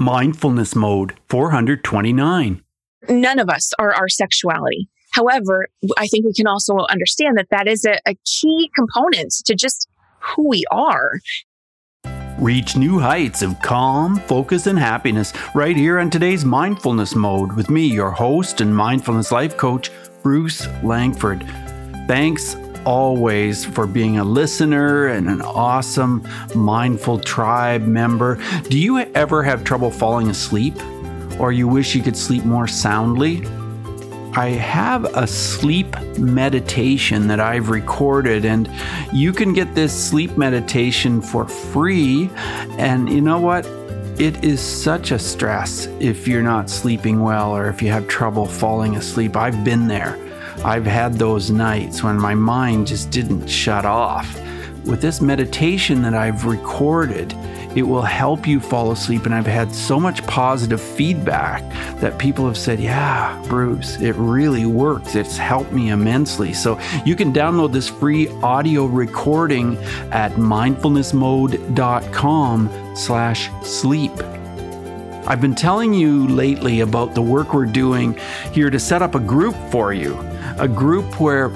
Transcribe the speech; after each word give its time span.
Mindfulness 0.00 0.74
Mode 0.74 1.12
429. 1.28 2.62
None 3.10 3.38
of 3.38 3.50
us 3.50 3.72
are 3.78 3.92
our 3.94 4.08
sexuality. 4.08 4.88
However, 5.12 5.68
I 5.98 6.06
think 6.06 6.24
we 6.24 6.32
can 6.32 6.46
also 6.46 6.78
understand 6.88 7.36
that 7.36 7.48
that 7.50 7.68
is 7.68 7.84
a, 7.84 7.98
a 8.06 8.16
key 8.24 8.70
component 8.74 9.34
to 9.44 9.54
just 9.54 9.88
who 10.20 10.48
we 10.48 10.64
are. 10.70 11.20
Reach 12.38 12.76
new 12.76 12.98
heights 12.98 13.42
of 13.42 13.60
calm, 13.60 14.16
focus, 14.20 14.66
and 14.66 14.78
happiness 14.78 15.34
right 15.54 15.76
here 15.76 15.98
on 15.98 16.08
today's 16.08 16.46
Mindfulness 16.46 17.14
Mode 17.14 17.52
with 17.52 17.68
me, 17.68 17.84
your 17.84 18.10
host 18.10 18.62
and 18.62 18.74
mindfulness 18.74 19.30
life 19.30 19.58
coach, 19.58 19.90
Bruce 20.22 20.66
Langford. 20.82 21.46
Thanks 22.06 22.54
always 22.84 23.64
for 23.64 23.86
being 23.86 24.18
a 24.18 24.24
listener 24.24 25.08
and 25.08 25.28
an 25.28 25.42
awesome 25.42 26.26
mindful 26.54 27.18
tribe 27.18 27.82
member. 27.82 28.38
Do 28.68 28.78
you 28.78 28.98
ever 28.98 29.42
have 29.42 29.64
trouble 29.64 29.90
falling 29.90 30.28
asleep? 30.28 30.74
Or 31.38 31.52
you 31.52 31.66
wish 31.66 31.94
you 31.94 32.02
could 32.02 32.16
sleep 32.16 32.44
more 32.44 32.68
soundly? 32.68 33.46
I 34.34 34.50
have 34.50 35.04
a 35.16 35.26
sleep 35.26 35.98
meditation 36.18 37.26
that 37.28 37.40
I've 37.40 37.68
recorded, 37.68 38.44
and 38.44 38.70
you 39.12 39.32
can 39.32 39.52
get 39.52 39.74
this 39.74 39.92
sleep 39.92 40.36
meditation 40.36 41.20
for 41.20 41.48
free. 41.48 42.30
And 42.78 43.08
you 43.08 43.20
know 43.20 43.40
what? 43.40 43.66
It 44.20 44.44
is 44.44 44.60
such 44.60 45.10
a 45.10 45.18
stress 45.18 45.86
if 45.98 46.28
you're 46.28 46.42
not 46.42 46.68
sleeping 46.68 47.22
well 47.22 47.56
or 47.56 47.68
if 47.68 47.80
you 47.80 47.88
have 47.88 48.06
trouble 48.06 48.46
falling 48.46 48.96
asleep. 48.96 49.34
I've 49.34 49.64
been 49.64 49.88
there. 49.88 50.18
I've 50.64 50.84
had 50.84 51.14
those 51.14 51.50
nights 51.50 52.02
when 52.02 52.18
my 52.18 52.34
mind 52.34 52.86
just 52.86 53.10
didn't 53.10 53.48
shut 53.48 53.86
off. 53.86 54.38
With 54.84 55.00
this 55.00 55.20
meditation 55.20 56.02
that 56.02 56.14
I've 56.14 56.44
recorded, 56.44 57.34
it 57.76 57.82
will 57.82 58.02
help 58.02 58.46
you 58.46 58.60
fall 58.60 58.92
asleep. 58.92 59.26
And 59.26 59.34
I've 59.34 59.46
had 59.46 59.74
so 59.74 59.98
much 59.98 60.24
positive 60.26 60.80
feedback 60.80 61.62
that 62.00 62.18
people 62.18 62.46
have 62.46 62.58
said, 62.58 62.80
Yeah, 62.80 63.42
Bruce, 63.48 64.00
it 64.00 64.14
really 64.16 64.66
works. 64.66 65.14
It's 65.14 65.36
helped 65.36 65.70
me 65.72 65.90
immensely. 65.90 66.52
So 66.52 66.80
you 67.06 67.14
can 67.16 67.32
download 67.32 67.72
this 67.72 67.88
free 67.88 68.28
audio 68.42 68.86
recording 68.86 69.78
at 70.12 70.32
mindfulnessmode.com 70.32 72.96
slash 72.96 73.50
sleep. 73.62 74.12
I've 75.26 75.40
been 75.40 75.54
telling 75.54 75.94
you 75.94 76.26
lately 76.26 76.80
about 76.80 77.14
the 77.14 77.22
work 77.22 77.54
we're 77.54 77.66
doing 77.66 78.18
here 78.52 78.70
to 78.70 78.80
set 78.80 79.02
up 79.02 79.14
a 79.14 79.20
group 79.20 79.54
for 79.70 79.92
you, 79.92 80.18
a 80.58 80.66
group 80.66 81.20
where 81.20 81.50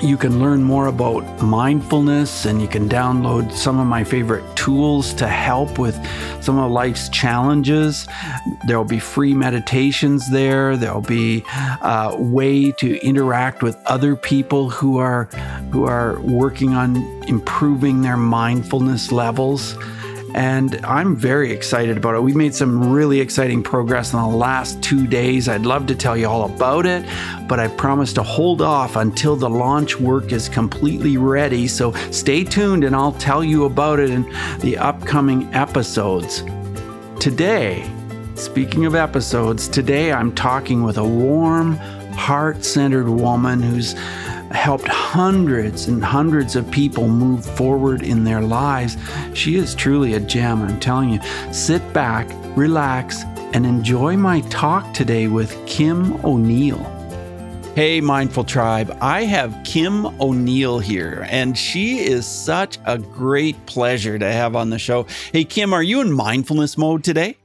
you 0.00 0.16
can 0.16 0.38
learn 0.38 0.62
more 0.62 0.86
about 0.86 1.42
mindfulness 1.42 2.44
and 2.44 2.62
you 2.62 2.68
can 2.68 2.88
download 2.88 3.52
some 3.52 3.80
of 3.80 3.86
my 3.86 4.04
favorite 4.04 4.44
tools 4.56 5.12
to 5.14 5.26
help 5.26 5.78
with 5.78 5.96
some 6.40 6.56
of 6.58 6.70
life's 6.70 7.08
challenges. 7.08 8.06
There'll 8.66 8.84
be 8.84 9.00
free 9.00 9.34
meditations 9.34 10.30
there. 10.30 10.76
There'll 10.76 11.00
be 11.00 11.44
a 11.82 12.14
way 12.16 12.70
to 12.72 13.04
interact 13.04 13.62
with 13.62 13.76
other 13.86 14.14
people 14.14 14.70
who 14.70 14.98
are 14.98 15.24
who 15.72 15.84
are 15.84 16.20
working 16.20 16.74
on 16.74 16.96
improving 17.26 18.02
their 18.02 18.16
mindfulness 18.16 19.10
levels 19.10 19.76
and 20.34 20.76
I'm 20.84 21.16
very 21.16 21.52
excited 21.52 21.96
about 21.96 22.14
it. 22.14 22.22
We've 22.22 22.36
made 22.36 22.54
some 22.54 22.92
really 22.92 23.20
exciting 23.20 23.62
progress 23.62 24.12
in 24.12 24.18
the 24.18 24.26
last 24.26 24.82
two 24.82 25.06
days. 25.06 25.48
I'd 25.48 25.64
love 25.64 25.86
to 25.86 25.94
tell 25.94 26.16
you 26.16 26.28
all 26.28 26.44
about 26.44 26.86
it, 26.86 27.04
but 27.48 27.58
I 27.58 27.68
promise 27.68 28.12
to 28.14 28.22
hold 28.22 28.60
off 28.60 28.96
until 28.96 29.36
the 29.36 29.48
launch 29.48 29.98
work 29.98 30.32
is 30.32 30.48
completely 30.48 31.16
ready. 31.16 31.66
So 31.66 31.92
stay 32.10 32.44
tuned 32.44 32.84
and 32.84 32.94
I'll 32.94 33.12
tell 33.12 33.42
you 33.42 33.64
about 33.64 34.00
it 34.00 34.10
in 34.10 34.22
the 34.60 34.76
upcoming 34.76 35.52
episodes. 35.54 36.42
Today, 37.20 37.90
speaking 38.34 38.84
of 38.84 38.94
episodes, 38.94 39.66
today 39.66 40.12
I'm 40.12 40.34
talking 40.34 40.82
with 40.82 40.98
a 40.98 41.04
warm, 41.04 41.76
heart 42.12 42.64
centered 42.64 43.08
woman 43.08 43.62
who's 43.62 43.94
helped 44.50 44.88
hundreds 44.88 45.88
and 45.88 46.04
hundreds 46.04 46.56
of 46.56 46.70
people 46.70 47.08
move 47.08 47.44
forward 47.44 48.02
in 48.02 48.24
their 48.24 48.40
lives. 48.40 48.96
She 49.34 49.56
is 49.56 49.74
truly 49.74 50.14
a 50.14 50.20
gem, 50.20 50.62
I'm 50.62 50.80
telling 50.80 51.10
you. 51.10 51.20
Sit 51.52 51.92
back, 51.92 52.28
relax, 52.56 53.24
and 53.54 53.64
enjoy 53.64 54.16
my 54.16 54.40
talk 54.42 54.92
today 54.92 55.28
with 55.28 55.56
Kim 55.66 56.24
O'Neill. 56.24 56.84
Hey, 57.74 58.00
Mindful 58.00 58.44
Tribe, 58.44 58.98
I 59.00 59.22
have 59.22 59.56
Kim 59.64 60.04
O'Neill 60.20 60.80
here, 60.80 61.24
and 61.30 61.56
she 61.56 62.00
is 62.00 62.26
such 62.26 62.76
a 62.84 62.98
great 62.98 63.66
pleasure 63.66 64.18
to 64.18 64.30
have 64.30 64.56
on 64.56 64.70
the 64.70 64.78
show. 64.78 65.06
Hey, 65.32 65.44
Kim, 65.44 65.72
are 65.72 65.82
you 65.82 66.00
in 66.00 66.12
mindfulness 66.12 66.76
mode 66.76 67.04
today? 67.04 67.37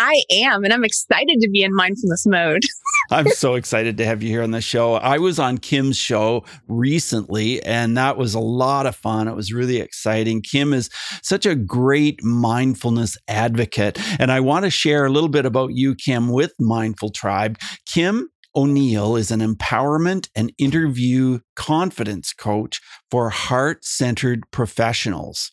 I 0.00 0.22
am, 0.30 0.62
and 0.62 0.72
I'm 0.72 0.84
excited 0.84 1.40
to 1.40 1.50
be 1.50 1.64
in 1.64 1.74
mindfulness 1.74 2.24
mode. 2.24 2.62
I'm 3.10 3.28
so 3.30 3.56
excited 3.56 3.96
to 3.96 4.06
have 4.06 4.22
you 4.22 4.28
here 4.28 4.42
on 4.42 4.52
the 4.52 4.60
show. 4.60 4.94
I 4.94 5.18
was 5.18 5.40
on 5.40 5.58
Kim's 5.58 5.96
show 5.96 6.44
recently, 6.68 7.60
and 7.64 7.96
that 7.96 8.16
was 8.16 8.32
a 8.32 8.38
lot 8.38 8.86
of 8.86 8.94
fun. 8.94 9.26
It 9.26 9.34
was 9.34 9.52
really 9.52 9.78
exciting. 9.78 10.40
Kim 10.40 10.72
is 10.72 10.88
such 11.22 11.46
a 11.46 11.56
great 11.56 12.22
mindfulness 12.22 13.16
advocate. 13.26 13.98
And 14.20 14.30
I 14.30 14.38
want 14.38 14.66
to 14.66 14.70
share 14.70 15.04
a 15.04 15.10
little 15.10 15.28
bit 15.28 15.44
about 15.44 15.74
you, 15.74 15.96
Kim, 15.96 16.28
with 16.28 16.52
Mindful 16.60 17.10
Tribe. 17.10 17.58
Kim 17.84 18.28
O'Neill 18.54 19.16
is 19.16 19.32
an 19.32 19.40
empowerment 19.40 20.28
and 20.36 20.52
interview 20.58 21.40
confidence 21.56 22.32
coach 22.32 22.80
for 23.10 23.30
heart 23.30 23.84
centered 23.84 24.44
professionals. 24.52 25.50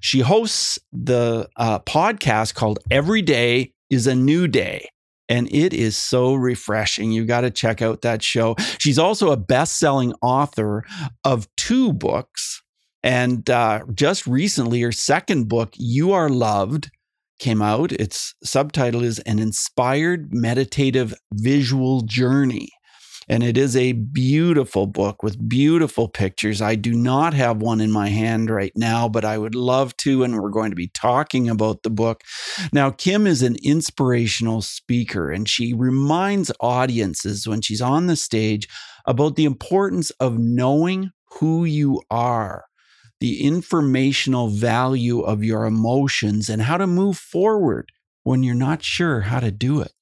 She 0.00 0.20
hosts 0.20 0.78
the 0.92 1.48
uh, 1.56 1.80
podcast 1.80 2.54
called 2.54 2.78
Every 2.90 3.22
Day 3.22 3.72
is 3.90 4.06
a 4.06 4.14
New 4.14 4.48
Day. 4.48 4.88
And 5.28 5.52
it 5.54 5.72
is 5.72 5.96
so 5.96 6.34
refreshing. 6.34 7.12
You 7.12 7.24
got 7.24 7.42
to 7.42 7.50
check 7.50 7.82
out 7.82 8.02
that 8.02 8.22
show. 8.22 8.56
She's 8.78 8.98
also 8.98 9.30
a 9.30 9.36
best 9.36 9.78
selling 9.78 10.12
author 10.22 10.84
of 11.24 11.46
two 11.56 11.92
books. 11.92 12.62
And 13.02 13.48
uh, 13.48 13.84
just 13.94 14.26
recently, 14.26 14.80
her 14.80 14.92
second 14.92 15.48
book, 15.48 15.72
You 15.76 16.12
Are 16.12 16.28
Loved, 16.28 16.90
came 17.38 17.62
out. 17.62 17.92
Its 17.92 18.34
subtitle 18.44 19.02
is 19.02 19.20
An 19.20 19.38
Inspired 19.38 20.32
Meditative 20.32 21.14
Visual 21.32 22.02
Journey. 22.02 22.70
And 23.30 23.44
it 23.44 23.56
is 23.56 23.76
a 23.76 23.92
beautiful 23.92 24.88
book 24.88 25.22
with 25.22 25.48
beautiful 25.48 26.08
pictures. 26.08 26.60
I 26.60 26.74
do 26.74 26.92
not 26.92 27.32
have 27.32 27.62
one 27.62 27.80
in 27.80 27.92
my 27.92 28.08
hand 28.08 28.50
right 28.50 28.72
now, 28.74 29.08
but 29.08 29.24
I 29.24 29.38
would 29.38 29.54
love 29.54 29.96
to. 29.98 30.24
And 30.24 30.34
we're 30.34 30.50
going 30.50 30.70
to 30.70 30.76
be 30.76 30.88
talking 30.88 31.48
about 31.48 31.84
the 31.84 31.90
book. 31.90 32.22
Now, 32.72 32.90
Kim 32.90 33.28
is 33.28 33.42
an 33.42 33.56
inspirational 33.62 34.62
speaker, 34.62 35.30
and 35.30 35.48
she 35.48 35.72
reminds 35.72 36.50
audiences 36.58 37.46
when 37.46 37.60
she's 37.60 37.80
on 37.80 38.08
the 38.08 38.16
stage 38.16 38.66
about 39.06 39.36
the 39.36 39.44
importance 39.44 40.10
of 40.18 40.36
knowing 40.36 41.12
who 41.38 41.64
you 41.64 42.02
are 42.10 42.64
the 43.20 43.42
informational 43.42 44.48
value 44.48 45.20
of 45.20 45.44
your 45.44 45.66
emotions 45.66 46.48
and 46.48 46.62
how 46.62 46.78
to 46.78 46.86
move 46.86 47.18
forward 47.18 47.92
when 48.22 48.42
you're 48.42 48.54
not 48.54 48.82
sure 48.82 49.20
how 49.20 49.40
to 49.40 49.50
do 49.50 49.80
it. 49.80 49.92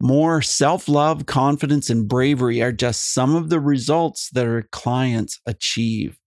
More 0.00 0.40
self 0.40 0.88
love, 0.88 1.26
confidence, 1.26 1.90
and 1.90 2.08
bravery 2.08 2.62
are 2.62 2.72
just 2.72 3.12
some 3.12 3.36
of 3.36 3.50
the 3.50 3.60
results 3.60 4.30
that 4.30 4.46
our 4.46 4.62
clients 4.70 5.38
achieve. 5.44 6.18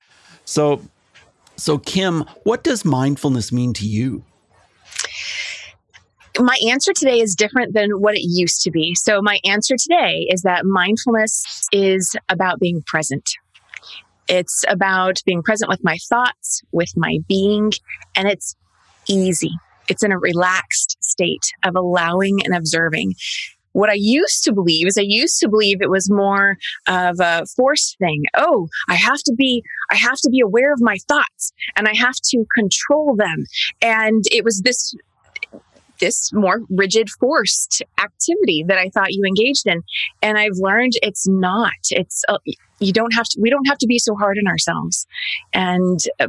So, 0.46 0.82
so 1.56 1.80
Kim, 1.80 2.24
what 2.44 2.64
does 2.64 2.86
mindfulness 2.86 3.52
mean 3.52 3.74
to 3.74 3.86
you? 3.86 4.24
My 6.40 6.58
answer 6.70 6.94
today 6.94 7.20
is 7.20 7.36
different 7.36 7.74
than 7.74 8.00
what 8.00 8.16
it 8.16 8.24
used 8.24 8.62
to 8.62 8.72
be. 8.72 8.94
So, 8.96 9.22
my 9.24 9.40
answer 9.44 9.76
today 9.76 10.28
is 10.30 10.44
that 10.44 10.66
mindfulness 10.66 11.68
is 11.72 12.16
about 12.30 12.60
being 12.60 12.84
present. 12.86 13.28
It's 14.28 14.64
about 14.68 15.22
being 15.26 15.42
present 15.42 15.70
with 15.70 15.84
my 15.84 15.98
thoughts, 16.10 16.62
with 16.72 16.94
my 16.96 17.20
being, 17.28 17.72
and 18.16 18.28
it's 18.28 18.56
easy. 19.08 19.52
It's 19.90 20.04
in 20.04 20.12
a 20.12 20.20
relaxed 20.20 20.98
state 21.02 21.52
of 21.66 21.76
allowing 21.76 22.40
and 22.46 22.56
observing 22.56 23.14
what 23.74 23.90
I 23.90 23.96
used 23.96 24.44
to 24.46 24.54
believe 24.54 24.88
is 24.88 24.98
I 24.98 25.04
used 25.06 25.40
to 25.42 25.50
believe 25.50 25.82
it 25.82 25.90
was 25.90 26.10
more 26.10 26.58
of 26.88 27.20
a 27.20 27.46
forced 27.56 27.98
thing. 27.98 28.24
Oh, 28.36 28.68
I 28.88 28.96
have 28.96 29.20
to 29.26 29.34
be, 29.36 29.64
I 29.92 29.96
have 29.96 30.18
to 30.22 30.30
be 30.30 30.40
aware 30.40 30.74
of 30.74 30.82
my 30.82 30.98
thoughts 31.08 31.52
and 31.76 31.88
I 31.88 31.96
have 31.96 32.16
to 32.30 32.46
control 32.56 33.16
them. 33.16 33.46
And 33.82 34.24
it 34.32 34.44
was 34.44 34.62
this, 34.62 34.96
this 36.00 36.32
more 36.34 36.62
rigid, 36.70 37.10
forced 37.10 37.82
activity 38.02 38.64
that 38.68 38.78
I 38.78 38.90
thought 38.90 39.14
you 39.14 39.24
engaged 39.26 39.68
in. 39.68 39.82
And 40.22 40.38
I've 40.38 40.58
learned 40.58 40.94
it's 41.02 41.28
not, 41.28 41.74
it's, 41.92 42.24
uh, 42.30 42.40
you 42.80 42.94
don't 42.94 43.14
have 43.14 43.26
to, 43.30 43.40
we 43.42 43.50
don't 43.50 43.68
have 43.68 43.78
to 43.80 43.88
be 43.88 44.00
so 44.00 44.16
hard 44.16 44.38
on 44.38 44.48
ourselves. 44.48 45.08
And 45.54 46.00
uh, 46.20 46.28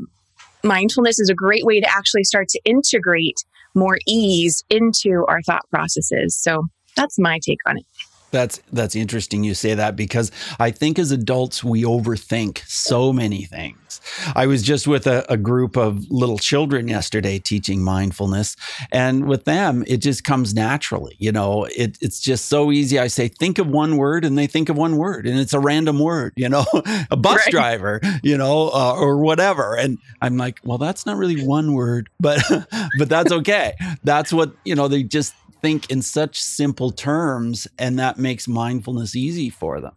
mindfulness 0.63 1.19
is 1.19 1.29
a 1.29 1.35
great 1.35 1.65
way 1.65 1.81
to 1.81 1.89
actually 1.89 2.25
start 2.25 2.49
to 2.49 2.61
integrate 2.65 3.45
more 3.75 3.99
ease 4.07 4.65
into 4.71 5.25
our 5.29 5.43
thought 5.43 5.69
processes. 5.69 6.37
So 6.37 6.67
that's 6.97 7.19
my 7.19 7.39
take 7.45 7.59
on 7.67 7.79
it. 7.79 7.87
That's 8.35 8.61
that's 8.73 8.97
interesting 8.97 9.45
you 9.45 9.55
say 9.55 9.75
that 9.75 9.95
because 9.95 10.33
I 10.59 10.73
think 10.73 10.99
as 10.99 11.13
adults 11.13 11.63
we 11.63 11.85
overthink 11.85 12.67
so 12.67 13.13
many 13.13 13.45
things. 13.45 14.01
I 14.35 14.47
was 14.47 14.61
just 14.65 14.89
with 14.89 15.07
a, 15.07 15.25
a, 15.31 15.37
group 15.37 15.77
of 15.77 16.11
little 16.11 16.39
children 16.39 16.89
yesterday 16.89 17.39
teaching 17.39 17.81
mindfulness, 17.81 18.57
and 18.91 19.27
with 19.27 19.45
them 19.45 19.85
it 19.87 19.99
just 19.99 20.25
comes 20.25 20.53
naturally. 20.53 21.15
You 21.21 21.31
know, 21.31 21.69
it, 21.77 21.97
it's 22.01 22.19
just 22.19 22.47
so 22.47 22.73
easy. 22.73 22.99
I 22.99 23.07
say 23.07 23.29
think 23.29 23.61
of 23.61 23.69
one 23.69 23.97
word, 23.97 24.25
and 24.25 24.37
they 24.37 24.49
think 24.49 24.69
of 24.69 24.77
one 24.77 24.97
word, 24.97 25.29
and 25.29 25.39
it's 25.39 25.53
a 25.53 25.61
random 25.61 26.01
word. 26.01 26.33
You 26.35 26.49
know, 26.49 26.65
a 27.13 27.17
bus 27.17 27.37
right. 27.37 27.53
driver. 27.53 28.01
You 28.25 28.37
know, 28.37 28.71
uh, 28.75 28.97
or 28.99 29.19
whatever, 29.19 29.77
and 29.77 29.99
I'm 30.21 30.37
like, 30.37 30.59
well, 30.65 30.79
that's 30.79 31.07
not 31.07 31.19
really 31.19 31.41
one 31.45 31.73
word, 31.73 32.09
but 32.19 32.43
but 32.99 33.09
that's 33.09 33.31
okay. 33.31 33.75
That's 34.03 34.33
what 34.33 34.55
you 34.65 34.75
know. 34.75 34.89
They 34.89 35.05
just 35.05 35.35
think 35.65 35.91
in 35.91 36.03
such 36.03 36.43
simple 36.43 36.91
terms, 36.91 37.67
and 37.79 37.99
that 37.99 38.19
makes 38.19 38.47
mindfulness 38.47 39.17
easy 39.17 39.49
for 39.49 39.81
them. 39.81 39.95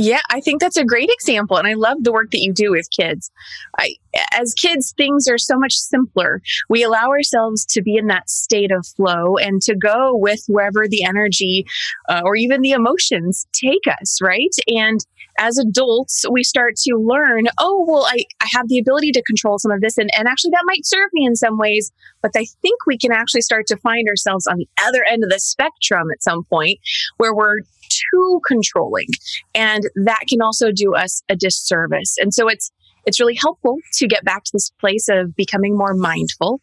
Yeah, 0.00 0.20
I 0.30 0.40
think 0.40 0.60
that's 0.60 0.76
a 0.76 0.84
great 0.84 1.10
example. 1.10 1.56
And 1.56 1.66
I 1.66 1.74
love 1.74 2.04
the 2.04 2.12
work 2.12 2.30
that 2.30 2.38
you 2.38 2.52
do 2.52 2.70
with 2.70 2.88
kids. 2.88 3.32
I, 3.78 3.96
as 4.32 4.54
kids, 4.54 4.94
things 4.96 5.26
are 5.26 5.38
so 5.38 5.58
much 5.58 5.74
simpler. 5.74 6.40
We 6.68 6.84
allow 6.84 7.08
ourselves 7.08 7.66
to 7.70 7.82
be 7.82 7.96
in 7.96 8.06
that 8.06 8.30
state 8.30 8.70
of 8.70 8.86
flow 8.86 9.36
and 9.38 9.60
to 9.62 9.74
go 9.74 10.14
with 10.14 10.44
wherever 10.46 10.86
the 10.86 11.02
energy 11.02 11.66
uh, 12.08 12.22
or 12.24 12.36
even 12.36 12.60
the 12.60 12.70
emotions 12.70 13.48
take 13.52 13.88
us, 14.00 14.20
right? 14.22 14.54
And 14.68 15.00
as 15.36 15.58
adults, 15.58 16.24
we 16.30 16.44
start 16.44 16.76
to 16.76 16.94
learn, 16.94 17.46
oh, 17.58 17.84
well, 17.88 18.06
I, 18.06 18.24
I 18.40 18.46
have 18.52 18.68
the 18.68 18.78
ability 18.78 19.10
to 19.12 19.22
control 19.22 19.58
some 19.58 19.72
of 19.72 19.80
this. 19.80 19.98
And, 19.98 20.10
and 20.16 20.28
actually, 20.28 20.52
that 20.52 20.64
might 20.64 20.86
serve 20.86 21.10
me 21.12 21.26
in 21.26 21.34
some 21.34 21.58
ways. 21.58 21.90
But 22.22 22.32
I 22.36 22.46
think 22.62 22.86
we 22.86 22.98
can 22.98 23.10
actually 23.10 23.42
start 23.42 23.66
to 23.66 23.76
find 23.76 24.08
ourselves 24.08 24.46
on 24.46 24.58
the 24.58 24.68
other 24.84 25.04
end 25.10 25.24
of 25.24 25.30
the 25.30 25.40
spectrum 25.40 26.06
at 26.12 26.22
some 26.22 26.44
point 26.44 26.78
where 27.16 27.34
we're 27.34 27.58
too 27.88 28.40
controlling. 28.46 29.08
And 29.54 29.84
that 30.04 30.24
can 30.28 30.40
also 30.42 30.70
do 30.72 30.94
us 30.94 31.22
a 31.28 31.36
disservice. 31.36 32.16
And 32.18 32.32
so 32.32 32.48
it's, 32.48 32.70
it's 33.08 33.18
really 33.18 33.36
helpful 33.40 33.78
to 33.94 34.06
get 34.06 34.24
back 34.24 34.44
to 34.44 34.50
this 34.52 34.70
place 34.80 35.08
of 35.08 35.34
becoming 35.34 35.76
more 35.76 35.94
mindful 35.94 36.60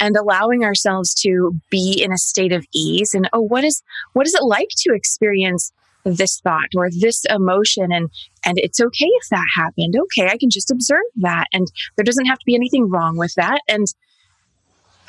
and 0.00 0.16
allowing 0.16 0.64
ourselves 0.64 1.14
to 1.22 1.52
be 1.70 2.02
in 2.02 2.12
a 2.12 2.18
state 2.18 2.52
of 2.52 2.66
ease. 2.74 3.14
And 3.14 3.28
oh 3.32 3.40
what 3.40 3.62
is 3.62 3.82
what 4.12 4.26
is 4.26 4.34
it 4.34 4.42
like 4.42 4.68
to 4.78 4.94
experience 4.94 5.72
this 6.04 6.40
thought 6.40 6.68
or 6.76 6.90
this 6.90 7.24
emotion? 7.30 7.92
And 7.92 8.10
and 8.44 8.58
it's 8.58 8.80
okay 8.80 9.06
if 9.06 9.28
that 9.30 9.46
happened. 9.54 9.94
Okay 9.96 10.26
i 10.26 10.36
can 10.36 10.50
just 10.50 10.70
observe 10.70 11.06
that. 11.16 11.46
And 11.52 11.68
there 11.96 12.04
doesn't 12.04 12.26
have 12.26 12.38
to 12.38 12.46
be 12.46 12.56
anything 12.56 12.90
wrong 12.90 13.16
with 13.16 13.34
that. 13.36 13.60
And 13.68 13.86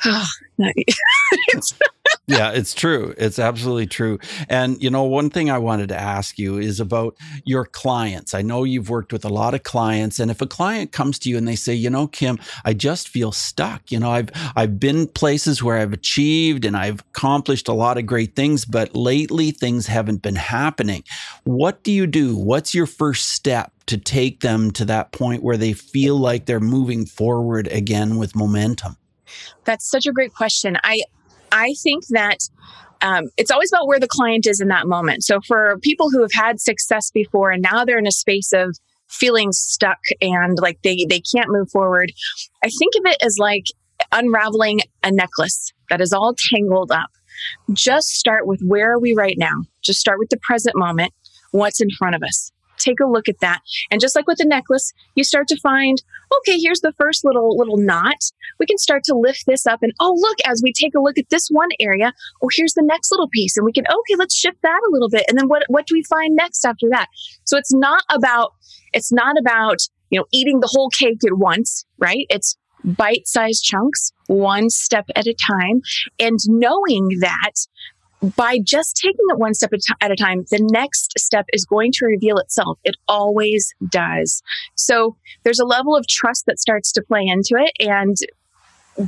oh, 0.04 0.26
yeah, 2.26 2.50
it's 2.52 2.74
true. 2.74 3.14
It's 3.18 3.38
absolutely 3.38 3.86
true. 3.86 4.18
And, 4.48 4.82
you 4.82 4.90
know, 4.90 5.04
one 5.04 5.30
thing 5.30 5.50
I 5.50 5.58
wanted 5.58 5.88
to 5.90 5.96
ask 5.96 6.38
you 6.38 6.58
is 6.58 6.80
about 6.80 7.16
your 7.44 7.64
clients. 7.64 8.34
I 8.34 8.42
know 8.42 8.64
you've 8.64 8.90
worked 8.90 9.12
with 9.12 9.24
a 9.24 9.28
lot 9.28 9.54
of 9.54 9.62
clients. 9.62 10.18
And 10.18 10.30
if 10.30 10.40
a 10.40 10.46
client 10.46 10.92
comes 10.92 11.18
to 11.20 11.30
you 11.30 11.36
and 11.36 11.46
they 11.46 11.56
say, 11.56 11.74
you 11.74 11.90
know, 11.90 12.06
Kim, 12.08 12.38
I 12.64 12.72
just 12.72 13.08
feel 13.08 13.32
stuck. 13.32 13.92
You 13.92 14.00
know, 14.00 14.10
I've, 14.10 14.30
I've 14.56 14.80
been 14.80 15.06
places 15.06 15.62
where 15.62 15.78
I've 15.78 15.92
achieved 15.92 16.64
and 16.64 16.76
I've 16.76 17.00
accomplished 17.00 17.68
a 17.68 17.72
lot 17.72 17.98
of 17.98 18.06
great 18.06 18.34
things, 18.34 18.64
but 18.64 18.96
lately 18.96 19.50
things 19.50 19.86
haven't 19.86 20.22
been 20.22 20.36
happening. 20.36 21.04
What 21.44 21.82
do 21.84 21.92
you 21.92 22.06
do? 22.06 22.36
What's 22.36 22.74
your 22.74 22.86
first 22.86 23.30
step? 23.30 23.72
To 23.86 23.96
take 23.96 24.40
them 24.40 24.72
to 24.72 24.84
that 24.86 25.12
point 25.12 25.44
where 25.44 25.56
they 25.56 25.72
feel 25.72 26.18
like 26.18 26.46
they're 26.46 26.58
moving 26.58 27.06
forward 27.06 27.68
again 27.68 28.16
with 28.16 28.34
momentum? 28.34 28.96
That's 29.64 29.88
such 29.88 30.06
a 30.06 30.12
great 30.12 30.34
question. 30.34 30.76
I 30.84 31.02
I 31.52 31.74
think 31.82 32.06
that 32.08 32.38
um, 33.02 33.24
it's 33.36 33.50
always 33.50 33.70
about 33.72 33.86
where 33.86 34.00
the 34.00 34.08
client 34.08 34.46
is 34.46 34.60
in 34.60 34.68
that 34.68 34.86
moment. 34.86 35.22
So 35.22 35.40
for 35.46 35.78
people 35.82 36.10
who 36.10 36.22
have 36.22 36.32
had 36.32 36.60
success 36.60 37.10
before 37.10 37.50
and 37.50 37.62
now 37.62 37.84
they're 37.84 37.98
in 37.98 38.06
a 38.06 38.12
space 38.12 38.52
of 38.52 38.76
feeling 39.08 39.52
stuck 39.52 39.98
and 40.20 40.58
like 40.60 40.78
they 40.82 41.06
they 41.08 41.20
can't 41.20 41.50
move 41.50 41.70
forward, 41.70 42.12
I 42.64 42.68
think 42.68 42.94
of 42.98 43.06
it 43.06 43.16
as 43.22 43.36
like 43.38 43.64
unraveling 44.12 44.80
a 45.02 45.10
necklace 45.10 45.72
that 45.90 46.00
is 46.00 46.12
all 46.12 46.34
tangled 46.50 46.90
up. 46.90 47.10
Just 47.72 48.08
start 48.08 48.46
with 48.46 48.60
where 48.62 48.92
are 48.92 48.98
we 48.98 49.14
right 49.14 49.36
now? 49.38 49.62
Just 49.82 50.00
start 50.00 50.18
with 50.18 50.30
the 50.30 50.38
present 50.38 50.76
moment. 50.76 51.12
What's 51.50 51.80
in 51.80 51.90
front 51.90 52.14
of 52.14 52.22
us? 52.22 52.50
Take 52.78 53.00
a 53.00 53.06
look 53.06 53.28
at 53.28 53.40
that. 53.40 53.60
And 53.90 54.00
just 54.00 54.16
like 54.16 54.26
with 54.26 54.38
the 54.38 54.44
necklace, 54.44 54.92
you 55.14 55.24
start 55.24 55.48
to 55.48 55.60
find, 55.60 56.02
okay, 56.38 56.58
here's 56.58 56.80
the 56.80 56.92
first 56.92 57.24
little 57.24 57.56
little 57.56 57.76
knot. 57.76 58.16
We 58.58 58.66
can 58.66 58.78
start 58.78 59.04
to 59.04 59.14
lift 59.14 59.44
this 59.46 59.66
up 59.66 59.82
and 59.82 59.92
oh 60.00 60.16
look, 60.18 60.38
as 60.46 60.62
we 60.62 60.72
take 60.72 60.94
a 60.94 61.00
look 61.00 61.18
at 61.18 61.28
this 61.30 61.48
one 61.48 61.70
area, 61.80 62.12
oh 62.42 62.48
here's 62.54 62.74
the 62.74 62.84
next 62.84 63.10
little 63.10 63.28
piece. 63.28 63.56
And 63.56 63.64
we 63.64 63.72
can, 63.72 63.84
okay, 63.86 64.16
let's 64.18 64.34
shift 64.34 64.58
that 64.62 64.80
a 64.88 64.92
little 64.92 65.08
bit. 65.08 65.24
And 65.28 65.38
then 65.38 65.48
what 65.48 65.62
what 65.68 65.86
do 65.86 65.94
we 65.94 66.02
find 66.04 66.34
next 66.34 66.64
after 66.64 66.88
that? 66.90 67.08
So 67.44 67.56
it's 67.56 67.72
not 67.72 68.02
about 68.10 68.52
it's 68.92 69.12
not 69.12 69.38
about, 69.38 69.78
you 70.10 70.18
know, 70.18 70.26
eating 70.32 70.60
the 70.60 70.70
whole 70.70 70.90
cake 70.90 71.24
at 71.26 71.38
once, 71.38 71.84
right? 71.98 72.26
It's 72.28 72.56
bite-sized 72.84 73.64
chunks, 73.64 74.12
one 74.28 74.70
step 74.70 75.06
at 75.16 75.26
a 75.26 75.34
time, 75.50 75.80
and 76.18 76.38
knowing 76.46 77.08
that 77.20 77.52
by 78.22 78.58
just 78.62 78.96
taking 78.96 79.24
it 79.28 79.38
one 79.38 79.54
step 79.54 79.70
at 80.00 80.10
a 80.10 80.16
time, 80.16 80.44
the 80.50 80.66
next 80.70 81.18
step 81.18 81.44
is 81.52 81.64
going 81.64 81.92
to 81.92 82.06
reveal 82.06 82.38
itself. 82.38 82.78
It 82.84 82.96
always 83.08 83.74
does. 83.90 84.42
So 84.74 85.16
there's 85.44 85.60
a 85.60 85.66
level 85.66 85.94
of 85.94 86.06
trust 86.08 86.46
that 86.46 86.58
starts 86.58 86.92
to 86.92 87.02
play 87.02 87.24
into 87.26 87.54
it. 87.56 87.72
And 87.78 88.16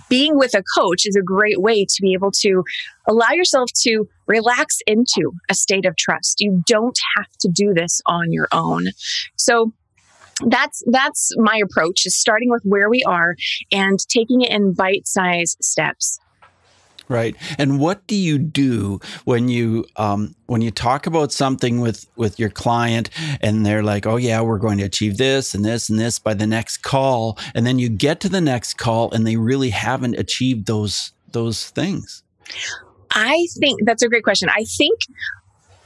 being 0.08 0.37
with 0.38 0.55
a 0.55 0.62
coach 0.76 1.06
is 1.06 1.16
a 1.16 1.22
great 1.22 1.60
way 1.60 1.84
to 1.84 2.02
be 2.02 2.12
able 2.12 2.31
to 2.31 2.62
allow 3.08 3.31
yourself 3.31 3.70
to 3.82 4.06
relax 4.26 4.78
into 4.87 5.32
a 5.49 5.55
state 5.55 5.87
of 5.87 5.96
trust. 5.96 6.40
You 6.40 6.62
don't 6.66 6.99
have 7.16 7.31
to 7.40 7.49
do 7.49 7.72
this 7.72 8.02
on 8.06 8.31
your 8.31 8.49
own. 8.52 8.88
So 9.37 9.72
that's 10.46 10.84
that's 10.87 11.31
my 11.37 11.60
approach 11.62 12.06
is 12.06 12.16
starting 12.16 12.50
with 12.50 12.62
where 12.64 12.88
we 12.88 13.02
are 13.06 13.34
and 13.72 13.99
taking 14.08 14.43
it 14.43 14.50
in 14.50 14.75
bite-sized 14.75 15.56
steps. 15.60 16.20
Right. 17.08 17.34
And 17.56 17.81
what 17.81 18.06
do 18.06 18.14
you 18.14 18.38
do 18.38 19.00
when 19.25 19.49
you 19.49 19.87
um, 19.96 20.34
when 20.46 20.60
you 20.60 20.70
talk 20.70 21.06
about 21.06 21.32
something 21.32 21.81
with 21.81 22.06
with 22.16 22.38
your 22.38 22.50
client 22.50 23.08
and 23.40 23.64
they're 23.64 23.82
like, 23.82 24.06
"Oh 24.06 24.16
yeah, 24.16 24.40
we're 24.43 24.58
going 24.58 24.78
to 24.78 24.84
achieve 24.84 25.16
this 25.16 25.55
and 25.55 25.64
this 25.64 25.88
and 25.88 25.99
this 25.99 26.19
by 26.19 26.34
the 26.34 26.46
next 26.46 26.78
call," 26.78 27.38
and 27.55 27.66
then 27.66 27.78
you 27.78 27.88
get 27.88 28.20
to 28.20 28.28
the 28.28 28.43
next 28.43 28.75
call 28.75 29.10
and 29.12 29.26
they 29.26 29.37
really 29.37 29.70
haven't 29.70 30.19
achieved 30.19 30.66
those 30.66 31.12
those 31.32 31.70
things? 31.70 32.22
I 33.12 33.46
think 33.58 33.81
that's 33.84 34.02
a 34.02 34.08
great 34.08 34.25
question. 34.25 34.49
I 34.49 34.64
think 34.64 35.00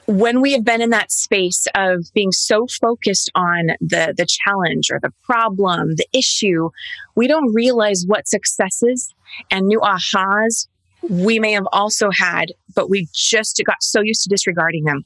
when 0.06 0.40
we 0.40 0.52
have 0.52 0.64
been 0.64 0.82
in 0.82 0.90
that 0.90 1.12
space 1.12 1.66
of 1.74 2.06
being 2.14 2.32
so 2.32 2.66
focused 2.66 3.30
on 3.34 3.68
the 3.80 4.14
the 4.16 4.26
challenge 4.26 4.90
or 4.90 4.98
the 5.00 5.12
problem, 5.22 5.94
the 5.96 6.06
issue, 6.12 6.70
we 7.14 7.28
don't 7.28 7.54
realize 7.54 8.04
what 8.06 8.28
successes 8.28 9.14
and 9.50 9.66
new 9.66 9.80
ahas 9.80 10.66
we 11.08 11.38
may 11.38 11.52
have 11.52 11.66
also 11.72 12.10
had, 12.10 12.52
but 12.74 12.88
we 12.90 13.08
just 13.14 13.60
got 13.66 13.82
so 13.82 14.00
used 14.00 14.22
to 14.22 14.28
disregarding 14.28 14.84
them. 14.84 15.04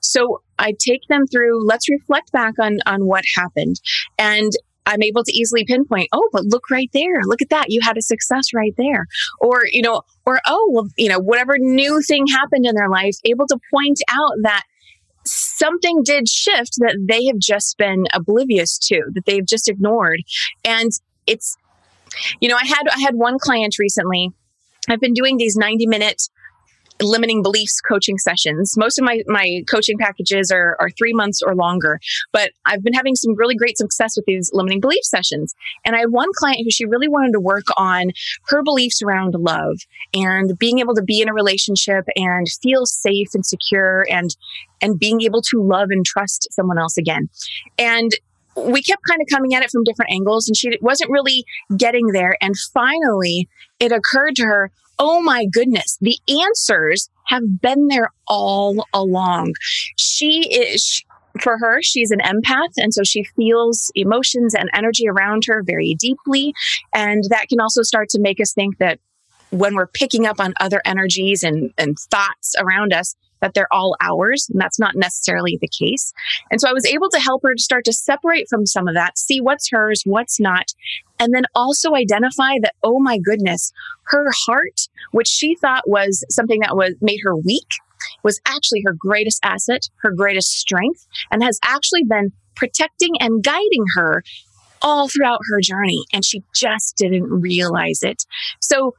So 0.00 0.42
I 0.58 0.74
take 0.78 1.02
them 1.08 1.26
through, 1.26 1.66
let's 1.66 1.88
reflect 1.88 2.32
back 2.32 2.54
on, 2.60 2.78
on 2.86 3.06
what 3.06 3.24
happened. 3.36 3.80
And 4.18 4.52
I'm 4.86 5.02
able 5.02 5.22
to 5.22 5.32
easily 5.32 5.64
pinpoint, 5.64 6.08
oh, 6.12 6.28
but 6.32 6.44
look 6.46 6.70
right 6.70 6.88
there. 6.94 7.20
Look 7.24 7.42
at 7.42 7.50
that. 7.50 7.66
You 7.68 7.80
had 7.82 7.98
a 7.98 8.02
success 8.02 8.54
right 8.54 8.74
there. 8.78 9.06
Or, 9.40 9.62
you 9.70 9.82
know, 9.82 10.02
or, 10.24 10.40
oh, 10.46 10.70
well, 10.72 10.88
you 10.96 11.08
know, 11.08 11.18
whatever 11.18 11.58
new 11.58 12.00
thing 12.02 12.26
happened 12.26 12.64
in 12.64 12.74
their 12.74 12.88
life, 12.88 13.16
able 13.24 13.46
to 13.48 13.58
point 13.72 13.98
out 14.10 14.32
that 14.42 14.64
something 15.24 16.02
did 16.04 16.26
shift 16.26 16.76
that 16.78 16.96
they 17.06 17.26
have 17.26 17.38
just 17.38 17.76
been 17.76 18.06
oblivious 18.14 18.78
to, 18.78 19.02
that 19.12 19.26
they've 19.26 19.46
just 19.46 19.68
ignored. 19.68 20.22
And 20.64 20.90
it's, 21.26 21.58
you 22.40 22.48
know, 22.48 22.56
I 22.56 22.66
had, 22.66 22.88
I 22.88 23.00
had 23.00 23.14
one 23.14 23.38
client 23.38 23.78
recently 23.78 24.32
I've 24.88 25.00
been 25.00 25.14
doing 25.14 25.36
these 25.36 25.56
90 25.56 25.86
minute 25.86 26.22
limiting 27.00 27.42
beliefs 27.42 27.80
coaching 27.80 28.18
sessions. 28.18 28.76
Most 28.76 28.98
of 28.98 29.04
my, 29.04 29.22
my 29.26 29.62
coaching 29.70 29.98
packages 29.98 30.50
are, 30.50 30.76
are 30.80 30.90
three 30.90 31.12
months 31.12 31.42
or 31.42 31.54
longer, 31.54 32.00
but 32.32 32.50
I've 32.66 32.82
been 32.82 32.92
having 32.92 33.14
some 33.14 33.36
really 33.36 33.54
great 33.54 33.78
success 33.78 34.16
with 34.16 34.24
these 34.26 34.50
limiting 34.52 34.80
belief 34.80 35.04
sessions. 35.04 35.54
And 35.84 35.94
I 35.94 36.00
had 36.00 36.10
one 36.10 36.28
client 36.36 36.60
who 36.64 36.70
she 36.70 36.86
really 36.86 37.08
wanted 37.08 37.32
to 37.32 37.40
work 37.40 37.66
on 37.76 38.10
her 38.46 38.62
beliefs 38.62 39.02
around 39.02 39.34
love 39.34 39.78
and 40.14 40.58
being 40.58 40.78
able 40.80 40.94
to 40.94 41.02
be 41.02 41.20
in 41.20 41.28
a 41.28 41.34
relationship 41.34 42.04
and 42.16 42.46
feel 42.62 42.86
safe 42.86 43.28
and 43.34 43.44
secure 43.44 44.06
and, 44.10 44.36
and 44.82 44.98
being 44.98 45.22
able 45.22 45.42
to 45.42 45.62
love 45.62 45.88
and 45.90 46.04
trust 46.04 46.48
someone 46.50 46.78
else 46.78 46.96
again. 46.96 47.28
And 47.78 48.12
we 48.66 48.82
kept 48.82 49.02
kind 49.08 49.20
of 49.20 49.28
coming 49.30 49.54
at 49.54 49.62
it 49.62 49.70
from 49.70 49.84
different 49.84 50.12
angles 50.12 50.48
and 50.48 50.56
she 50.56 50.70
wasn't 50.80 51.10
really 51.10 51.44
getting 51.76 52.08
there. 52.08 52.36
And 52.40 52.54
finally, 52.72 53.48
it 53.80 53.92
occurred 53.92 54.36
to 54.36 54.44
her, 54.44 54.70
oh 54.98 55.20
my 55.20 55.46
goodness, 55.46 55.96
the 56.00 56.18
answers 56.28 57.08
have 57.26 57.60
been 57.60 57.86
there 57.88 58.10
all 58.26 58.84
along. 58.92 59.52
She 59.96 60.48
is, 60.48 61.04
for 61.40 61.58
her, 61.58 61.80
she's 61.82 62.10
an 62.10 62.20
empath. 62.20 62.72
And 62.76 62.92
so 62.92 63.02
she 63.04 63.24
feels 63.36 63.92
emotions 63.94 64.54
and 64.54 64.68
energy 64.74 65.08
around 65.08 65.44
her 65.46 65.62
very 65.62 65.94
deeply. 65.98 66.52
And 66.94 67.24
that 67.30 67.48
can 67.48 67.60
also 67.60 67.82
start 67.82 68.08
to 68.10 68.20
make 68.20 68.40
us 68.40 68.52
think 68.52 68.78
that 68.78 68.98
when 69.50 69.74
we're 69.74 69.86
picking 69.86 70.26
up 70.26 70.40
on 70.40 70.52
other 70.60 70.82
energies 70.84 71.42
and, 71.42 71.72
and 71.78 71.98
thoughts 71.98 72.54
around 72.60 72.92
us, 72.92 73.14
that 73.40 73.54
they're 73.54 73.72
all 73.72 73.96
ours. 74.00 74.48
And 74.50 74.60
that's 74.60 74.78
not 74.78 74.96
necessarily 74.96 75.58
the 75.60 75.68
case. 75.68 76.12
And 76.50 76.60
so 76.60 76.68
I 76.68 76.72
was 76.72 76.86
able 76.86 77.10
to 77.10 77.20
help 77.20 77.42
her 77.44 77.54
to 77.54 77.62
start 77.62 77.84
to 77.86 77.92
separate 77.92 78.48
from 78.48 78.66
some 78.66 78.88
of 78.88 78.94
that, 78.94 79.18
see 79.18 79.40
what's 79.40 79.70
hers, 79.70 80.02
what's 80.04 80.40
not. 80.40 80.72
And 81.18 81.34
then 81.34 81.44
also 81.54 81.94
identify 81.94 82.54
that, 82.62 82.74
oh 82.82 83.00
my 83.00 83.18
goodness, 83.18 83.72
her 84.06 84.30
heart, 84.46 84.88
which 85.12 85.28
she 85.28 85.56
thought 85.56 85.88
was 85.88 86.24
something 86.30 86.60
that 86.60 86.76
was 86.76 86.94
made 87.00 87.20
her 87.24 87.36
weak, 87.36 87.68
was 88.22 88.40
actually 88.46 88.82
her 88.86 88.94
greatest 88.96 89.40
asset, 89.42 89.88
her 90.02 90.12
greatest 90.12 90.50
strength, 90.52 91.06
and 91.30 91.42
has 91.42 91.58
actually 91.64 92.04
been 92.04 92.32
protecting 92.54 93.14
and 93.20 93.42
guiding 93.42 93.84
her 93.94 94.22
all 94.82 95.08
throughout 95.08 95.40
her 95.50 95.60
journey. 95.60 96.04
And 96.12 96.24
she 96.24 96.42
just 96.54 96.96
didn't 96.96 97.24
realize 97.24 98.02
it. 98.02 98.24
So 98.60 98.94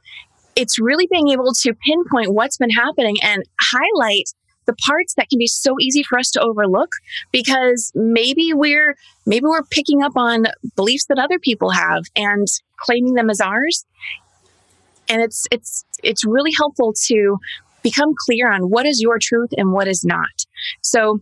it's 0.60 0.78
really 0.78 1.08
being 1.10 1.28
able 1.28 1.52
to 1.54 1.74
pinpoint 1.86 2.34
what's 2.34 2.58
been 2.58 2.70
happening 2.70 3.16
and 3.22 3.42
highlight 3.60 4.30
the 4.66 4.74
parts 4.86 5.14
that 5.14 5.28
can 5.30 5.38
be 5.38 5.46
so 5.46 5.74
easy 5.80 6.02
for 6.02 6.18
us 6.18 6.30
to 6.30 6.40
overlook 6.40 6.90
because 7.32 7.90
maybe 7.94 8.52
we're 8.52 8.94
maybe 9.24 9.46
we're 9.46 9.64
picking 9.70 10.02
up 10.02 10.12
on 10.16 10.44
beliefs 10.76 11.06
that 11.06 11.18
other 11.18 11.38
people 11.38 11.70
have 11.70 12.04
and 12.14 12.46
claiming 12.76 13.14
them 13.14 13.30
as 13.30 13.40
ours. 13.40 13.86
And 15.08 15.22
it's 15.22 15.46
it's 15.50 15.84
it's 16.02 16.24
really 16.26 16.52
helpful 16.56 16.92
to 17.06 17.38
become 17.82 18.12
clear 18.26 18.52
on 18.52 18.64
what 18.64 18.84
is 18.84 19.00
your 19.00 19.18
truth 19.18 19.50
and 19.56 19.72
what 19.72 19.88
is 19.88 20.04
not. 20.04 20.44
So 20.82 21.20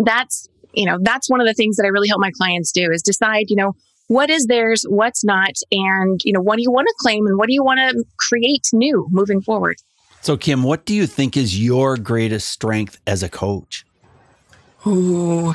that's 0.00 0.48
you 0.72 0.86
know 0.86 0.98
that's 1.02 1.28
one 1.28 1.40
of 1.40 1.46
the 1.46 1.54
things 1.54 1.76
that 1.76 1.84
i 1.84 1.88
really 1.88 2.08
help 2.08 2.20
my 2.20 2.32
clients 2.32 2.72
do 2.72 2.90
is 2.90 3.00
decide 3.02 3.46
you 3.48 3.56
know 3.56 3.74
what 4.08 4.30
is 4.30 4.46
theirs, 4.46 4.84
what's 4.88 5.24
not, 5.24 5.54
and 5.70 6.20
you 6.24 6.32
know, 6.32 6.40
what 6.40 6.56
do 6.56 6.62
you 6.62 6.70
want 6.70 6.86
to 6.86 6.94
claim 6.98 7.26
and 7.26 7.38
what 7.38 7.48
do 7.48 7.54
you 7.54 7.64
want 7.64 7.80
to 7.80 8.04
create 8.18 8.68
new 8.72 9.06
moving 9.10 9.40
forward? 9.40 9.76
So, 10.20 10.36
Kim, 10.36 10.62
what 10.62 10.84
do 10.84 10.94
you 10.94 11.06
think 11.06 11.36
is 11.36 11.62
your 11.62 11.96
greatest 11.96 12.48
strength 12.48 12.98
as 13.06 13.22
a 13.22 13.28
coach? 13.28 13.86
Ooh. 14.86 15.54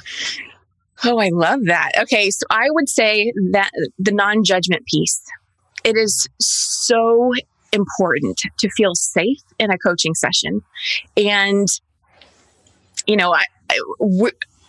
Oh, 1.04 1.18
I 1.18 1.30
love 1.30 1.66
that. 1.66 1.92
Okay, 2.04 2.30
so 2.30 2.46
I 2.50 2.68
would 2.70 2.88
say 2.88 3.34
that 3.52 3.72
the 3.98 4.12
non 4.12 4.44
judgment 4.44 4.86
piece. 4.86 5.22
It 5.84 5.98
is 5.98 6.28
so 6.40 7.34
important 7.74 8.40
to 8.60 8.70
feel 8.70 8.94
safe 8.94 9.40
in 9.58 9.72
a 9.72 9.78
coaching 9.78 10.14
session. 10.14 10.62
And, 11.18 11.68
you 13.08 13.16
know, 13.16 13.34
I, 13.34 13.44
I 13.70 13.80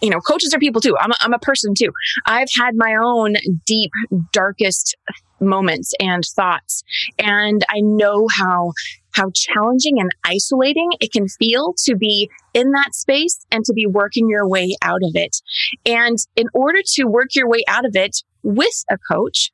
you 0.02 0.10
know, 0.10 0.20
coaches 0.20 0.52
are 0.52 0.58
people 0.58 0.80
too. 0.80 0.96
I'm 0.98 1.12
a, 1.12 1.16
I'm 1.20 1.32
a 1.32 1.38
person 1.38 1.74
too. 1.74 1.90
I've 2.26 2.48
had 2.60 2.74
my 2.74 2.96
own 3.00 3.36
deep, 3.64 3.92
darkest 4.32 4.96
moments 5.40 5.92
and 6.00 6.24
thoughts. 6.24 6.82
And 7.18 7.64
I 7.68 7.80
know 7.80 8.26
how 8.36 8.72
how 9.12 9.30
challenging 9.34 10.00
and 10.00 10.10
isolating 10.24 10.90
it 11.00 11.12
can 11.12 11.28
feel 11.28 11.74
to 11.84 11.94
be 11.94 12.30
in 12.54 12.70
that 12.72 12.94
space 12.94 13.44
and 13.50 13.62
to 13.64 13.74
be 13.74 13.86
working 13.86 14.28
your 14.28 14.48
way 14.48 14.74
out 14.82 15.00
of 15.02 15.12
it. 15.14 15.36
And 15.84 16.16
in 16.34 16.46
order 16.54 16.80
to 16.94 17.04
work 17.04 17.34
your 17.34 17.48
way 17.48 17.62
out 17.68 17.84
of 17.84 17.94
it 17.94 18.22
with 18.42 18.84
a 18.90 18.96
coach, 19.10 19.50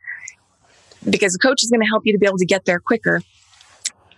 because 1.11 1.35
a 1.35 1.39
coach 1.39 1.63
is 1.63 1.71
going 1.71 1.81
to 1.81 1.89
help 1.89 2.05
you 2.07 2.13
to 2.13 2.19
be 2.19 2.27
able 2.27 2.39
to 2.39 2.47
get 2.47 2.67
there 2.67 2.79
quicker, 2.79 3.21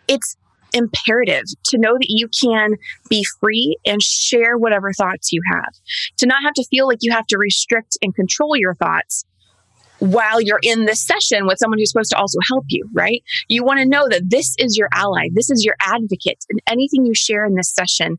it's 0.08 0.36
imperative 0.72 1.44
to 1.64 1.78
know 1.78 1.94
that 1.94 2.08
you 2.08 2.28
can 2.28 2.76
be 3.08 3.24
free 3.40 3.76
and 3.84 4.02
share 4.02 4.56
whatever 4.58 4.92
thoughts 4.92 5.32
you 5.32 5.40
have, 5.50 5.72
to 6.18 6.26
not 6.26 6.42
have 6.42 6.54
to 6.54 6.64
feel 6.64 6.86
like 6.86 6.98
you 7.00 7.12
have 7.12 7.26
to 7.26 7.38
restrict 7.38 7.98
and 8.02 8.14
control 8.14 8.56
your 8.56 8.74
thoughts 8.74 9.24
while 10.00 10.40
you're 10.40 10.60
in 10.62 10.86
this 10.86 11.06
session 11.06 11.46
with 11.46 11.58
someone 11.58 11.78
who's 11.78 11.90
supposed 11.90 12.10
to 12.10 12.16
also 12.16 12.38
help 12.48 12.64
you, 12.68 12.88
right? 12.94 13.22
You 13.48 13.64
want 13.64 13.80
to 13.80 13.86
know 13.86 14.08
that 14.08 14.30
this 14.30 14.54
is 14.58 14.76
your 14.76 14.88
ally, 14.94 15.28
this 15.34 15.50
is 15.50 15.64
your 15.64 15.76
advocate, 15.80 16.44
and 16.48 16.60
anything 16.66 17.04
you 17.04 17.14
share 17.14 17.44
in 17.44 17.54
this 17.54 17.70
session 17.70 18.18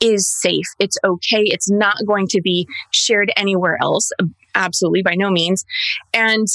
is 0.00 0.28
safe. 0.28 0.66
It's 0.78 0.98
okay. 1.02 1.42
It's 1.44 1.70
not 1.70 1.96
going 2.06 2.26
to 2.28 2.42
be 2.42 2.68
shared 2.90 3.32
anywhere 3.36 3.78
else. 3.80 4.10
Absolutely, 4.54 5.02
by 5.02 5.14
no 5.14 5.30
means. 5.30 5.64
And, 6.12 6.46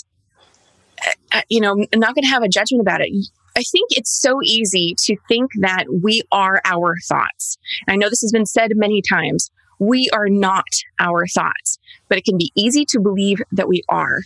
uh, 1.32 1.42
you 1.50 1.60
know, 1.60 1.72
I'm 1.72 2.00
not 2.00 2.14
going 2.14 2.24
to 2.24 2.30
have 2.30 2.44
a 2.44 2.50
judgment 2.50 2.82
about 2.82 3.02
it. 3.02 3.10
I 3.56 3.64
think 3.64 3.90
it's 3.92 4.22
so 4.22 4.40
easy 4.44 4.96
to 5.06 5.16
think 5.28 5.52
that 5.60 5.86
we 6.02 6.22
are 6.32 6.62
our 6.66 6.96
thoughts. 7.08 7.58
I 7.88 7.96
know 7.96 8.10
this 8.10 8.22
has 8.22 8.32
been 8.32 8.46
said 8.46 8.72
many 8.76 9.02
times. 9.02 9.52
We 9.80 10.10
are 10.14 10.30
not 10.30 10.66
our 11.00 11.26
thoughts, 11.28 11.80
but 12.10 12.18
it 12.18 12.26
can 12.26 12.38
be 12.38 12.52
easy 12.56 12.86
to 12.90 13.00
believe 13.00 13.42
that 13.52 13.68
we 13.70 13.84
are. 13.90 14.20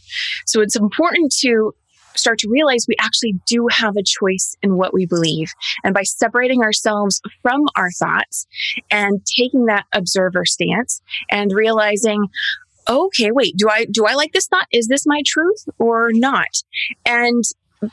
So 0.45 0.61
it's 0.61 0.75
important 0.75 1.33
to 1.41 1.73
start 2.15 2.39
to 2.39 2.49
realize 2.49 2.85
we 2.87 2.95
actually 2.99 3.33
do 3.47 3.67
have 3.71 3.95
a 3.97 4.03
choice 4.03 4.55
in 4.61 4.77
what 4.77 4.93
we 4.93 5.05
believe. 5.05 5.51
And 5.83 5.93
by 5.93 6.03
separating 6.03 6.61
ourselves 6.61 7.21
from 7.41 7.61
our 7.75 7.91
thoughts 7.91 8.47
and 8.91 9.25
taking 9.25 9.65
that 9.65 9.85
observer 9.93 10.45
stance 10.45 11.01
and 11.29 11.51
realizing, 11.51 12.27
okay, 12.87 13.31
wait, 13.31 13.55
do 13.57 13.69
I, 13.69 13.85
do 13.85 14.05
I 14.05 14.13
like 14.13 14.33
this 14.33 14.47
thought? 14.47 14.67
Is 14.71 14.87
this 14.87 15.05
my 15.05 15.21
truth 15.25 15.65
or 15.79 16.11
not? 16.13 16.63
And 17.05 17.43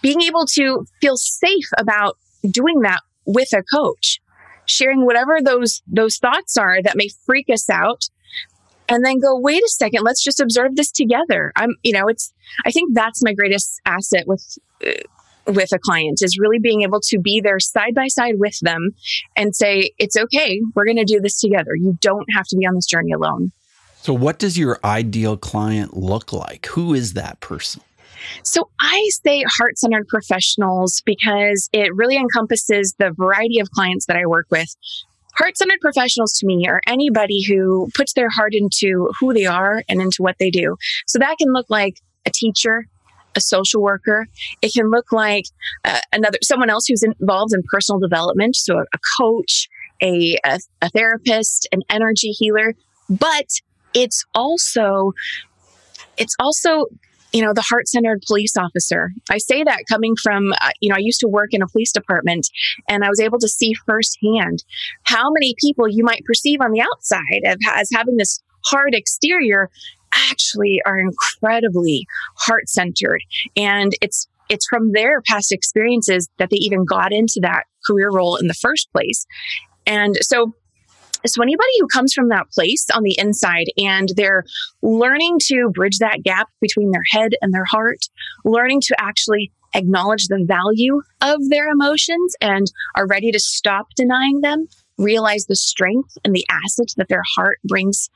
being 0.03 0.21
able 0.23 0.47
to 0.47 0.85
feel 1.01 1.17
safe 1.17 1.69
about 1.79 2.17
doing 2.49 2.81
that 2.81 3.01
with 3.27 3.53
a 3.53 3.63
coach, 3.63 4.21
sharing 4.67 5.05
whatever 5.05 5.39
those 5.43 5.83
those 5.87 6.17
thoughts 6.17 6.57
are 6.57 6.83
that 6.83 6.97
may 6.97 7.09
freak 7.27 7.49
us 7.51 7.69
out 7.69 8.05
and 8.89 9.05
then 9.05 9.21
go 9.21 9.39
wait 9.39 9.63
a 9.63 9.69
second 9.69 10.03
let's 10.03 10.23
just 10.23 10.41
observe 10.41 10.77
this 10.77 10.91
together. 10.91 11.53
I'm 11.57 11.77
you 11.83 11.93
know 11.93 12.09
it's 12.09 12.33
i 12.65 12.71
think 12.71 12.95
that's 12.95 13.23
my 13.23 13.33
greatest 13.33 13.81
asset 13.87 14.25
with 14.27 14.59
uh, 14.87 14.93
with 15.47 15.73
a 15.73 15.79
client 15.79 16.21
is 16.23 16.39
really 16.39 16.59
being 16.59 16.83
able 16.83 17.01
to 17.01 17.19
be 17.19 17.41
there 17.41 17.59
side 17.59 17.95
by 17.95 18.07
side 18.09 18.35
with 18.39 18.59
them 18.61 18.91
and 19.37 19.57
say 19.57 19.91
it's 19.99 20.17
okay 20.17 20.61
we're 20.75 20.85
going 20.85 20.97
to 20.97 21.05
do 21.05 21.21
this 21.21 21.41
together. 21.41 21.75
You 21.75 21.99
don't 22.01 22.27
have 22.37 22.47
to 22.49 22.57
be 22.57 22.67
on 22.67 22.75
this 22.75 22.87
journey 22.87 23.13
alone. 23.13 23.53
So 24.03 24.15
what 24.15 24.39
does 24.39 24.57
your 24.57 24.79
ideal 24.85 25.37
client 25.37 25.97
look 25.97 26.33
like? 26.33 26.67
Who 26.67 26.95
is 26.95 27.15
that 27.15 27.41
person 27.41 27.83
so 28.43 28.71
I 28.81 29.09
say 29.25 29.45
heart 29.59 29.79
centered 29.79 30.09
professionals 30.09 31.03
because 31.05 31.69
it 31.73 31.95
really 31.95 32.17
encompasses 32.17 32.95
the 32.99 33.13
variety 33.13 33.61
of 33.61 33.71
clients 33.71 34.07
that 34.07 34.17
I 34.17 34.27
work 34.27 34.47
with. 34.51 34.69
Heart 35.37 35.57
centered 35.57 35.81
professionals 35.81 36.33
to 36.39 36.47
me 36.47 36.67
are 36.67 36.81
anybody 36.87 37.43
who 37.47 37.89
puts 37.95 38.13
their 38.15 38.29
heart 38.29 38.53
into 38.55 39.11
who 39.19 39.33
they 39.33 39.47
are 39.47 39.83
and 39.89 40.01
into 40.01 40.23
what 40.23 40.37
they 40.39 40.51
do. 40.51 40.77
So 41.07 41.19
that 41.19 41.37
can 41.39 41.53
look 41.53 41.67
like 41.71 41.95
a 42.27 42.31
teacher, 42.31 42.87
a 43.37 43.41
social 43.41 43.81
worker. 43.81 44.27
It 44.61 44.73
can 44.73 44.91
look 44.91 45.13
like 45.13 45.45
uh, 45.85 46.01
another 46.13 46.39
someone 46.43 46.71
else 46.71 46.87
who's 46.87 47.03
involved 47.03 47.55
in 47.55 47.63
personal 47.71 48.01
development, 48.01 48.57
so 48.57 48.79
a, 48.79 48.83
a 48.83 48.99
coach, 49.19 49.69
a, 50.03 50.37
a, 50.45 50.59
a 50.83 50.91
therapist, 50.91 51.69
an 51.73 51.83
energy 51.89 52.31
healer. 52.31 52.75
But 53.09 53.47
it's 53.95 54.25
also 54.35 55.13
it's 56.17 56.37
also 56.39 56.87
you 57.33 57.43
know, 57.43 57.53
the 57.55 57.63
heart 57.63 57.89
centered 57.89 58.23
police 58.27 58.57
officer. 58.57 59.13
I 59.31 59.39
say 59.39 59.63
that 59.65 59.85
coming 59.89 60.15
from, 60.23 60.53
uh, 60.61 60.71
you 60.81 60.89
know, 60.89 60.97
I 60.97 61.01
used 61.01 61.21
to 61.21 61.29
work 61.29 61.51
in 61.53 61.63
a 61.63 61.69
police 61.69 61.93
department 61.93 62.49
and 62.89 63.05
I 63.05 63.09
was 63.09 63.21
able 63.21 63.39
to 63.39 63.49
see 63.49 63.75
firsthand 63.87 64.65
how 65.05 65.31
many 65.31 65.55
people 65.59 65.89
you 65.89 66.05
might 66.05 66.25
perceive 66.25 66.61
on 66.61 66.73
the 66.73 66.81
outside 66.81 67.43
of, 67.45 67.59
as 67.75 67.91
having 67.95 68.17
this 68.17 68.43
hard 68.65 68.95
exterior 68.95 69.71
actually 70.13 70.81
are 70.87 70.99
incredibly 70.99 72.07
heart 72.37 72.69
centered. 72.69 73.23
And 73.57 73.93
it's, 74.03 74.27
it's 74.49 74.67
from 74.67 74.93
their 74.93 75.23
past 75.23 75.53
experiences 75.53 76.29
that 76.39 76.51
they 76.51 76.57
even 76.57 76.85
got 76.85 77.13
into 77.13 77.39
that 77.43 77.65
career 77.87 78.11
role 78.11 78.37
in 78.37 78.49
the 78.49 78.55
first 78.55 78.91
place. 78.93 79.25
And 79.87 80.17
so 80.21 80.53
so 81.27 81.43
anybody 81.43 81.73
who 81.79 81.87
comes 81.89 82.13
from 82.13 82.29
that 82.29 82.51
place 82.51 82.87
on 82.95 83.03
the 83.03 83.19
inside 83.19 83.67
and 83.77 84.11
they're 84.17 84.45
learning 84.83 85.39
to 85.45 85.71
bridge 85.75 85.99
that 85.99 86.23
gap 86.23 86.49
between 86.61 86.91
their 86.91 87.03
head 87.11 87.33
and 87.41 87.53
their 87.53 87.65
heart, 87.65 87.99
learning 88.45 88.81
to 88.83 88.95
actually 88.99 89.53
acknowledge 89.75 90.27
the 90.27 90.45
value 90.45 91.01
of 91.21 91.49
their 91.49 91.69
emotions 91.69 92.35
and 92.41 92.67
are 92.97 93.07
ready 93.07 93.31
to 93.31 93.39
stop 93.39 93.89
denying 93.97 94.41
them, 94.41 94.67
realize 94.99 95.47
the 95.47 95.57
strength 95.57 96.17
and 96.25 96.35
the 96.35 96.47
asset 96.51 96.89
that 96.97 97.09
their 97.09 97.23
heart 97.37 97.59
brings 97.65 98.11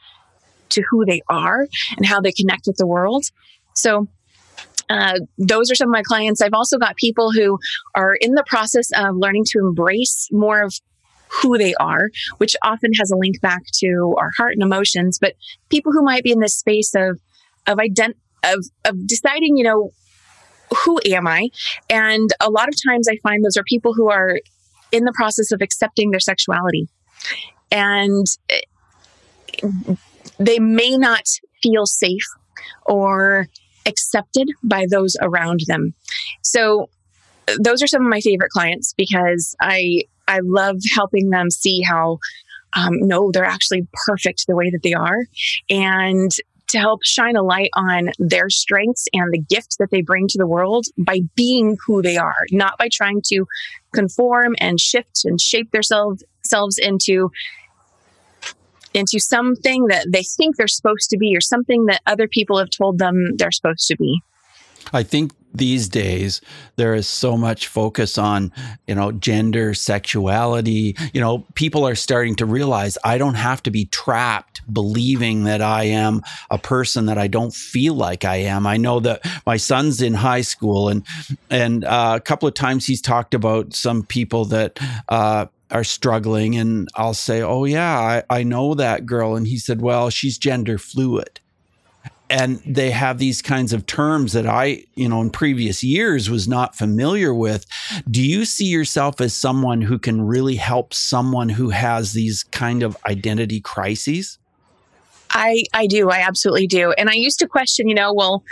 to 0.71 0.83
who 0.91 1.05
they 1.05 1.21
are 1.29 1.69
and 1.97 2.07
how 2.07 2.21
they 2.21 2.33
connect 2.33 2.67
with 2.67 2.77
the 2.77 2.87
world. 2.87 3.25
So 3.75 4.09
uh, 4.91 5.21
those 5.39 5.71
are 5.71 5.75
some 5.75 5.89
of 5.89 5.93
my 5.93 6.03
clients. 6.03 6.41
I've 6.41 6.53
also 6.53 6.79
got 6.79 6.97
people 6.97 7.33
who 7.33 7.59
are 7.95 8.17
in 8.21 8.35
the 8.35 8.45
process 8.47 8.91
of 8.97 9.17
learning 9.17 9.45
to 9.49 9.59
embrace 9.61 10.29
more 10.31 10.63
of 10.63 10.75
who 11.41 11.59
they 11.59 11.75
are, 11.75 12.11
which 12.39 12.57
often 12.63 12.93
has 12.99 13.11
a 13.11 13.17
link 13.17 13.41
back 13.41 13.63
to 13.81 14.15
our 14.19 14.31
heart 14.37 14.53
and 14.53 14.63
emotions. 14.63 15.19
But 15.21 15.35
people 15.69 15.93
who 15.93 16.03
might 16.03 16.23
be 16.23 16.33
in 16.33 16.41
this 16.41 16.57
space 16.57 16.95
of 16.95 17.21
of 17.67 17.79
ident- 17.79 18.15
of 18.45 18.67
of 18.85 19.07
deciding, 19.07 19.57
you 19.57 19.65
know, 19.65 19.91
who 20.85 21.01
am 21.07 21.27
I? 21.27 21.49
And 21.91 22.31
a 22.41 22.51
lot 22.51 22.69
of 22.69 22.75
times 22.87 23.09
I 23.09 23.17
find 23.23 23.45
those 23.45 23.57
are 23.57 23.65
people 23.65 23.95
who 23.95 24.11
are 24.11 24.39
in 24.93 25.05
the 25.05 25.13
process 25.13 25.51
of 25.53 25.61
accepting 25.61 26.11
their 26.11 26.21
sexuality. 26.21 26.89
And 27.71 28.27
eh, 28.51 28.61
they 30.39 30.59
may 30.59 30.97
not 30.97 31.25
feel 31.63 31.87
safe 31.87 32.27
or 32.87 33.49
accepted 33.87 34.49
by 34.63 34.87
those 34.89 35.17
around 35.21 35.61
them. 35.67 35.95
So 36.43 36.89
those 37.59 37.83
are 37.83 37.87
some 37.87 38.03
of 38.03 38.09
my 38.09 38.21
favorite 38.21 38.51
clients 38.51 38.95
because 38.97 39.55
I 39.61 40.03
I 40.27 40.41
love 40.43 40.77
helping 40.95 41.31
them 41.31 41.51
see 41.51 41.83
how 41.83 42.19
um, 42.77 42.99
no, 43.01 43.31
they're 43.33 43.45
actually 43.45 43.87
perfect 44.07 44.47
the 44.47 44.57
way 44.57 44.71
that 44.71 44.83
they 44.83 44.95
are. 44.95 45.19
And 45.71 46.31
to 46.69 46.79
help 46.79 47.05
shine 47.05 47.37
a 47.37 47.43
light 47.43 47.71
on 47.77 48.11
their 48.19 48.51
strengths 48.51 49.07
and 49.13 49.33
the 49.33 49.39
gift 49.39 49.77
that 49.79 49.91
they 49.91 50.03
bring 50.03 50.27
to 50.29 50.39
the 50.39 50.47
world 50.47 50.87
by 50.99 51.21
being 51.37 51.77
who 51.87 52.03
they 52.03 52.17
are, 52.17 52.47
not 52.51 52.77
by 52.79 52.89
trying 52.93 53.23
to 53.27 53.45
conform 53.95 54.57
and 54.59 54.81
shift 54.81 55.25
and 55.25 55.41
shape 55.41 55.71
themselves 55.71 56.79
into 56.79 57.31
into 58.93 59.19
something 59.19 59.87
that 59.89 60.07
they 60.13 60.23
think 60.23 60.57
they're 60.57 60.69
supposed 60.69 61.11
to 61.11 61.19
be 61.19 61.37
or 61.37 61.41
something 61.41 61.87
that 61.87 62.01
other 62.07 62.29
people 62.29 62.59
have 62.59 62.71
told 62.71 62.99
them 62.99 63.37
they're 63.37 63.51
supposed 63.51 63.89
to 63.89 63.97
be. 63.97 64.21
I 64.93 65.03
think 65.03 65.33
these 65.55 65.89
days 65.89 66.41
there 66.77 66.95
is 66.95 67.07
so 67.07 67.37
much 67.37 67.69
focus 67.69 68.19
on 68.19 68.53
you 68.87 68.95
know 68.95 69.13
gender 69.13 69.73
sexuality 69.73 70.97
you 71.13 71.21
know 71.21 71.47
people 71.55 71.87
are 71.87 71.95
starting 71.95 72.35
to 72.35 72.45
realize 72.45 72.99
i 73.05 73.17
don't 73.17 73.35
have 73.35 73.63
to 73.63 73.71
be 73.71 73.85
trapped 73.87 74.61
believing 74.73 75.45
that 75.45 75.63
i 75.63 75.85
am 75.85 76.21
a 76.51 76.59
person 76.59 77.07
that 77.07 77.19
i 77.19 77.29
don't 77.29 77.55
feel 77.55 77.95
like 77.95 78.25
i 78.25 78.37
am 78.37 78.67
i 78.67 78.77
know 78.77 78.99
that 78.99 79.21
my 79.47 79.57
son's 79.57 80.03
in 80.03 80.15
high 80.15 80.41
school 80.41 80.89
and 80.89 81.07
and 81.51 81.85
uh, 81.85 82.15
a 82.17 82.21
couple 82.21 82.49
of 82.49 82.55
times 82.55 82.85
he's 82.87 83.01
talked 83.01 83.35
about 83.35 83.73
some 83.73 84.03
people 84.03 84.45
that 84.45 84.79
uh, 85.09 85.47
are 85.71 85.85
struggling 85.85 86.57
and 86.57 86.89
I'll 86.95 87.15
say, 87.15 87.43
"Oh 87.43 87.65
yeah, 87.65 87.99
I, 87.99 88.23
I 88.31 88.43
know 88.43 88.75
that 88.75 89.07
girl." 89.07 89.35
And 89.35 89.47
he 89.47 89.59
said, 89.59 89.81
"Well, 89.81 90.11
she's 90.11 90.39
gender 90.39 90.79
fluid." 90.79 91.41
And 92.31 92.61
they 92.67 92.91
have 92.91 93.19
these 93.19 93.43
kinds 93.43 93.73
of 93.73 93.85
terms 93.87 94.33
that 94.33 94.47
I, 94.47 94.85
you 94.95 95.09
know, 95.09 95.21
in 95.21 95.31
previous 95.31 95.85
years 95.85 96.31
was 96.31 96.49
not 96.49 96.75
familiar 96.75 97.35
with. 97.35 97.67
Do 98.11 98.23
you 98.23 98.45
see 98.45 98.65
yourself 98.65 99.21
as 99.21 99.35
someone 99.35 99.83
who 99.83 99.99
can 99.99 100.23
really 100.23 100.57
help 100.57 100.95
someone 100.95 101.51
who 101.51 101.69
has 101.69 102.13
these 102.13 102.43
kind 102.43 102.83
of 102.83 102.97
identity 103.07 103.61
crises? 103.61 104.39
I, 105.31 105.65
I 105.75 105.87
do. 105.87 106.11
I 106.11 106.21
absolutely 106.21 106.67
do. 106.67 106.93
And 106.93 107.11
I 107.11 107.15
used 107.15 107.41
to 107.41 107.49
question, 107.49 107.89
you 107.89 107.95
know, 107.95 108.13
well, 108.13 108.45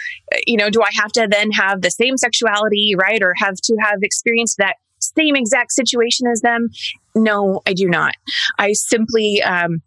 you 0.47 0.57
know, 0.57 0.69
do 0.69 0.83
I 0.83 0.91
have 0.95 1.13
to 1.13 1.27
then 1.31 1.51
have 1.53 1.81
the 1.81 1.91
same 1.91 2.17
sexuality, 2.17 2.95
right? 2.99 3.23
Or 3.23 3.35
have 3.39 3.57
to 3.57 3.77
have 3.81 4.03
experienced 4.03 4.59
that 4.59 4.77
same 4.99 5.37
exact 5.37 5.73
situation 5.73 6.27
as 6.27 6.41
them? 6.41 6.69
No, 7.15 7.63
I 7.67 7.73
do 7.73 7.89
not. 7.89 8.15
I 8.59 8.73
simply, 8.73 9.43
um, 9.43 9.81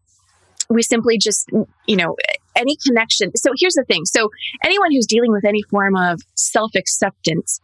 we 0.70 0.82
simply 0.82 1.18
just, 1.18 1.50
you 1.86 1.96
know, 1.96 2.16
any 2.56 2.78
connection. 2.86 3.32
So 3.36 3.52
here's 3.58 3.74
the 3.74 3.86
thing. 3.86 4.06
So 4.06 4.30
anyone 4.64 4.92
who's 4.92 5.06
dealing 5.06 5.32
with 5.32 5.46
any 5.46 5.62
form 5.64 5.96
of 5.96 6.20
self 6.36 6.72
acceptance, 6.76 7.60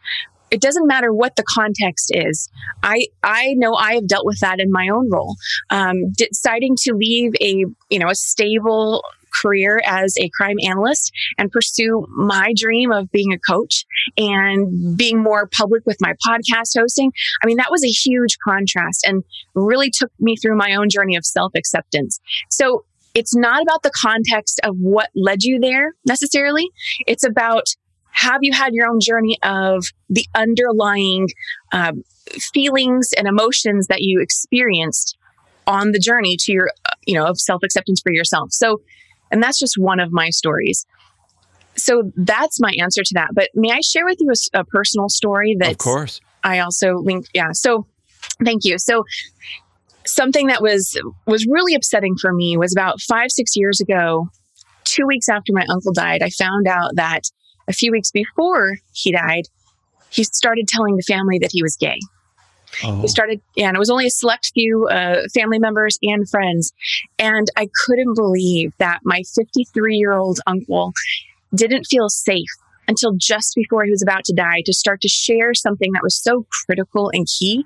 it 0.51 0.62
doesn't 0.62 0.86
matter 0.86 1.13
what 1.13 1.36
the 1.38 1.43
context 1.55 2.12
is. 2.13 2.50
I 2.84 3.08
I 3.24 3.53
know 3.58 3.74
I 3.74 3.96
have 3.96 4.08
dealt 4.08 4.25
with 4.25 4.39
that 4.39 4.60
in 4.60 4.72
my 4.72 4.89
own 4.89 5.10
role. 5.10 5.36
Um, 5.70 6.12
deciding 6.12 6.75
to 6.81 6.93
leave 6.93 7.31
a 7.41 7.65
you 7.89 8.00
know 8.00 8.10
a 8.10 8.15
stable 8.15 9.01
career 9.41 9.81
as 9.86 10.15
a 10.20 10.29
crime 10.29 10.58
analyst 10.63 11.12
and 11.38 11.51
pursue 11.51 12.05
my 12.10 12.53
dream 12.55 12.91
of 12.91 13.10
being 13.12 13.31
a 13.31 13.39
coach 13.39 13.86
and 14.17 14.98
being 14.98 15.20
more 15.20 15.48
public 15.58 15.86
with 15.86 15.98
my 16.01 16.13
podcast 16.27 16.77
hosting. 16.77 17.12
I 17.41 17.48
mean, 17.48 17.58
that 17.58 17.72
was 17.72 17.84
a 17.84 17.88
huge 17.88 18.38
contrast 18.43 19.05
and 19.08 19.24
really 19.53 19.89
took 19.89 20.12
me 20.20 20.36
through 20.36 20.58
my 20.58 20.75
own 20.75 20.89
journey 20.89 21.15
of 21.15 21.25
self 21.25 21.53
acceptance. 21.55 22.20
So 22.50 22.84
it's 23.13 23.36
not 23.36 23.62
about 23.62 23.84
the 23.84 23.91
context 24.01 24.60
of 24.63 24.75
what 24.77 25.10
led 25.15 25.44
you 25.44 25.60
there 25.60 25.94
necessarily. 26.06 26.68
It's 27.08 27.25
about 27.25 27.65
have 28.12 28.39
you 28.41 28.53
had 28.53 28.74
your 28.74 28.88
own 28.88 29.00
journey 29.00 29.38
of 29.41 29.86
the 30.10 30.25
underlying 30.36 31.30
um, 31.72 32.03
feelings 32.53 33.10
and 33.18 33.27
emotions 33.27 33.88
that 33.88 34.01
you 34.01 34.22
experienced 34.22 35.18
on 35.68 35.91
the 35.91 36.00
journey 36.00 36.36
to 36.39 36.51
your, 36.51 36.72
you 37.06 37.15
know, 37.15 37.25
of 37.25 37.39
self 37.39 37.63
acceptance 37.63 38.01
for 38.01 38.12
yourself. 38.12 38.51
So 38.51 38.82
and 39.32 39.41
that's 39.41 39.58
just 39.58 39.75
one 39.77 40.00
of 40.00 40.12
my 40.12 40.30
stories. 40.30 40.86
So 41.75 42.12
that's 42.18 42.60
my 42.60 42.74
answer 42.80 43.01
to 43.03 43.13
that. 43.15 43.30
But 43.34 43.50
may 43.56 43.72
I 43.72 43.80
share 43.80 44.06
with 44.06 44.18
you 44.20 44.30
a, 44.30 44.60
a 44.60 44.65
personal 44.65 45.10
story 45.10 45.56
that 45.60 45.72
Of 45.72 45.77
course. 45.77 46.20
I 46.44 46.60
also 46.60 46.96
linked 46.96 47.30
yeah. 47.34 47.51
So 47.53 47.88
thank 48.44 48.65
you. 48.65 48.77
So 48.77 49.06
something 50.05 50.48
that 50.48 50.62
was 50.62 51.00
was 51.25 51.46
really 51.48 51.75
upsetting 51.75 52.15
for 52.20 52.34
me 52.34 52.58
was 52.58 52.74
about 52.74 53.01
5 53.01 53.31
6 53.31 53.51
years 53.55 53.79
ago, 53.79 54.29
2 54.85 55.05
weeks 55.05 55.29
after 55.29 55.53
my 55.53 55.66
uncle 55.70 55.94
died, 55.94 56.22
I 56.22 56.29
found 56.29 56.68
out 56.68 56.92
that 56.96 57.24
a 57.68 57.74
few 57.74 57.92
weeks 57.92 58.11
before 58.11 58.77
he 58.94 59.11
died, 59.11 59.44
he 60.09 60.24
started 60.24 60.68
telling 60.68 60.96
the 60.98 61.03
family 61.03 61.40
that 61.40 61.51
he 61.51 61.64
was 61.64 61.77
gay. 61.77 62.00
Oh. 62.83 63.01
We 63.01 63.07
started, 63.07 63.42
and 63.57 63.75
it 63.75 63.79
was 63.79 63.90
only 63.90 64.05
a 64.05 64.09
select 64.09 64.51
few 64.53 64.87
uh, 64.87 65.24
family 65.33 65.59
members 65.59 65.98
and 66.01 66.27
friends. 66.29 66.74
And 67.20 67.48
I 67.57 67.68
couldn't 67.85 68.16
believe 68.16 68.72
that 68.77 69.00
my 69.03 69.24
53 69.35 69.96
year 69.96 70.14
old 70.14 70.40
uncle 70.48 70.94
didn't 71.53 71.85
feel 71.85 72.07
safe 72.09 72.50
until 72.87 73.13
just 73.15 73.55
before 73.55 73.83
he 73.83 73.91
was 73.91 74.01
about 74.01 74.24
to 74.25 74.33
die 74.33 74.61
to 74.65 74.74
start 74.74 75.01
to 75.01 75.07
share 75.07 75.53
something 75.53 75.91
that 75.94 76.03
was 76.03 76.15
so 76.15 76.46
critical 76.65 77.09
and 77.13 77.27
key 77.27 77.65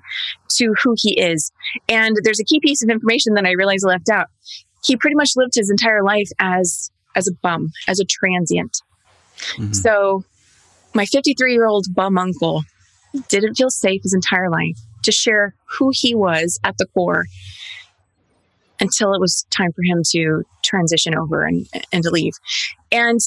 to 0.50 0.74
who 0.82 0.94
he 0.96 1.20
is. 1.20 1.50
And 1.88 2.16
there's 2.22 2.40
a 2.40 2.44
key 2.44 2.60
piece 2.60 2.82
of 2.82 2.90
information 2.90 3.34
that 3.34 3.46
I 3.46 3.52
realized 3.52 3.84
I 3.86 3.90
left 3.90 4.08
out. 4.08 4.28
He 4.84 4.96
pretty 4.96 5.16
much 5.16 5.30
lived 5.36 5.54
his 5.54 5.70
entire 5.70 6.02
life 6.02 6.28
as 6.38 6.90
as 7.16 7.26
a 7.26 7.32
bum, 7.42 7.72
as 7.88 7.98
a 7.98 8.04
transient. 8.04 8.82
Mm-hmm. 9.56 9.72
So 9.72 10.24
my 10.94 11.06
53 11.06 11.52
year 11.52 11.66
old 11.66 11.86
bum 11.94 12.18
uncle 12.18 12.62
didn't 13.28 13.54
feel 13.54 13.70
safe 13.70 14.02
his 14.02 14.14
entire 14.14 14.50
life 14.50 14.78
to 15.02 15.12
share 15.12 15.54
who 15.78 15.90
he 15.92 16.14
was 16.14 16.60
at 16.62 16.76
the 16.78 16.86
core 16.86 17.24
until 18.80 19.14
it 19.14 19.20
was 19.20 19.46
time 19.50 19.72
for 19.72 19.82
him 19.82 20.02
to 20.10 20.42
transition 20.62 21.16
over 21.16 21.44
and, 21.44 21.66
and 21.92 22.02
to 22.02 22.10
leave. 22.10 22.34
And 22.92 23.20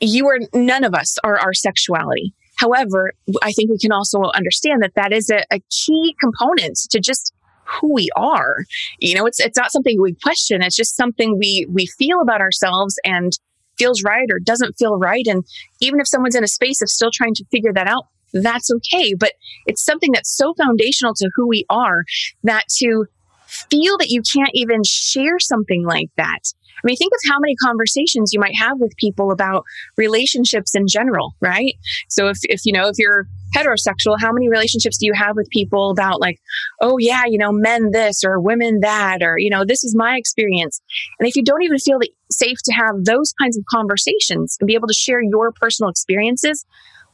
you 0.00 0.28
are, 0.28 0.38
none 0.54 0.84
of 0.84 0.94
us 0.94 1.16
are 1.24 1.38
our 1.38 1.52
sexuality. 1.52 2.34
However, 2.56 3.12
I 3.42 3.52
think 3.52 3.70
we 3.70 3.78
can 3.78 3.92
also 3.92 4.22
understand 4.34 4.82
that 4.82 4.94
that 4.96 5.12
is 5.12 5.30
a, 5.30 5.44
a 5.52 5.60
key 5.70 6.16
component 6.20 6.76
to 6.90 6.98
just 6.98 7.32
who 7.64 7.92
we 7.94 8.08
are. 8.16 8.64
You 8.98 9.14
know, 9.14 9.26
it's 9.26 9.38
it's 9.40 9.56
not 9.56 9.70
something 9.70 10.00
we 10.00 10.14
question. 10.22 10.62
It's 10.62 10.76
just 10.76 10.96
something 10.96 11.38
we 11.38 11.66
we 11.70 11.86
feel 11.86 12.20
about 12.20 12.40
ourselves 12.40 12.98
and 13.04 13.32
feels 13.78 14.02
right 14.02 14.26
or 14.30 14.40
doesn't 14.40 14.74
feel 14.78 14.98
right. 14.98 15.26
And 15.26 15.44
even 15.80 16.00
if 16.00 16.08
someone's 16.08 16.34
in 16.34 16.42
a 16.42 16.48
space 16.48 16.82
of 16.82 16.88
still 16.88 17.10
trying 17.14 17.34
to 17.34 17.44
figure 17.52 17.72
that 17.72 17.86
out, 17.86 18.06
that's 18.32 18.70
okay. 18.70 19.14
But 19.14 19.32
it's 19.66 19.84
something 19.84 20.10
that's 20.12 20.36
so 20.36 20.54
foundational 20.54 21.14
to 21.14 21.30
who 21.36 21.46
we 21.46 21.64
are 21.70 22.02
that 22.42 22.64
to 22.78 23.06
feel 23.46 23.96
that 23.98 24.10
you 24.10 24.22
can't 24.22 24.50
even 24.54 24.82
share 24.84 25.38
something 25.38 25.84
like 25.84 26.10
that. 26.16 26.40
I 26.78 26.86
mean, 26.86 26.96
think 26.96 27.12
of 27.12 27.30
how 27.30 27.38
many 27.40 27.54
conversations 27.56 28.32
you 28.32 28.40
might 28.40 28.56
have 28.56 28.78
with 28.78 28.96
people 28.96 29.30
about 29.30 29.64
relationships 29.96 30.74
in 30.74 30.86
general, 30.86 31.34
right? 31.40 31.74
So 32.08 32.28
if, 32.28 32.38
if 32.44 32.64
you 32.64 32.72
know, 32.72 32.88
if 32.88 32.98
you're 32.98 33.26
heterosexual, 33.56 34.20
how 34.20 34.32
many 34.32 34.48
relationships 34.48 34.98
do 34.98 35.06
you 35.06 35.14
have 35.14 35.36
with 35.36 35.48
people 35.50 35.90
about 35.90 36.20
like, 36.20 36.38
oh 36.80 36.98
yeah, 36.98 37.22
you 37.26 37.38
know, 37.38 37.50
men 37.52 37.90
this 37.92 38.22
or 38.24 38.40
women 38.40 38.80
that, 38.80 39.22
or, 39.22 39.38
you 39.38 39.50
know, 39.50 39.64
this 39.64 39.84
is 39.84 39.94
my 39.96 40.16
experience. 40.16 40.80
And 41.18 41.28
if 41.28 41.36
you 41.36 41.42
don't 41.42 41.62
even 41.62 41.78
feel 41.78 41.98
safe 42.30 42.58
to 42.64 42.72
have 42.72 43.04
those 43.04 43.32
kinds 43.40 43.56
of 43.56 43.64
conversations 43.70 44.56
and 44.60 44.66
be 44.66 44.74
able 44.74 44.88
to 44.88 44.94
share 44.94 45.20
your 45.22 45.52
personal 45.52 45.90
experiences, 45.90 46.64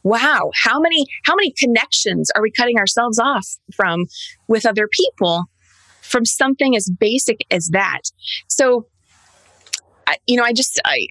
wow, 0.03 0.51
how 0.63 0.79
many 0.79 1.05
how 1.23 1.35
many 1.35 1.53
connections 1.57 2.29
are 2.35 2.41
we 2.41 2.51
cutting 2.51 2.77
ourselves 2.77 3.19
off 3.19 3.47
from 3.75 4.05
with 4.47 4.65
other 4.65 4.87
people 4.87 5.45
from 6.01 6.23
something 6.23 6.75
as 6.75 6.89
basic 6.99 7.45
as 7.49 7.69
that? 7.69 8.01
So, 8.47 8.87
I, 10.07 10.17
you 10.27 10.37
know, 10.37 10.43
I 10.43 10.53
just 10.53 10.79
I 10.85 11.07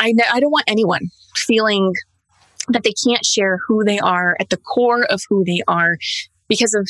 I 0.00 0.14
I 0.32 0.40
don't 0.40 0.52
want 0.52 0.64
anyone 0.66 1.10
feeling 1.34 1.94
that 2.68 2.82
they 2.82 2.92
can't 3.06 3.24
share 3.24 3.58
who 3.66 3.84
they 3.84 3.98
are 3.98 4.36
at 4.40 4.50
the 4.50 4.56
core 4.56 5.04
of 5.04 5.22
who 5.28 5.44
they 5.44 5.62
are 5.68 5.96
because 6.48 6.74
of 6.74 6.88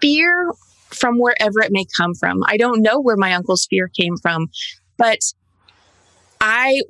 fear 0.00 0.52
from 0.88 1.18
wherever 1.18 1.60
it 1.60 1.70
may 1.70 1.84
come 1.96 2.14
from. 2.14 2.42
I 2.46 2.56
don't 2.56 2.82
know 2.82 3.00
where 3.00 3.16
my 3.16 3.32
uncle's 3.34 3.66
fear 3.68 3.88
came 3.88 4.16
from, 4.16 4.48
but 4.96 5.18
I 6.40 6.82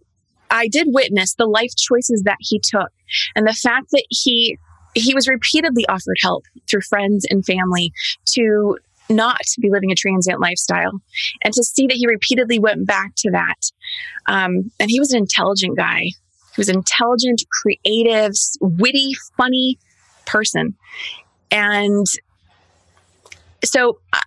I 0.50 0.68
did 0.68 0.88
witness 0.90 1.34
the 1.34 1.46
life 1.46 1.74
choices 1.76 2.22
that 2.24 2.38
he 2.40 2.60
took 2.62 2.90
and 3.36 3.46
the 3.46 3.52
fact 3.52 3.90
that 3.92 4.04
he 4.08 4.58
he 4.94 5.14
was 5.14 5.28
repeatedly 5.28 5.86
offered 5.86 6.16
help 6.20 6.44
through 6.68 6.80
friends 6.82 7.24
and 7.30 7.44
family 7.44 7.92
to 8.26 8.78
not 9.10 9.40
to 9.40 9.60
be 9.60 9.70
living 9.70 9.90
a 9.90 9.94
transient 9.94 10.40
lifestyle. 10.40 11.00
And 11.44 11.52
to 11.52 11.62
see 11.64 11.86
that 11.86 11.96
he 11.96 12.06
repeatedly 12.06 12.58
went 12.58 12.86
back 12.86 13.12
to 13.18 13.30
that 13.32 13.70
um, 14.26 14.70
and 14.78 14.88
he 14.88 15.00
was 15.00 15.12
an 15.12 15.18
intelligent 15.18 15.76
guy. 15.76 16.02
He 16.02 16.56
was 16.56 16.68
an 16.68 16.76
intelligent 16.76 17.42
creative 17.50 18.32
witty 18.60 19.12
funny 19.36 19.78
person. 20.26 20.74
And 21.50 22.06
so 23.64 23.98
uh, 24.12 24.20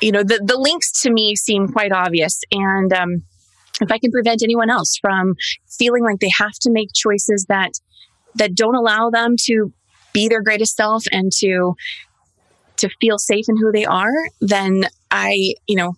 you 0.00 0.10
know 0.10 0.22
the, 0.22 0.42
the 0.44 0.56
links 0.56 1.02
to 1.02 1.12
me 1.12 1.36
seem 1.36 1.68
quite 1.68 1.92
obvious. 1.92 2.40
And 2.50 2.92
um, 2.92 3.22
if 3.80 3.92
I 3.92 3.98
can 3.98 4.10
prevent 4.10 4.42
anyone 4.42 4.70
else 4.70 4.98
from 5.00 5.34
feeling 5.78 6.04
like 6.04 6.20
they 6.20 6.30
have 6.38 6.54
to 6.62 6.70
make 6.70 6.88
choices 6.94 7.46
that 7.48 7.72
that 8.34 8.54
don't 8.54 8.74
allow 8.74 9.10
them 9.10 9.34
to 9.44 9.72
be 10.12 10.28
their 10.28 10.42
greatest 10.42 10.76
self 10.76 11.04
and 11.12 11.30
to 11.38 11.74
to 12.78 12.88
feel 13.00 13.18
safe 13.18 13.44
in 13.48 13.56
who 13.56 13.72
they 13.72 13.84
are, 13.84 14.28
then 14.40 14.84
I, 15.10 15.54
you 15.66 15.76
know, 15.76 15.94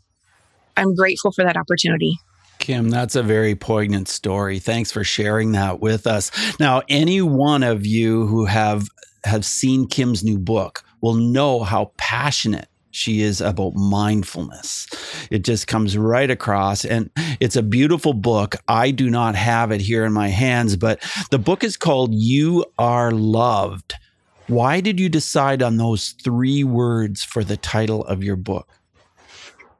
I'm 0.76 0.94
grateful 0.94 1.32
for 1.32 1.44
that 1.44 1.56
opportunity. 1.56 2.16
Kim, 2.58 2.88
that's 2.88 3.14
a 3.14 3.22
very 3.22 3.54
poignant 3.54 4.08
story. 4.08 4.58
Thanks 4.58 4.90
for 4.90 5.04
sharing 5.04 5.52
that 5.52 5.80
with 5.80 6.06
us. 6.06 6.30
Now, 6.58 6.82
any 6.88 7.20
one 7.20 7.62
of 7.62 7.84
you 7.84 8.26
who 8.26 8.46
have 8.46 8.88
have 9.24 9.44
seen 9.44 9.86
Kim's 9.86 10.22
new 10.22 10.38
book 10.38 10.84
will 11.00 11.14
know 11.14 11.62
how 11.62 11.92
passionate 11.96 12.68
she 12.90 13.22
is 13.22 13.40
about 13.40 13.74
mindfulness. 13.74 14.86
It 15.30 15.40
just 15.40 15.66
comes 15.66 15.98
right 15.98 16.30
across. 16.30 16.84
And 16.84 17.10
it's 17.40 17.56
a 17.56 17.62
beautiful 17.62 18.12
book. 18.12 18.54
I 18.68 18.92
do 18.92 19.10
not 19.10 19.34
have 19.34 19.72
it 19.72 19.80
here 19.80 20.04
in 20.04 20.12
my 20.12 20.28
hands, 20.28 20.76
but 20.76 21.02
the 21.30 21.38
book 21.38 21.64
is 21.64 21.76
called 21.76 22.14
You 22.14 22.64
Are 22.78 23.10
Loved. 23.10 23.94
Why 24.46 24.80
did 24.80 25.00
you 25.00 25.08
decide 25.08 25.62
on 25.62 25.76
those 25.76 26.10
three 26.22 26.64
words 26.64 27.24
for 27.24 27.44
the 27.44 27.56
title 27.56 28.04
of 28.04 28.22
your 28.22 28.36
book? 28.36 28.68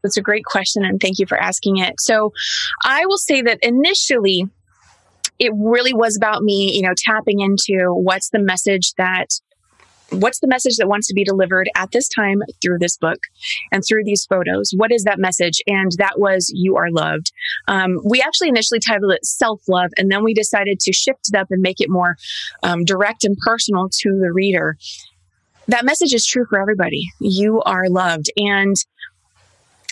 That's 0.03 0.17
a 0.17 0.23
great 0.23 0.45
question, 0.45 0.85
and 0.85 1.01
thank 1.01 1.19
you 1.19 1.27
for 1.27 1.39
asking 1.39 1.79
it. 1.79 1.95
So, 1.99 2.33
I 2.85 3.07
will 3.07 3.19
say 3.19 3.43
that 3.43 3.59
initially, 3.63 4.49
it 5.39 5.53
really 5.55 5.95
was 5.95 6.17
about 6.17 6.43
me, 6.43 6.75
you 6.75 6.83
know, 6.83 6.95
tapping 6.97 7.41
into 7.41 7.93
what's 7.93 8.31
the 8.31 8.39
message 8.39 8.93
that 8.99 9.27
what's 10.21 10.41
the 10.41 10.49
message 10.49 10.77
that 10.77 10.89
wants 10.89 11.07
to 11.09 11.15
be 11.15 11.25
delivered 11.25 11.69
at 11.77 11.91
this 11.93 12.09
time 12.09 12.43
through 12.63 12.79
this 12.79 12.97
book 12.97 13.19
and 13.73 13.83
through 13.87 14.05
these 14.05 14.27
photos? 14.27 14.73
What 14.77 14.93
is 14.93 15.05
that 15.05 15.19
message? 15.19 15.61
And 15.67 15.93
that 15.99 16.19
was 16.19 16.51
you 16.55 16.77
are 16.77 16.91
loved. 16.91 17.33
Um, 17.69 17.99
we 18.05 18.21
actually 18.21 18.49
initially 18.49 18.81
titled 18.81 19.13
it 19.13 19.25
self-love 19.25 19.91
and 19.97 20.11
then 20.11 20.25
we 20.25 20.35
decided 20.35 20.81
to 20.81 20.93
shift 20.93 21.29
it 21.33 21.37
up 21.37 21.49
and 21.51 21.63
make 21.63 21.81
it 21.81 21.91
more 21.91 22.17
um, 22.63 22.85
direct 22.85 23.25
and 23.25 23.37
personal 23.39 23.89
to 24.01 24.19
the 24.21 24.33
reader. 24.33 24.77
That 25.69 25.85
message 25.85 26.13
is 26.13 26.27
true 26.27 26.47
for 26.49 26.61
everybody. 26.61 27.09
You 27.21 27.63
are 27.63 27.89
loved. 27.89 28.31
And 28.37 28.77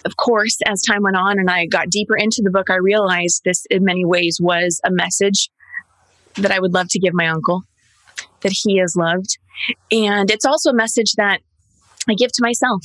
of 0.05 0.17
course 0.17 0.59
as 0.67 0.83
time 0.83 1.05
went 1.05 1.15
on 1.15 1.39
and 1.39 1.49
i 1.49 1.65
got 1.65 1.89
deeper 1.89 2.17
into 2.17 2.43
the 2.43 2.51
book 2.51 2.69
i 2.71 2.75
realized 2.75 3.43
this 3.45 3.65
in 3.71 3.85
many 3.85 4.05
ways 4.05 4.41
was 4.43 4.81
a 4.85 4.91
message 4.91 5.49
that 6.35 6.51
i 6.51 6.59
would 6.59 6.75
love 6.75 6.89
to 6.89 6.99
give 6.99 7.15
my 7.15 7.29
uncle 7.29 7.63
that 8.43 8.53
he 8.53 8.79
is 8.79 8.95
loved. 8.97 9.39
And 9.91 10.31
it's 10.31 10.45
also 10.45 10.71
a 10.71 10.75
message 10.75 11.13
that 11.17 11.41
I 12.09 12.15
give 12.15 12.33
to 12.33 12.43
myself 12.43 12.85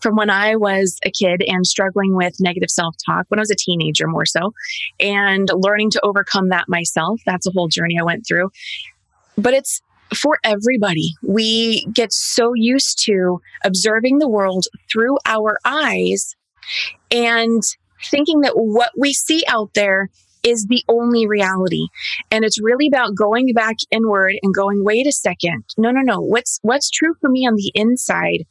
from 0.00 0.16
when 0.16 0.30
I 0.30 0.56
was 0.56 0.98
a 1.04 1.10
kid 1.10 1.42
and 1.46 1.66
struggling 1.66 2.14
with 2.14 2.36
negative 2.40 2.70
self 2.70 2.94
talk, 3.04 3.26
when 3.28 3.38
I 3.38 3.42
was 3.42 3.50
a 3.50 3.56
teenager 3.56 4.06
more 4.06 4.26
so, 4.26 4.52
and 5.00 5.48
learning 5.52 5.90
to 5.92 6.00
overcome 6.04 6.48
that 6.50 6.68
myself. 6.68 7.20
That's 7.26 7.46
a 7.46 7.50
whole 7.50 7.68
journey 7.68 7.98
I 7.98 8.04
went 8.04 8.26
through. 8.26 8.50
But 9.36 9.54
it's 9.54 9.80
for 10.14 10.38
everybody. 10.44 11.14
We 11.22 11.86
get 11.92 12.12
so 12.12 12.52
used 12.54 13.02
to 13.06 13.40
observing 13.64 14.18
the 14.18 14.28
world 14.28 14.66
through 14.92 15.18
our 15.26 15.58
eyes 15.64 16.36
and 17.10 17.62
thinking 18.10 18.42
that 18.42 18.52
what 18.54 18.90
we 18.96 19.12
see 19.12 19.44
out 19.48 19.70
there 19.74 20.10
is 20.44 20.66
the 20.66 20.84
only 20.88 21.26
reality. 21.26 21.88
And 22.30 22.44
it's 22.44 22.60
really 22.60 22.86
about 22.86 23.14
going 23.16 23.52
back 23.54 23.76
inward 23.90 24.34
and 24.42 24.54
going, 24.54 24.84
wait 24.84 25.06
a 25.06 25.12
second. 25.12 25.64
No, 25.76 25.90
no, 25.90 26.02
no. 26.02 26.20
What's, 26.20 26.58
what's 26.62 26.90
true 26.90 27.14
for 27.20 27.28
me 27.30 27.46
on 27.46 27.54
the 27.56 27.72
inside? 27.74 28.44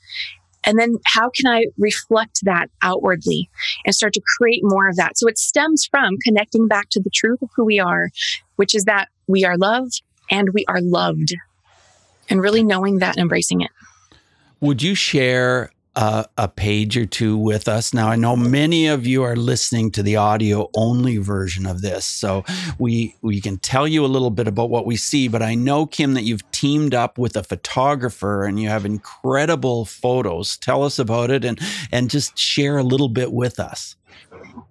And 0.66 0.80
then 0.80 0.96
how 1.06 1.30
can 1.30 1.52
I 1.52 1.66
reflect 1.78 2.40
that 2.44 2.70
outwardly 2.82 3.50
and 3.86 3.94
start 3.94 4.14
to 4.14 4.22
create 4.38 4.62
more 4.64 4.88
of 4.88 4.96
that? 4.96 5.18
So 5.18 5.28
it 5.28 5.38
stems 5.38 5.86
from 5.86 6.18
connecting 6.24 6.68
back 6.68 6.90
to 6.92 7.02
the 7.02 7.10
truth 7.10 7.42
of 7.42 7.50
who 7.56 7.66
we 7.66 7.80
are, 7.80 8.10
which 8.56 8.74
is 8.74 8.86
that 8.86 9.10
we 9.28 9.44
are 9.44 9.58
loved 9.58 10.02
and 10.32 10.50
we 10.54 10.66
are 10.68 10.82
loved 10.82 11.36
and 12.30 12.42
really 12.42 12.64
knowing 12.64 13.00
that 13.00 13.16
and 13.18 13.24
embracing 13.24 13.62
it. 13.62 13.72
Would 14.62 14.82
you 14.82 14.96
share 14.96 15.72
a 15.96 16.48
page 16.48 16.98
or 16.98 17.06
two 17.06 17.38
with 17.38 17.68
us. 17.68 17.94
Now, 17.94 18.10
I 18.10 18.16
know 18.16 18.36
many 18.36 18.88
of 18.88 19.06
you 19.06 19.24
are 19.24 19.36
listening 19.36 19.92
to 19.92 20.04
the 20.04 20.16
audio 20.16 20.70
only 20.74 21.18
version 21.18 21.66
of 21.66 21.82
this, 21.82 22.06
so 22.06 22.44
we 22.80 23.16
we 23.22 23.40
can 23.40 23.58
tell 23.58 23.88
you 23.88 24.04
a 24.04 24.08
little 24.08 24.32
bit 24.32 24.48
about 24.48 24.70
what 24.70 24.86
we 24.86 24.96
see. 24.96 25.28
But 25.28 25.42
I 25.42 25.56
know 25.56 25.86
Kim 25.86 26.16
that 26.16 26.24
you've 26.24 26.50
teamed 26.52 26.94
up 26.96 27.18
with 27.18 27.36
a 27.36 27.44
photographer 27.44 28.46
and 28.46 28.60
you 28.60 28.70
have 28.70 28.86
incredible 28.86 29.86
photos. 29.86 30.58
Tell 30.58 30.84
us 30.84 30.98
about 30.98 31.30
it 31.30 31.46
and 31.46 31.60
and 31.92 32.10
just 32.10 32.38
share 32.38 32.78
a 32.78 32.84
little 32.84 33.10
bit 33.10 33.32
with 33.32 33.60
us. 33.60 33.96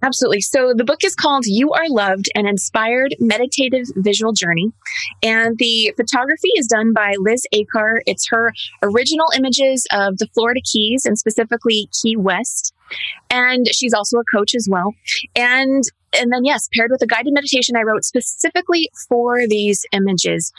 Absolutely. 0.02 0.40
So 0.40 0.72
the 0.76 0.84
book 0.84 1.04
is 1.04 1.14
called 1.14 1.44
You 1.46 1.72
Are 1.72 1.88
Loved 1.88 2.26
An 2.34 2.46
Inspired 2.46 3.14
Meditative 3.20 3.86
Visual 3.96 4.32
Journey. 4.32 4.72
And 5.22 5.58
the 5.58 5.92
photography 5.96 6.50
is 6.56 6.66
done 6.66 6.92
by 6.92 7.14
Liz 7.18 7.46
Acar. 7.54 8.00
It's 8.06 8.28
her 8.30 8.52
original 8.82 9.26
images 9.36 9.86
of 9.92 10.18
the 10.18 10.26
Florida 10.34 10.60
Keys 10.64 11.04
and 11.04 11.18
specifically 11.18 11.88
Key 12.02 12.16
West. 12.16 12.74
And 13.30 13.66
she's 13.72 13.94
also 13.94 14.18
a 14.18 14.24
coach 14.34 14.54
as 14.54 14.68
well. 14.70 14.94
And 15.36 15.84
and 16.14 16.30
then 16.30 16.44
yes, 16.44 16.68
paired 16.74 16.90
with 16.90 17.00
a 17.00 17.06
guided 17.06 17.32
meditation 17.32 17.74
I 17.74 17.82
wrote 17.82 18.04
specifically 18.04 18.90
for 19.08 19.46
these 19.48 19.86
images 19.92 20.52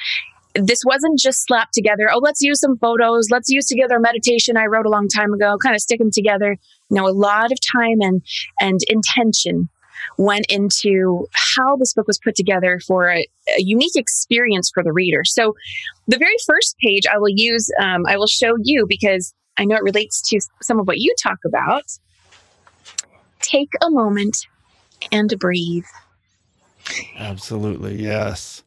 this 0.55 0.83
wasn't 0.85 1.19
just 1.19 1.45
slapped 1.45 1.73
together. 1.73 2.09
Oh, 2.11 2.19
let's 2.19 2.41
use 2.41 2.59
some 2.59 2.77
photos. 2.77 3.29
Let's 3.31 3.49
use 3.49 3.65
together 3.65 3.95
a 3.95 4.01
meditation 4.01 4.57
I 4.57 4.65
wrote 4.65 4.85
a 4.85 4.89
long 4.89 5.07
time 5.07 5.33
ago, 5.33 5.57
kind 5.61 5.75
of 5.75 5.81
stick 5.81 5.99
them 5.99 6.11
together. 6.11 6.57
Know, 6.93 7.07
a 7.07 7.11
lot 7.11 7.51
of 7.51 7.57
time 7.75 7.99
and, 8.01 8.21
and 8.59 8.79
intention 8.87 9.69
went 10.17 10.45
into 10.49 11.27
how 11.31 11.75
this 11.77 11.93
book 11.93 12.07
was 12.07 12.19
put 12.19 12.35
together 12.35 12.79
for 12.85 13.09
a, 13.09 13.27
a 13.57 13.61
unique 13.61 13.95
experience 13.95 14.69
for 14.73 14.83
the 14.83 14.91
reader. 14.91 15.23
So 15.23 15.55
the 16.07 16.17
very 16.17 16.35
first 16.45 16.75
page 16.83 17.03
I 17.11 17.17
will 17.17 17.29
use, 17.29 17.69
um, 17.79 18.03
I 18.07 18.17
will 18.17 18.27
show 18.27 18.55
you 18.61 18.85
because 18.87 19.33
I 19.57 19.65
know 19.65 19.75
it 19.75 19.83
relates 19.83 20.21
to 20.29 20.39
some 20.61 20.79
of 20.79 20.87
what 20.87 20.97
you 20.99 21.13
talk 21.21 21.39
about. 21.45 21.83
Take 23.41 23.69
a 23.81 23.89
moment 23.89 24.47
and 25.11 25.33
breathe. 25.39 25.85
Absolutely. 27.17 28.01
Yes. 28.01 28.63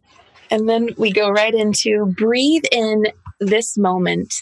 And 0.51 0.69
then 0.69 0.91
we 0.97 1.13
go 1.13 1.29
right 1.29 1.55
into 1.55 2.07
breathe 2.17 2.65
in 2.71 3.07
this 3.41 3.77
moment. 3.77 4.33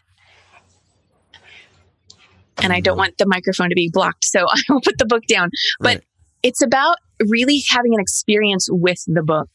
And 2.63 2.73
I 2.73 2.81
don't 2.81 2.93
mm-hmm. 2.93 2.99
want 2.99 3.19
the 3.19 3.27
microphone 3.27 3.69
to 3.69 3.75
be 3.75 3.91
blocked, 3.93 4.25
so 4.25 4.47
I 4.49 4.61
will 4.69 4.81
put 4.81 4.99
the 4.99 5.07
book 5.07 5.25
down. 5.27 5.51
But 5.81 5.97
right. 5.97 6.05
it's 6.43 6.63
about 6.63 6.97
really 7.29 7.63
having 7.69 7.95
an 7.95 8.01
experience 8.01 8.69
with 8.71 9.03
the 9.07 9.23
book, 9.23 9.51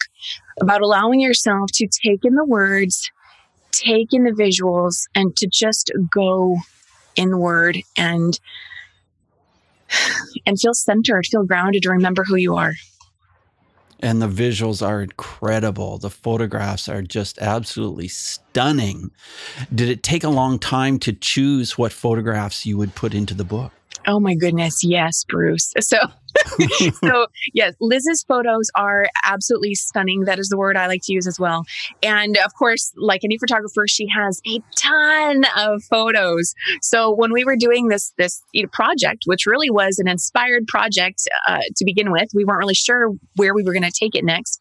about 0.61 0.81
allowing 0.81 1.19
yourself 1.19 1.69
to 1.73 1.87
take 1.87 2.25
in 2.25 2.35
the 2.35 2.45
words, 2.45 3.09
take 3.71 4.13
in 4.13 4.23
the 4.23 4.31
visuals, 4.31 5.03
and 5.15 5.35
to 5.37 5.47
just 5.47 5.91
go 6.13 6.57
inward 7.15 7.77
and 7.97 8.39
and 10.45 10.59
feel 10.59 10.73
centered, 10.73 11.25
feel 11.25 11.43
grounded, 11.43 11.83
to 11.83 11.89
remember 11.89 12.23
who 12.23 12.35
you 12.35 12.55
are 12.55 12.73
and 14.01 14.21
the 14.21 14.27
visuals 14.27 14.85
are 14.85 15.01
incredible. 15.01 15.97
The 15.97 16.09
photographs 16.09 16.87
are 16.87 17.01
just 17.01 17.37
absolutely 17.39 18.07
stunning. 18.07 19.11
Did 19.73 19.89
it 19.89 20.03
take 20.03 20.23
a 20.23 20.29
long 20.29 20.59
time 20.59 20.99
to 20.99 21.13
choose 21.13 21.77
what 21.77 21.91
photographs 21.91 22.65
you 22.65 22.77
would 22.77 22.95
put 22.95 23.13
into 23.13 23.33
the 23.33 23.43
book? 23.43 23.71
Oh 24.07 24.19
my 24.19 24.35
goodness, 24.35 24.83
yes, 24.83 25.23
Bruce. 25.27 25.73
So 25.81 25.97
so 27.03 27.27
yes, 27.53 27.73
Liz's 27.79 28.23
photos 28.23 28.69
are 28.75 29.07
absolutely 29.23 29.73
stunning. 29.75 30.25
That 30.25 30.39
is 30.39 30.49
the 30.49 30.57
word 30.57 30.77
I 30.77 30.87
like 30.87 31.01
to 31.05 31.13
use 31.13 31.25
as 31.25 31.39
well. 31.39 31.65
And 32.03 32.37
of 32.37 32.53
course, 32.53 32.91
like 32.95 33.23
any 33.23 33.37
photographer, 33.37 33.87
she 33.87 34.07
has 34.07 34.39
a 34.47 34.61
ton 34.77 35.45
of 35.57 35.83
photos. 35.83 36.53
So 36.81 37.11
when 37.11 37.33
we 37.33 37.43
were 37.43 37.55
doing 37.55 37.87
this 37.87 38.13
this 38.17 38.43
project, 38.71 39.23
which 39.25 39.45
really 39.45 39.69
was 39.69 39.97
an 39.99 40.07
inspired 40.07 40.67
project 40.67 41.27
uh, 41.47 41.59
to 41.75 41.85
begin 41.85 42.11
with, 42.11 42.29
we 42.33 42.45
weren't 42.45 42.59
really 42.59 42.75
sure 42.75 43.11
where 43.35 43.53
we 43.53 43.63
were 43.63 43.73
going 43.73 43.83
to 43.83 43.91
take 43.91 44.15
it 44.15 44.23
next 44.23 44.59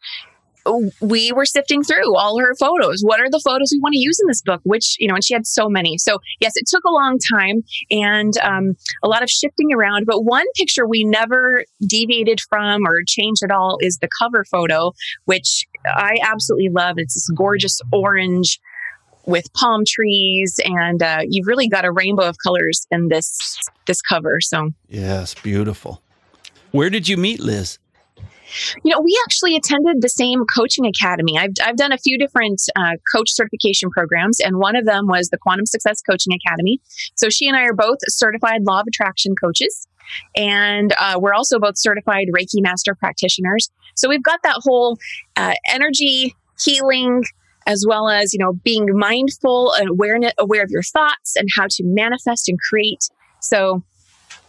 we 1.01 1.31
were 1.31 1.45
sifting 1.45 1.83
through 1.83 2.15
all 2.15 2.39
her 2.39 2.53
photos. 2.55 3.01
What 3.01 3.19
are 3.19 3.29
the 3.29 3.41
photos 3.43 3.69
we 3.71 3.79
want 3.79 3.93
to 3.93 3.99
use 3.99 4.19
in 4.19 4.27
this 4.27 4.41
book? 4.41 4.61
Which, 4.63 4.95
you 4.99 5.07
know, 5.07 5.15
and 5.15 5.23
she 5.23 5.33
had 5.33 5.45
so 5.45 5.69
many. 5.69 5.97
So, 5.97 6.19
yes, 6.39 6.53
it 6.55 6.65
took 6.67 6.83
a 6.83 6.91
long 6.91 7.17
time 7.33 7.63
and 7.89 8.37
um, 8.39 8.75
a 9.03 9.07
lot 9.07 9.23
of 9.23 9.29
shifting 9.29 9.73
around. 9.73 10.05
But 10.05 10.23
one 10.23 10.45
picture 10.55 10.87
we 10.87 11.03
never 11.03 11.63
deviated 11.87 12.39
from 12.49 12.85
or 12.85 13.01
changed 13.07 13.43
at 13.43 13.51
all 13.51 13.77
is 13.81 13.97
the 13.97 14.09
cover 14.21 14.45
photo, 14.45 14.93
which 15.25 15.65
I 15.85 16.17
absolutely 16.21 16.69
love. 16.69 16.95
It's 16.97 17.13
this 17.13 17.29
gorgeous 17.35 17.79
orange 17.91 18.59
with 19.25 19.51
palm 19.53 19.83
trees 19.85 20.59
and 20.65 21.03
uh, 21.03 21.19
you've 21.27 21.47
really 21.47 21.67
got 21.67 21.85
a 21.85 21.91
rainbow 21.91 22.23
of 22.23 22.37
colors 22.43 22.87
in 22.89 23.09
this 23.09 23.59
this 23.85 24.01
cover 24.01 24.39
so 24.41 24.71
yes 24.87 25.35
beautiful 25.35 26.01
where 26.71 26.89
did 26.89 27.07
you 27.07 27.15
meet 27.15 27.39
liz 27.39 27.77
you 28.83 28.91
know, 28.91 29.01
we 29.01 29.17
actually 29.25 29.55
attended 29.55 30.01
the 30.01 30.09
same 30.09 30.43
coaching 30.45 30.85
academy. 30.85 31.37
I've, 31.37 31.51
I've 31.63 31.77
done 31.77 31.91
a 31.91 31.97
few 31.97 32.17
different 32.17 32.61
uh, 32.75 32.93
coach 33.13 33.31
certification 33.31 33.89
programs, 33.89 34.39
and 34.39 34.57
one 34.57 34.75
of 34.75 34.85
them 34.85 35.07
was 35.07 35.29
the 35.29 35.37
Quantum 35.37 35.65
Success 35.65 36.01
Coaching 36.01 36.33
Academy. 36.33 36.79
So 37.15 37.29
she 37.29 37.47
and 37.47 37.55
I 37.55 37.63
are 37.63 37.73
both 37.73 37.97
certified 38.07 38.61
law 38.65 38.81
of 38.81 38.87
attraction 38.87 39.35
coaches. 39.41 39.87
And 40.35 40.93
uh, 40.99 41.19
we're 41.19 41.33
also 41.33 41.59
both 41.59 41.77
certified 41.77 42.27
Reiki 42.35 42.61
master 42.61 42.95
practitioners. 42.95 43.69
So 43.95 44.09
we've 44.09 44.23
got 44.23 44.39
that 44.43 44.57
whole 44.63 44.97
uh, 45.35 45.53
energy 45.69 46.35
healing, 46.63 47.23
as 47.67 47.85
well 47.87 48.09
as, 48.09 48.33
you 48.33 48.39
know, 48.39 48.53
being 48.63 48.87
mindful 48.93 49.73
and 49.73 49.89
aware 49.89 50.63
of 50.63 50.69
your 50.71 50.81
thoughts 50.81 51.35
and 51.35 51.47
how 51.55 51.67
to 51.69 51.83
manifest 51.85 52.49
and 52.49 52.57
create. 52.69 53.07
So 53.39 53.83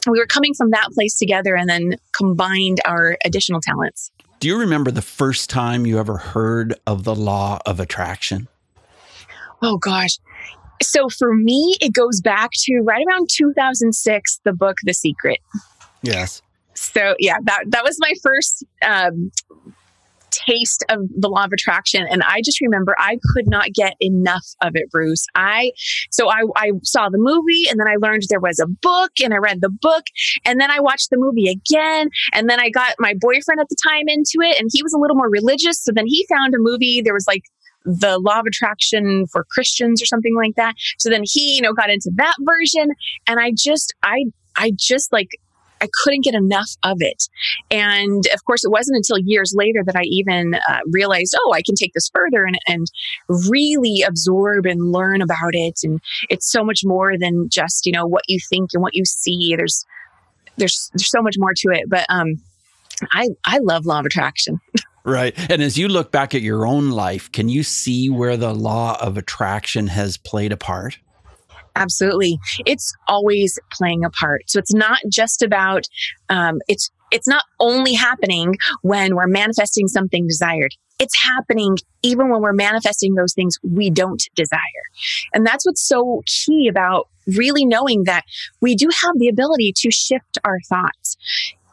we 0.07 0.19
were 0.19 0.27
coming 0.27 0.55
from 0.55 0.71
that 0.71 0.89
place 0.93 1.17
together 1.19 1.57
and 1.57 1.69
then 1.69 1.97
combined 2.17 2.81
our 2.85 3.17
additional 3.25 3.61
talents. 3.61 4.11
Do 4.39 4.49
you 4.49 4.59
remember 4.59 4.91
the 4.91 5.03
first 5.03 5.51
time 5.51 5.85
you 5.85 5.99
ever 5.99 6.17
heard 6.17 6.75
of 6.87 7.05
the 7.05 7.15
law 7.15 7.59
of 7.67 7.79
attraction? 7.79 8.49
Oh 9.63 9.77
gosh. 9.77 10.19
So 10.83 11.11
for 11.11 11.35
me, 11.35 11.77
it 11.81 11.93
goes 11.93 12.23
back 12.23 12.51
to 12.63 12.81
right 12.81 13.05
around 13.07 13.29
2006, 13.31 14.41
the 14.45 14.55
book 14.55 14.79
The 14.85 14.95
Secret. 14.95 15.41
Yes. 16.03 16.41
So 16.73 17.15
yeah, 17.19 17.37
that 17.43 17.65
that 17.69 17.85
was 17.85 17.99
my 18.01 18.15
first 18.23 18.65
um, 18.87 19.31
taste 20.31 20.85
of 20.89 21.01
the 21.17 21.29
law 21.29 21.45
of 21.45 21.53
attraction. 21.53 22.07
And 22.11 22.23
i 22.23 22.41
just 22.45 22.61
remember 22.61 22.95
i 22.99 23.19
could 23.33 23.47
not 23.47 23.73
get 23.73 23.95
enough 24.01 24.47
of 24.63 24.73
it 24.75 24.91
bruce. 24.91 25.27
I 25.35 25.73
so 26.11 26.31
I, 26.31 26.43
I 26.57 26.73
saw 26.83 27.09
the 27.09 27.19
movie 27.19 27.69
and 27.69 27.79
then 27.79 27.89
i 27.89 27.97
learned 27.97 28.23
there 28.29 28.41
was 28.41 28.59
a 28.59 28.67
book 28.67 29.13
and 29.23 29.33
i 29.35 29.37
read 29.37 29.61
the 29.61 29.71
book 29.71 30.05
and 30.45 30.61
then 30.61 30.71
i 30.71 30.81
watched 30.81 31.11
the 31.11 31.17
movie 31.19 31.49
again. 31.49 32.11
And 32.33 32.49
then 32.49 32.61
i 32.61 32.71
got 32.71 32.95
my 32.99 33.15
boyfriend 33.19 33.61
at 33.61 33.69
the 33.69 33.77
time 33.89 34.05
into 34.09 34.39
it 34.41 34.61
and 34.61 34.71
he 34.73 34.83
was 34.83 34.93
a 34.93 34.99
little 34.99 35.17
more 35.17 35.31
religious. 35.31 35.83
So 35.83 35.93
then 35.93 36.07
he 36.07 36.27
found 36.29 36.55
a 36.55 36.59
movie. 36.59 37.01
There 37.03 37.15
was 37.15 37.27
like 37.27 37.45
the 37.85 38.19
law 38.19 38.41
of 38.41 38.47
attraction 38.47 39.27
for 39.27 39.45
Christians 39.51 40.03
or 40.03 40.07
something 40.07 40.37
like 40.37 40.55
that. 40.57 40.75
So 40.99 41.09
then 41.09 41.23
he, 41.25 41.57
you 41.57 41.63
know, 41.63 41.73
got 41.73 41.91
into 41.91 42.11
that 42.17 42.35
version. 42.41 42.91
And 43.27 43.41
I 43.41 43.53
just 43.57 43.95
I 44.03 44.25
I 44.57 44.73
just 44.77 45.13
like 45.13 45.31
I 45.81 45.89
couldn't 46.03 46.25
get 46.25 46.35
enough 46.35 46.71
of 46.83 46.99
it. 47.01 47.29
And 47.71 48.25
of 48.35 48.45
course, 48.45 48.65
it 48.65 48.71
wasn't 48.71 48.97
until 48.97 49.19
years 49.19 49.53
later 49.55 49.83
that 49.85 49.97
I 49.97 50.03
even 50.05 50.55
uh, 50.69 50.79
realized, 50.91 51.35
oh, 51.39 51.53
I 51.53 51.63
can 51.63 51.75
take 51.75 51.93
this 51.95 52.11
further 52.13 52.45
and, 52.45 52.59
and 52.67 52.87
really 53.49 54.03
absorb 54.03 54.67
and 54.67 54.93
learn 54.93 55.23
about 55.23 55.55
it. 55.55 55.81
And 55.83 56.01
it's 56.29 56.51
so 56.51 56.65
much 56.65 56.81
more 56.85 57.19
than 57.19 57.49
just, 57.49 57.87
you 57.87 57.93
know, 57.93 58.07
what 58.07 58.25
you 58.29 58.39
think 58.49 58.71
and 58.73 58.83
what 58.83 58.95
you 58.95 59.05
see. 59.05 59.55
There's, 59.57 59.85
there's, 60.57 60.91
there's 60.95 61.11
so 61.11 61.23
much 61.23 61.37
more 61.39 61.53
to 61.55 61.69
it. 61.73 61.85
But, 61.89 62.07
um, 62.09 62.41
I, 63.13 63.29
I 63.47 63.59
love 63.59 63.87
law 63.87 64.01
of 64.01 64.07
attraction. 64.07 64.61
Right. 65.03 65.35
And 65.51 65.63
as 65.63 65.79
you 65.79 65.89
look 65.89 66.13
back 66.13 66.35
at 66.35 66.43
your 66.43 66.67
own 66.67 66.91
life, 66.91 67.33
can 67.33 67.49
you 67.49 67.63
see 67.63 68.11
where 68.11 68.37
the 68.37 68.55
law 68.55 68.99
of 69.01 69.17
attraction 69.17 69.87
has 69.87 70.19
played 70.19 70.53
a 70.53 70.59
part? 70.59 70.99
Absolutely. 71.77 72.39
It's 72.67 72.93
always 73.09 73.59
playing 73.73 74.05
a 74.05 74.11
part. 74.11 74.43
So 74.51 74.59
it's 74.59 74.75
not 74.75 74.99
just 75.11 75.43
about, 75.43 75.87
um, 76.29 76.59
it's, 76.69 76.91
it's 77.11 77.29
not 77.29 77.45
only 77.59 77.95
happening 77.95 78.57
when 78.83 79.17
we're 79.17 79.27
manifesting 79.27 79.89
something 79.89 80.27
desired. 80.27 80.75
It's 80.99 81.17
happening 81.23 81.79
even 82.03 82.29
when 82.29 82.43
we're 82.43 82.53
manifesting 82.53 83.15
those 83.15 83.33
things 83.33 83.57
we 83.63 83.89
don't 83.91 84.23
desire. 84.35 84.61
And 85.33 85.47
that's 85.47 85.65
what's 85.65 85.87
so 85.87 86.23
key 86.27 86.69
about 86.69 87.09
really 87.27 87.65
knowing 87.65 88.05
that 88.05 88.25
we 88.61 88.75
do 88.75 88.89
have 89.03 89.13
the 89.19 89.29
ability 89.29 89.73
to 89.77 89.91
shift 89.91 90.39
our 90.45 90.59
thoughts. 90.69 91.17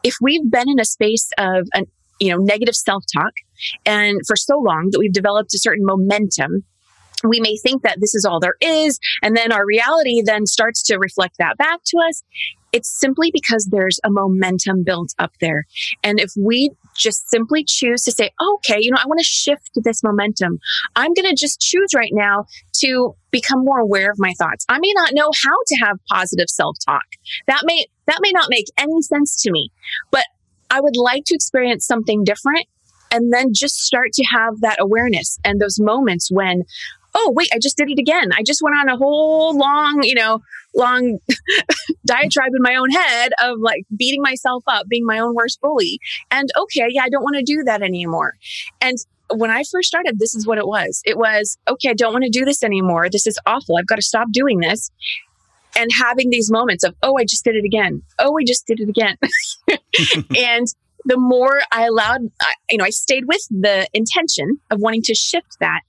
If 0.02 0.14
we've 0.20 0.50
been 0.50 0.68
in 0.68 0.80
a 0.80 0.84
space 0.84 1.28
of 1.38 1.68
an, 1.74 1.84
you 2.20 2.30
know, 2.30 2.38
negative 2.38 2.74
self-talk 2.74 3.32
and 3.84 4.20
for 4.26 4.36
so 4.36 4.58
long 4.58 4.88
that 4.92 4.98
we've 4.98 5.12
developed 5.12 5.54
a 5.54 5.58
certain 5.58 5.84
momentum 5.84 6.64
we 7.24 7.40
may 7.40 7.56
think 7.56 7.82
that 7.82 8.00
this 8.00 8.14
is 8.14 8.24
all 8.24 8.40
there 8.40 8.56
is. 8.60 8.98
And 9.22 9.36
then 9.36 9.52
our 9.52 9.66
reality 9.66 10.22
then 10.24 10.46
starts 10.46 10.82
to 10.84 10.98
reflect 10.98 11.36
that 11.38 11.58
back 11.58 11.80
to 11.86 11.98
us. 11.98 12.22
It's 12.70 12.90
simply 13.00 13.30
because 13.32 13.68
there's 13.70 13.98
a 14.04 14.10
momentum 14.10 14.84
built 14.84 15.14
up 15.18 15.32
there. 15.40 15.64
And 16.02 16.20
if 16.20 16.32
we 16.38 16.70
just 16.96 17.30
simply 17.30 17.64
choose 17.66 18.02
to 18.02 18.12
say, 18.12 18.30
okay, 18.40 18.76
you 18.78 18.90
know, 18.90 18.98
I 19.02 19.06
want 19.06 19.20
to 19.20 19.24
shift 19.24 19.70
this 19.76 20.02
momentum. 20.02 20.58
I'm 20.94 21.14
going 21.14 21.28
to 21.28 21.34
just 21.34 21.60
choose 21.60 21.94
right 21.94 22.10
now 22.12 22.44
to 22.80 23.14
become 23.30 23.64
more 23.64 23.78
aware 23.78 24.10
of 24.10 24.18
my 24.18 24.34
thoughts. 24.38 24.66
I 24.68 24.78
may 24.80 24.92
not 24.96 25.14
know 25.14 25.30
how 25.44 25.56
to 25.66 25.76
have 25.86 25.96
positive 26.10 26.48
self-talk. 26.48 27.04
That 27.46 27.62
may, 27.64 27.86
that 28.06 28.18
may 28.20 28.32
not 28.32 28.50
make 28.50 28.66
any 28.76 29.00
sense 29.00 29.40
to 29.42 29.50
me, 29.50 29.70
but 30.10 30.24
I 30.70 30.80
would 30.80 30.96
like 30.96 31.24
to 31.26 31.34
experience 31.34 31.86
something 31.86 32.24
different 32.24 32.66
and 33.10 33.32
then 33.32 33.54
just 33.54 33.76
start 33.76 34.12
to 34.12 34.24
have 34.24 34.60
that 34.60 34.76
awareness 34.80 35.38
and 35.44 35.60
those 35.60 35.78
moments 35.80 36.30
when 36.30 36.64
oh, 37.14 37.32
wait, 37.34 37.48
I 37.52 37.58
just 37.58 37.76
did 37.76 37.90
it 37.90 37.98
again. 37.98 38.30
I 38.32 38.42
just 38.42 38.62
went 38.62 38.76
on 38.76 38.88
a 38.88 38.96
whole 38.96 39.56
long, 39.56 40.02
you 40.02 40.14
know, 40.14 40.40
long 40.74 41.18
diatribe 42.06 42.52
in 42.54 42.62
my 42.62 42.76
own 42.76 42.90
head 42.90 43.32
of 43.42 43.58
like 43.60 43.84
beating 43.96 44.22
myself 44.22 44.62
up, 44.66 44.86
being 44.88 45.06
my 45.06 45.18
own 45.18 45.34
worst 45.34 45.60
bully. 45.60 45.98
And 46.30 46.48
okay, 46.56 46.86
yeah, 46.90 47.02
I 47.04 47.08
don't 47.08 47.22
want 47.22 47.36
to 47.36 47.42
do 47.42 47.62
that 47.64 47.82
anymore. 47.82 48.34
And 48.80 48.96
when 49.34 49.50
I 49.50 49.62
first 49.70 49.88
started, 49.88 50.18
this 50.18 50.34
is 50.34 50.46
what 50.46 50.58
it 50.58 50.66
was. 50.66 51.02
It 51.04 51.18
was, 51.18 51.58
okay, 51.68 51.90
I 51.90 51.94
don't 51.94 52.12
want 52.12 52.24
to 52.24 52.30
do 52.30 52.44
this 52.44 52.62
anymore. 52.62 53.08
This 53.10 53.26
is 53.26 53.38
awful. 53.46 53.76
I've 53.76 53.86
got 53.86 53.96
to 53.96 54.02
stop 54.02 54.28
doing 54.32 54.60
this. 54.60 54.90
And 55.76 55.90
having 55.96 56.30
these 56.30 56.50
moments 56.50 56.82
of, 56.82 56.94
oh, 57.02 57.18
I 57.18 57.24
just 57.24 57.44
did 57.44 57.54
it 57.54 57.64
again. 57.64 58.02
Oh, 58.18 58.36
I 58.38 58.44
just 58.44 58.66
did 58.66 58.80
it 58.80 58.88
again. 58.88 59.16
and 60.36 60.66
the 61.04 61.16
more 61.16 61.60
I 61.70 61.84
allowed, 61.84 62.22
you 62.70 62.78
know, 62.78 62.84
I 62.84 62.90
stayed 62.90 63.26
with 63.26 63.46
the 63.50 63.86
intention 63.92 64.58
of 64.70 64.80
wanting 64.80 65.02
to 65.02 65.14
shift 65.14 65.58
that 65.60 65.82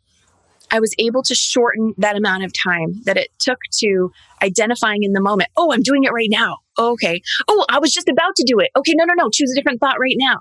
I 0.72 0.80
was 0.80 0.94
able 1.00 1.24
to 1.24 1.36
shorten 1.36 1.94
that 1.98 2.16
amount 2.16 2.44
of 2.44 2.52
time 2.54 3.02
that 3.06 3.18
it 3.18 3.30
took 3.40 3.60
to 3.80 4.12
identifying 4.42 5.04
in 5.04 5.14
the 5.14 5.22
moment. 5.22 5.50
Oh, 5.58 5.72
I'm 5.74 5.82
doing 5.82 6.04
it 6.04 6.12
right 6.12 6.30
now. 6.30 6.58
okay. 6.78 7.22
Oh, 7.48 7.66
I 7.70 7.80
was 7.80 7.92
just 7.92 8.08
about 8.08 8.36
to 8.38 8.44
do 8.46 8.60
it. 8.60 8.70
Okay, 8.78 8.94
no, 8.96 9.06
no, 9.06 9.14
no. 9.16 9.30
Choose 9.32 9.52
a 9.52 9.56
different 9.56 9.80
thought 9.80 10.00
right 10.00 10.16
now. 10.18 10.40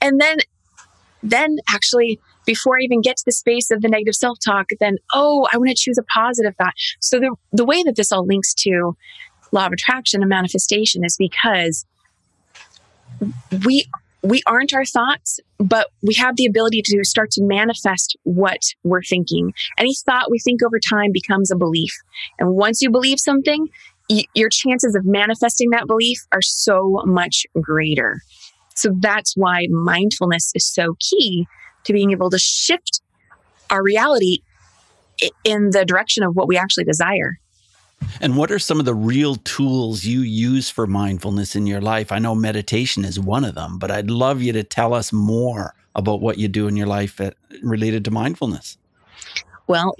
And 0.00 0.20
then, 0.20 0.36
then 1.22 1.56
actually, 1.72 2.20
before 2.44 2.76
I 2.76 2.82
even 2.82 3.00
get 3.00 3.16
to 3.16 3.22
the 3.26 3.32
space 3.32 3.70
of 3.70 3.82
the 3.82 3.88
negative 3.88 4.14
self 4.14 4.38
talk, 4.44 4.66
then, 4.80 4.96
oh, 5.12 5.46
I 5.52 5.58
want 5.58 5.70
to 5.70 5.76
choose 5.76 5.98
a 5.98 6.04
positive 6.04 6.54
thought. 6.56 6.74
So 7.00 7.18
the, 7.18 7.34
the 7.52 7.64
way 7.64 7.82
that 7.82 7.96
this 7.96 8.12
all 8.12 8.26
links 8.26 8.54
to 8.54 8.96
law 9.52 9.66
of 9.66 9.72
attraction 9.72 10.22
and 10.22 10.28
manifestation 10.28 11.04
is 11.04 11.16
because 11.16 11.84
we 13.64 13.86
we 14.22 14.42
aren't 14.46 14.72
our 14.72 14.84
thoughts, 14.84 15.40
but 15.58 15.88
we 16.02 16.14
have 16.14 16.36
the 16.36 16.46
ability 16.46 16.82
to 16.84 17.04
start 17.04 17.30
to 17.32 17.42
manifest 17.42 18.16
what 18.22 18.60
we're 18.84 19.02
thinking. 19.02 19.52
Any 19.78 19.94
thought 20.06 20.30
we 20.30 20.38
think 20.38 20.62
over 20.62 20.78
time 20.78 21.10
becomes 21.12 21.50
a 21.50 21.56
belief. 21.56 21.92
And 22.38 22.54
once 22.54 22.80
you 22.82 22.90
believe 22.90 23.18
something, 23.18 23.68
y- 24.08 24.24
your 24.34 24.48
chances 24.48 24.94
of 24.94 25.04
manifesting 25.04 25.70
that 25.70 25.86
belief 25.86 26.18
are 26.32 26.42
so 26.42 27.02
much 27.04 27.46
greater. 27.60 28.20
So 28.74 28.90
that's 29.00 29.34
why 29.36 29.66
mindfulness 29.70 30.52
is 30.54 30.66
so 30.66 30.94
key 31.00 31.46
to 31.84 31.92
being 31.92 32.12
able 32.12 32.30
to 32.30 32.38
shift 32.38 33.02
our 33.70 33.82
reality 33.82 34.38
in 35.44 35.70
the 35.70 35.84
direction 35.84 36.22
of 36.22 36.34
what 36.34 36.48
we 36.48 36.56
actually 36.56 36.84
desire. 36.84 37.38
And 38.20 38.36
what 38.36 38.50
are 38.50 38.58
some 38.58 38.78
of 38.78 38.86
the 38.86 38.94
real 38.94 39.36
tools 39.36 40.04
you 40.04 40.20
use 40.20 40.70
for 40.70 40.86
mindfulness 40.86 41.56
in 41.56 41.66
your 41.66 41.80
life? 41.80 42.12
I 42.12 42.18
know 42.18 42.34
meditation 42.34 43.04
is 43.04 43.18
one 43.18 43.44
of 43.44 43.54
them, 43.54 43.78
but 43.78 43.90
I'd 43.90 44.10
love 44.10 44.42
you 44.42 44.52
to 44.52 44.62
tell 44.62 44.94
us 44.94 45.12
more 45.12 45.74
about 45.94 46.20
what 46.20 46.38
you 46.38 46.48
do 46.48 46.68
in 46.68 46.76
your 46.76 46.86
life 46.86 47.20
at, 47.20 47.34
related 47.62 48.04
to 48.04 48.10
mindfulness. 48.10 48.78
Well, 49.66 49.94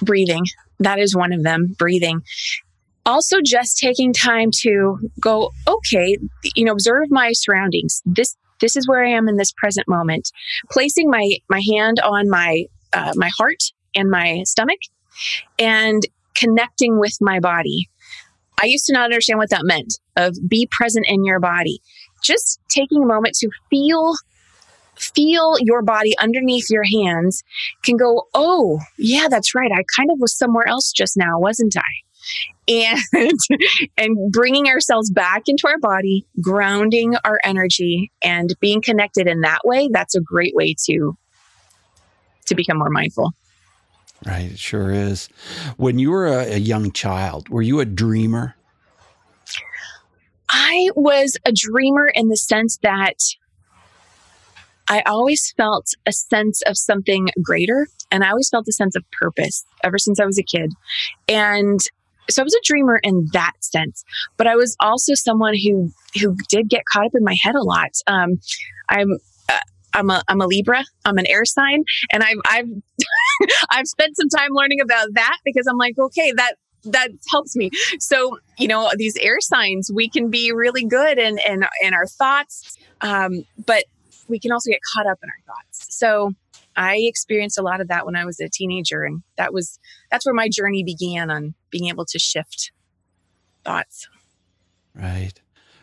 breathing, 0.00 0.44
that 0.80 0.98
is 0.98 1.14
one 1.14 1.32
of 1.32 1.42
them, 1.42 1.74
breathing. 1.78 2.22
Also, 3.04 3.38
just 3.44 3.78
taking 3.78 4.12
time 4.12 4.50
to 4.60 4.98
go, 5.20 5.50
okay, 5.66 6.16
you 6.54 6.64
know, 6.64 6.72
observe 6.72 7.10
my 7.10 7.32
surroundings. 7.32 8.02
This 8.04 8.36
this 8.60 8.76
is 8.76 8.86
where 8.86 9.04
I 9.04 9.10
am 9.10 9.28
in 9.28 9.36
this 9.36 9.52
present 9.52 9.88
moment. 9.88 10.30
Placing 10.70 11.10
my 11.10 11.36
my 11.50 11.60
hand 11.72 11.98
on 12.00 12.30
my 12.30 12.66
uh, 12.92 13.12
my 13.16 13.28
heart 13.36 13.62
and 13.96 14.08
my 14.08 14.42
stomach, 14.44 14.78
and 15.58 16.06
connecting 16.34 16.98
with 16.98 17.16
my 17.20 17.40
body. 17.40 17.88
I 18.62 18.66
used 18.66 18.86
to 18.86 18.92
not 18.92 19.04
understand 19.04 19.38
what 19.38 19.50
that 19.50 19.64
meant 19.64 19.98
of 20.16 20.36
be 20.48 20.68
present 20.70 21.06
in 21.08 21.24
your 21.24 21.40
body. 21.40 21.80
Just 22.22 22.60
taking 22.68 23.02
a 23.02 23.06
moment 23.06 23.34
to 23.40 23.50
feel 23.70 24.14
feel 24.96 25.56
your 25.58 25.82
body 25.82 26.16
underneath 26.20 26.70
your 26.70 26.84
hands 26.84 27.42
can 27.84 27.96
go, 27.96 28.28
"Oh, 28.34 28.78
yeah, 28.98 29.26
that's 29.28 29.54
right. 29.54 29.72
I 29.72 29.82
kind 29.96 30.10
of 30.12 30.20
was 30.20 30.36
somewhere 30.36 30.68
else 30.68 30.92
just 30.92 31.16
now, 31.16 31.40
wasn't 31.40 31.76
I?" 31.76 32.02
and 32.68 32.98
and 33.96 34.32
bringing 34.32 34.68
ourselves 34.68 35.10
back 35.10 35.42
into 35.46 35.66
our 35.66 35.78
body 35.78 36.26
grounding 36.40 37.16
our 37.24 37.38
energy 37.44 38.10
and 38.22 38.54
being 38.60 38.80
connected 38.80 39.26
in 39.26 39.40
that 39.40 39.60
way 39.64 39.88
that's 39.92 40.14
a 40.14 40.20
great 40.20 40.54
way 40.54 40.74
to 40.86 41.16
to 42.46 42.54
become 42.54 42.78
more 42.78 42.90
mindful 42.90 43.32
Right, 44.24 44.52
it 44.52 44.58
sure 44.58 44.90
is. 44.90 45.28
When 45.76 45.98
you 45.98 46.10
were 46.10 46.26
a, 46.26 46.54
a 46.54 46.58
young 46.58 46.92
child, 46.92 47.48
were 47.48 47.62
you 47.62 47.80
a 47.80 47.84
dreamer? 47.84 48.54
I 50.50 50.90
was 50.94 51.36
a 51.44 51.52
dreamer 51.52 52.08
in 52.14 52.28
the 52.28 52.36
sense 52.36 52.78
that 52.82 53.16
I 54.88 55.00
always 55.06 55.52
felt 55.56 55.86
a 56.06 56.12
sense 56.12 56.62
of 56.66 56.76
something 56.76 57.30
greater 57.42 57.88
and 58.10 58.22
I 58.22 58.30
always 58.30 58.50
felt 58.50 58.68
a 58.68 58.72
sense 58.72 58.94
of 58.94 59.10
purpose 59.10 59.64
ever 59.82 59.98
since 59.98 60.20
I 60.20 60.26
was 60.26 60.38
a 60.38 60.42
kid. 60.42 60.72
And 61.28 61.80
so 62.30 62.42
I 62.42 62.44
was 62.44 62.54
a 62.54 62.60
dreamer 62.64 63.00
in 63.02 63.28
that 63.32 63.54
sense, 63.60 64.04
but 64.36 64.46
I 64.46 64.54
was 64.54 64.76
also 64.80 65.14
someone 65.14 65.54
who 65.54 65.90
who 66.20 66.36
did 66.48 66.68
get 66.68 66.82
caught 66.92 67.06
up 67.06 67.14
in 67.14 67.24
my 67.24 67.36
head 67.42 67.54
a 67.54 67.62
lot. 67.62 67.90
Um, 68.06 68.38
I'm 68.88 69.18
uh, 69.48 69.58
I'm 69.94 70.10
a 70.10 70.22
I'm 70.28 70.40
a 70.40 70.46
Libra. 70.46 70.84
I'm 71.04 71.18
an 71.18 71.26
air 71.28 71.44
sign, 71.44 71.84
and 72.10 72.22
I've 72.22 72.38
I've 72.48 72.68
I've 73.70 73.86
spent 73.86 74.16
some 74.16 74.28
time 74.28 74.50
learning 74.52 74.80
about 74.80 75.08
that 75.14 75.38
because 75.44 75.66
I'm 75.66 75.78
like, 75.78 75.98
okay, 75.98 76.32
that 76.36 76.54
that 76.84 77.08
helps 77.30 77.56
me. 77.56 77.70
So 77.98 78.38
you 78.58 78.68
know, 78.68 78.90
these 78.96 79.16
air 79.20 79.40
signs, 79.40 79.90
we 79.92 80.08
can 80.08 80.30
be 80.30 80.52
really 80.52 80.84
good 80.84 81.18
in 81.18 81.38
in, 81.46 81.64
in 81.82 81.94
our 81.94 82.06
thoughts, 82.06 82.76
um, 83.00 83.44
but 83.66 83.84
we 84.28 84.38
can 84.38 84.52
also 84.52 84.70
get 84.70 84.80
caught 84.94 85.06
up 85.06 85.18
in 85.22 85.28
our 85.28 85.54
thoughts. 85.54 85.86
So 85.96 86.32
I 86.76 86.96
experienced 87.00 87.58
a 87.58 87.62
lot 87.62 87.80
of 87.80 87.88
that 87.88 88.06
when 88.06 88.16
I 88.16 88.24
was 88.24 88.40
a 88.40 88.48
teenager, 88.48 89.02
and 89.02 89.22
that 89.36 89.52
was 89.52 89.78
that's 90.10 90.26
where 90.26 90.34
my 90.34 90.48
journey 90.48 90.82
began 90.82 91.30
on 91.30 91.54
being 91.70 91.88
able 91.88 92.06
to 92.06 92.18
shift 92.18 92.72
thoughts. 93.64 94.08
Right. 94.94 95.40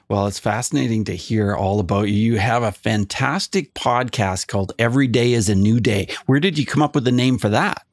Well, 0.09 0.25
it's 0.25 0.39
fascinating 0.39 1.03
to 1.05 1.15
hear 1.15 1.55
all 1.55 1.79
about 1.79 2.09
you. 2.09 2.15
You 2.15 2.39
have 2.39 2.63
a 2.63 2.71
fantastic 2.71 3.75
podcast 3.75 4.47
called 4.47 4.73
Every 4.79 5.07
Day 5.07 5.33
is 5.33 5.49
a 5.49 5.55
New 5.55 5.79
Day. 5.79 6.07
Where 6.25 6.39
did 6.39 6.57
you 6.57 6.65
come 6.65 6.81
up 6.81 6.95
with 6.95 7.05
the 7.05 7.11
name 7.11 7.37
for 7.37 7.49
that? 7.49 7.85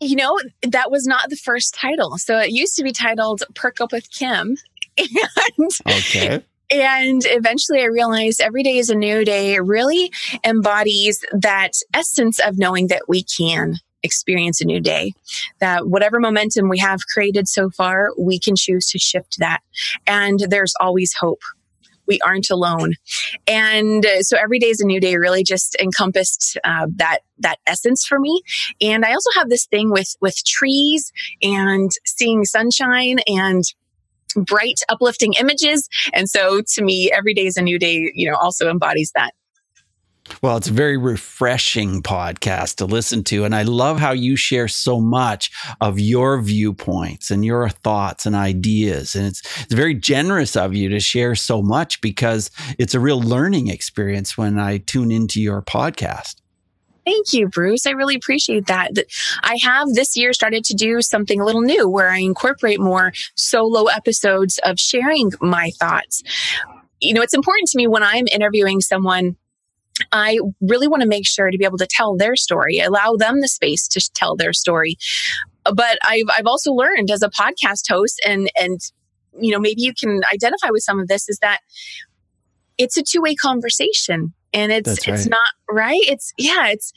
You 0.00 0.16
know, 0.16 0.38
that 0.62 0.90
was 0.90 1.06
not 1.06 1.28
the 1.28 1.36
first 1.36 1.74
title. 1.74 2.16
So 2.16 2.38
it 2.38 2.52
used 2.52 2.74
to 2.76 2.82
be 2.82 2.92
titled 2.92 3.42
Perk 3.54 3.82
Up 3.82 3.92
with 3.92 4.10
Kim. 4.10 4.56
And 4.96 5.70
okay. 5.86 6.44
And 6.70 7.22
eventually 7.26 7.82
I 7.82 7.86
realized 7.86 8.40
every 8.40 8.62
day 8.62 8.78
is 8.78 8.90
a 8.90 8.94
new 8.94 9.24
day 9.24 9.58
really 9.58 10.12
embodies 10.44 11.24
that 11.32 11.72
essence 11.92 12.38
of 12.38 12.58
knowing 12.58 12.86
that 12.86 13.08
we 13.08 13.24
can 13.24 13.76
experience 14.04 14.60
a 14.60 14.64
new 14.64 14.80
day. 14.80 15.12
That 15.58 15.88
whatever 15.88 16.20
momentum 16.20 16.68
we 16.68 16.78
have 16.78 17.00
created 17.12 17.48
so 17.48 17.70
far, 17.70 18.10
we 18.18 18.38
can 18.38 18.54
choose 18.56 18.86
to 18.90 18.98
shift 18.98 19.36
that. 19.38 19.60
And 20.06 20.38
there's 20.48 20.74
always 20.78 21.12
hope. 21.18 21.40
We 22.06 22.20
aren't 22.20 22.50
alone. 22.50 22.92
And 23.46 24.04
uh, 24.04 24.20
so 24.22 24.36
every 24.36 24.58
day 24.58 24.68
is 24.68 24.80
a 24.80 24.86
new 24.86 25.00
day 25.00 25.16
really 25.16 25.42
just 25.42 25.74
encompassed 25.80 26.58
uh, 26.62 26.86
that 26.96 27.20
that 27.38 27.56
essence 27.66 28.04
for 28.06 28.20
me. 28.20 28.42
And 28.82 29.06
I 29.06 29.12
also 29.12 29.30
have 29.36 29.48
this 29.48 29.64
thing 29.66 29.90
with 29.90 30.14
with 30.20 30.36
trees 30.44 31.10
and 31.42 31.90
seeing 32.04 32.44
sunshine 32.44 33.20
and 33.26 33.64
bright 34.36 34.80
uplifting 34.88 35.32
images 35.34 35.88
and 36.12 36.28
so 36.28 36.60
to 36.66 36.82
me 36.82 37.08
every 37.12 37.34
day 37.34 37.46
is 37.46 37.56
a 37.56 37.62
new 37.62 37.78
day 37.78 38.10
you 38.16 38.28
know 38.28 38.36
also 38.36 38.68
embodies 38.68 39.12
that 39.14 39.32
well, 40.42 40.56
it's 40.56 40.68
a 40.68 40.72
very 40.72 40.96
refreshing 40.96 42.02
podcast 42.02 42.76
to 42.76 42.86
listen 42.86 43.24
to. 43.24 43.44
And 43.44 43.54
I 43.54 43.62
love 43.62 43.98
how 43.98 44.12
you 44.12 44.36
share 44.36 44.68
so 44.68 45.00
much 45.00 45.50
of 45.80 45.98
your 45.98 46.40
viewpoints 46.40 47.30
and 47.30 47.44
your 47.44 47.68
thoughts 47.68 48.24
and 48.26 48.34
ideas. 48.34 49.14
And 49.14 49.26
it's, 49.26 49.42
it's 49.62 49.74
very 49.74 49.94
generous 49.94 50.56
of 50.56 50.74
you 50.74 50.88
to 50.90 51.00
share 51.00 51.34
so 51.34 51.62
much 51.62 52.00
because 52.00 52.50
it's 52.78 52.94
a 52.94 53.00
real 53.00 53.20
learning 53.20 53.68
experience 53.68 54.36
when 54.38 54.58
I 54.58 54.78
tune 54.78 55.10
into 55.10 55.40
your 55.40 55.62
podcast. 55.62 56.36
Thank 57.04 57.34
you, 57.34 57.48
Bruce. 57.48 57.86
I 57.86 57.90
really 57.90 58.14
appreciate 58.14 58.66
that. 58.66 58.92
I 59.42 59.58
have 59.62 59.92
this 59.92 60.16
year 60.16 60.32
started 60.32 60.64
to 60.64 60.74
do 60.74 61.02
something 61.02 61.38
a 61.38 61.44
little 61.44 61.60
new 61.60 61.86
where 61.86 62.08
I 62.08 62.18
incorporate 62.18 62.80
more 62.80 63.12
solo 63.36 63.86
episodes 63.86 64.58
of 64.64 64.80
sharing 64.80 65.32
my 65.42 65.70
thoughts. 65.78 66.22
You 67.00 67.12
know, 67.12 67.20
it's 67.20 67.34
important 67.34 67.68
to 67.68 67.76
me 67.76 67.86
when 67.86 68.02
I'm 68.02 68.26
interviewing 68.32 68.80
someone 68.80 69.36
I 70.12 70.38
really 70.60 70.88
want 70.88 71.02
to 71.02 71.08
make 71.08 71.26
sure 71.26 71.50
to 71.50 71.58
be 71.58 71.64
able 71.64 71.78
to 71.78 71.86
tell 71.88 72.16
their 72.16 72.36
story, 72.36 72.78
allow 72.80 73.14
them 73.16 73.40
the 73.40 73.48
space 73.48 73.86
to 73.88 74.10
tell 74.14 74.36
their 74.36 74.52
story. 74.52 74.96
But 75.64 75.98
I've, 76.04 76.26
I've 76.36 76.46
also 76.46 76.72
learned 76.72 77.10
as 77.10 77.22
a 77.22 77.30
podcast 77.30 77.88
host 77.88 78.20
and, 78.26 78.50
and, 78.60 78.80
you 79.40 79.52
know, 79.52 79.58
maybe 79.58 79.82
you 79.82 79.94
can 79.94 80.22
identify 80.32 80.68
with 80.70 80.82
some 80.82 81.00
of 81.00 81.08
this 81.08 81.28
is 81.28 81.38
that 81.38 81.60
it's 82.76 82.96
a 82.96 83.02
two 83.02 83.22
way 83.22 83.34
conversation 83.34 84.34
and 84.52 84.72
it's, 84.72 84.88
right. 84.88 85.08
it's 85.08 85.26
not 85.26 85.48
right. 85.70 86.02
It's 86.02 86.32
yeah, 86.38 86.68
it's, 86.68 86.92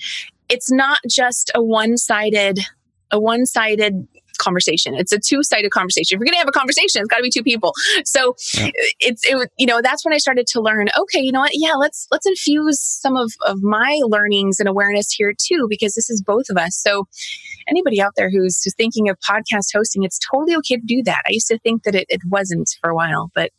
it's 0.49 0.71
not 0.71 0.99
just 1.09 1.51
a 1.55 1.63
one 1.63 1.97
sided, 1.97 2.59
a 3.11 3.19
one 3.19 3.45
sided 3.45 4.07
conversation. 4.37 4.95
It's 4.95 5.11
a 5.11 5.19
two 5.19 5.43
sided 5.43 5.71
conversation. 5.71 6.15
If 6.15 6.19
you're 6.19 6.25
going 6.25 6.33
to 6.33 6.39
have 6.39 6.47
a 6.47 6.51
conversation, 6.51 7.01
it's 7.01 7.09
got 7.09 7.17
to 7.17 7.23
be 7.23 7.29
two 7.29 7.43
people. 7.43 7.73
So 8.05 8.35
yeah. 8.53 8.69
it's, 8.99 9.25
it, 9.25 9.51
you 9.57 9.65
know, 9.65 9.81
that's 9.81 10.05
when 10.05 10.13
I 10.13 10.17
started 10.17 10.47
to 10.47 10.61
learn, 10.61 10.87
okay, 10.97 11.19
you 11.19 11.31
know 11.31 11.41
what? 11.41 11.51
Yeah, 11.53 11.73
let's, 11.73 12.07
let's 12.11 12.25
infuse 12.25 12.81
some 12.81 13.15
of, 13.17 13.31
of 13.45 13.61
my 13.61 13.99
learnings 14.03 14.59
and 14.59 14.69
awareness 14.69 15.11
here 15.11 15.33
too, 15.37 15.67
because 15.69 15.95
this 15.95 16.09
is 16.09 16.21
both 16.21 16.45
of 16.49 16.57
us. 16.57 16.75
So 16.75 17.07
anybody 17.67 18.01
out 18.01 18.13
there 18.15 18.29
who's, 18.29 18.63
who's 18.63 18.75
thinking 18.75 19.09
of 19.09 19.17
podcast 19.19 19.67
hosting, 19.73 20.03
it's 20.03 20.19
totally 20.19 20.55
okay 20.57 20.77
to 20.77 20.85
do 20.85 21.03
that. 21.03 21.23
I 21.27 21.31
used 21.31 21.47
to 21.47 21.59
think 21.59 21.83
that 21.83 21.95
it, 21.95 22.05
it 22.09 22.21
wasn't 22.27 22.69
for 22.81 22.89
a 22.89 22.95
while, 22.95 23.31
but 23.33 23.51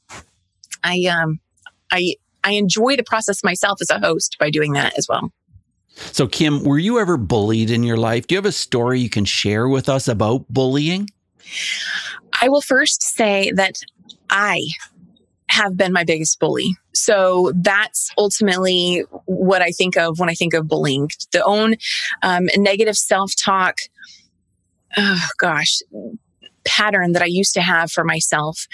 I, 0.83 1.05
um, 1.05 1.41
I, 1.91 2.15
I 2.45 2.53
enjoy 2.53 2.97
the 2.97 3.05
process 3.05 3.43
myself 3.43 3.79
as 3.81 3.91
a 3.91 3.99
host 3.99 4.37
by 4.39 4.51
doing 4.51 4.73
that 4.75 4.97
as 4.97 5.07
well. 5.09 5.33
So, 5.99 6.27
Kim, 6.27 6.65
were 6.65 6.79
you 6.79 6.99
ever 6.99 7.17
bullied 7.17 7.71
in 7.71 7.83
your 7.83 7.97
life? 7.97 8.27
Do 8.27 8.35
you 8.35 8.39
have 8.39 8.47
a 8.47 8.53
story 8.53 9.01
you 9.01 9.11
can 9.11 9.25
share 9.25 9.69
with 9.69 9.89
us 9.89 10.09
about 10.09 10.47
bullying? 10.49 11.09
I 12.41 12.49
will 12.49 12.61
first 12.61 13.03
say 13.03 13.51
that 13.53 13.81
I 14.31 14.63
have 15.49 15.77
been 15.77 15.93
my 15.93 16.05
biggest 16.05 16.39
bully. 16.39 16.77
So 16.95 17.53
that's 17.55 18.11
ultimately 18.19 19.05
what 19.25 19.63
I 19.63 19.71
think 19.71 19.97
of 19.97 20.19
when 20.19 20.29
I 20.29 20.35
think 20.35 20.55
of 20.55 20.69
bullying. 20.69 21.09
The 21.33 21.43
own 21.43 21.75
um, 22.23 22.49
negative 22.57 22.97
self 22.97 23.33
talk, 23.35 23.77
oh 24.97 25.27
gosh, 25.39 25.81
pattern 26.65 27.13
that 27.13 27.23
I 27.23 27.27
used 27.27 27.55
to 27.55 27.63
have 27.63 27.91
for 27.91 28.05
myself 28.05 28.67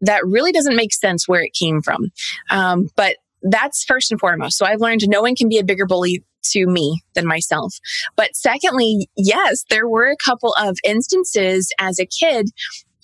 that 0.00 0.26
really 0.26 0.52
doesn't 0.52 0.76
make 0.76 0.92
sense 0.92 1.28
where 1.28 1.42
it 1.42 1.52
came 1.52 1.82
from. 1.82 2.10
Um, 2.50 2.88
but 2.96 3.16
that's 3.42 3.84
first 3.84 4.10
and 4.10 4.20
foremost. 4.20 4.56
So 4.56 4.66
I've 4.66 4.80
learned 4.80 5.02
no 5.06 5.22
one 5.22 5.34
can 5.34 5.48
be 5.48 5.58
a 5.58 5.64
bigger 5.64 5.86
bully 5.86 6.24
to 6.42 6.66
me 6.66 7.02
than 7.14 7.26
myself. 7.26 7.74
But 8.16 8.34
secondly, 8.34 9.08
yes, 9.16 9.64
there 9.70 9.88
were 9.88 10.10
a 10.10 10.16
couple 10.16 10.54
of 10.58 10.78
instances 10.84 11.72
as 11.78 11.98
a 11.98 12.06
kid 12.06 12.50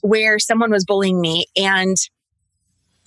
where 0.03 0.39
someone 0.39 0.71
was 0.71 0.85
bullying 0.85 1.21
me 1.21 1.47
and 1.57 1.97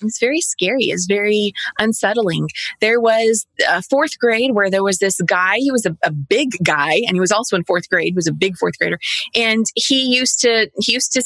it's 0.01 0.19
very 0.19 0.41
scary. 0.41 0.85
It's 0.85 1.05
very 1.05 1.53
unsettling. 1.77 2.47
There 2.79 3.01
was 3.01 3.45
a 3.69 3.81
fourth 3.81 4.17
grade 4.17 4.53
where 4.53 4.69
there 4.69 4.83
was 4.83 4.99
this 4.99 5.19
guy. 5.21 5.57
He 5.57 5.71
was 5.71 5.85
a, 5.85 5.95
a, 6.03 6.11
big 6.11 6.51
guy, 6.63 7.01
and 7.05 7.15
he 7.15 7.19
was 7.19 7.31
also 7.31 7.55
in 7.55 7.63
fourth 7.65 7.89
grade. 7.89 8.15
Was 8.15 8.27
a 8.27 8.33
big 8.33 8.57
fourth 8.57 8.77
grader, 8.77 8.97
and 9.35 9.65
he 9.75 10.15
used 10.15 10.39
to 10.39 10.69
he 10.79 10.93
used 10.93 11.11
to 11.13 11.23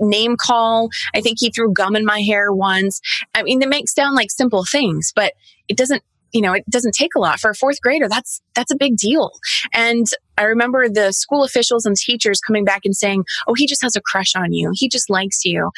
name 0.00 0.36
call. 0.36 0.88
I 1.14 1.20
think 1.20 1.38
he 1.40 1.50
threw 1.50 1.72
gum 1.72 1.96
in 1.96 2.04
my 2.04 2.20
hair 2.20 2.52
once. 2.52 3.00
I 3.34 3.42
mean, 3.42 3.62
it 3.62 3.68
makes 3.68 3.94
sound 3.94 4.16
like 4.16 4.30
simple 4.30 4.64
things, 4.64 5.12
but 5.14 5.34
it 5.68 5.76
doesn't 5.76 6.02
you 6.32 6.40
know, 6.40 6.52
it 6.52 6.68
doesn't 6.68 6.94
take 6.94 7.14
a 7.16 7.20
lot 7.20 7.40
for 7.40 7.50
a 7.50 7.54
fourth 7.54 7.80
grader. 7.80 8.08
That's, 8.08 8.40
that's 8.54 8.72
a 8.72 8.76
big 8.76 8.96
deal. 8.96 9.30
And 9.72 10.06
I 10.36 10.42
remember 10.44 10.88
the 10.88 11.12
school 11.12 11.44
officials 11.44 11.86
and 11.86 11.96
teachers 11.96 12.40
coming 12.40 12.64
back 12.64 12.82
and 12.84 12.94
saying, 12.94 13.24
Oh, 13.46 13.54
he 13.54 13.66
just 13.66 13.82
has 13.82 13.96
a 13.96 14.00
crush 14.00 14.34
on 14.36 14.52
you. 14.52 14.72
He 14.74 14.88
just 14.88 15.10
likes 15.10 15.44
you. 15.44 15.70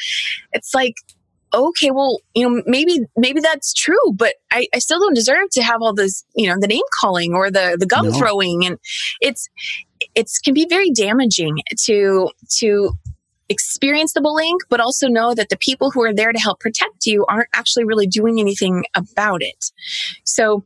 It's 0.53 0.73
like, 0.73 0.95
okay, 1.53 1.91
well, 1.91 2.19
you 2.33 2.47
know, 2.47 2.63
maybe, 2.65 2.99
maybe 3.17 3.41
that's 3.41 3.73
true, 3.73 4.13
but 4.15 4.35
I, 4.51 4.67
I 4.73 4.79
still 4.79 4.99
don't 4.99 5.13
deserve 5.13 5.49
to 5.51 5.63
have 5.63 5.81
all 5.81 5.93
this, 5.93 6.23
you 6.35 6.47
know, 6.47 6.55
the 6.59 6.67
name 6.67 6.83
calling 7.01 7.33
or 7.33 7.51
the, 7.51 7.75
the 7.79 7.85
gum 7.85 8.07
no. 8.07 8.17
throwing. 8.17 8.65
And 8.65 8.77
it's, 9.19 9.49
it's 10.15 10.39
can 10.39 10.53
be 10.53 10.65
very 10.69 10.91
damaging 10.91 11.57
to, 11.85 12.29
to 12.59 12.91
experience 13.51 14.13
the 14.13 14.21
bullying, 14.21 14.57
but 14.69 14.79
also 14.79 15.07
know 15.07 15.35
that 15.35 15.49
the 15.49 15.57
people 15.57 15.91
who 15.91 16.01
are 16.03 16.13
there 16.13 16.31
to 16.31 16.39
help 16.39 16.59
protect 16.59 17.05
you 17.05 17.25
aren't 17.27 17.49
actually 17.53 17.83
really 17.83 18.07
doing 18.07 18.39
anything 18.39 18.85
about 18.95 19.43
it. 19.43 19.71
So 20.23 20.63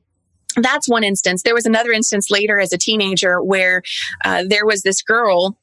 that's 0.58 0.88
one 0.88 1.04
instance. 1.04 1.44
There 1.44 1.54
was 1.54 1.66
another 1.66 1.92
instance 1.92 2.30
later 2.32 2.60
as 2.60 2.72
a 2.72 2.78
teenager 2.78 3.44
where 3.44 3.82
uh, 4.24 4.44
there 4.48 4.66
was 4.66 4.84
this 4.84 5.02
girl. 5.02 5.58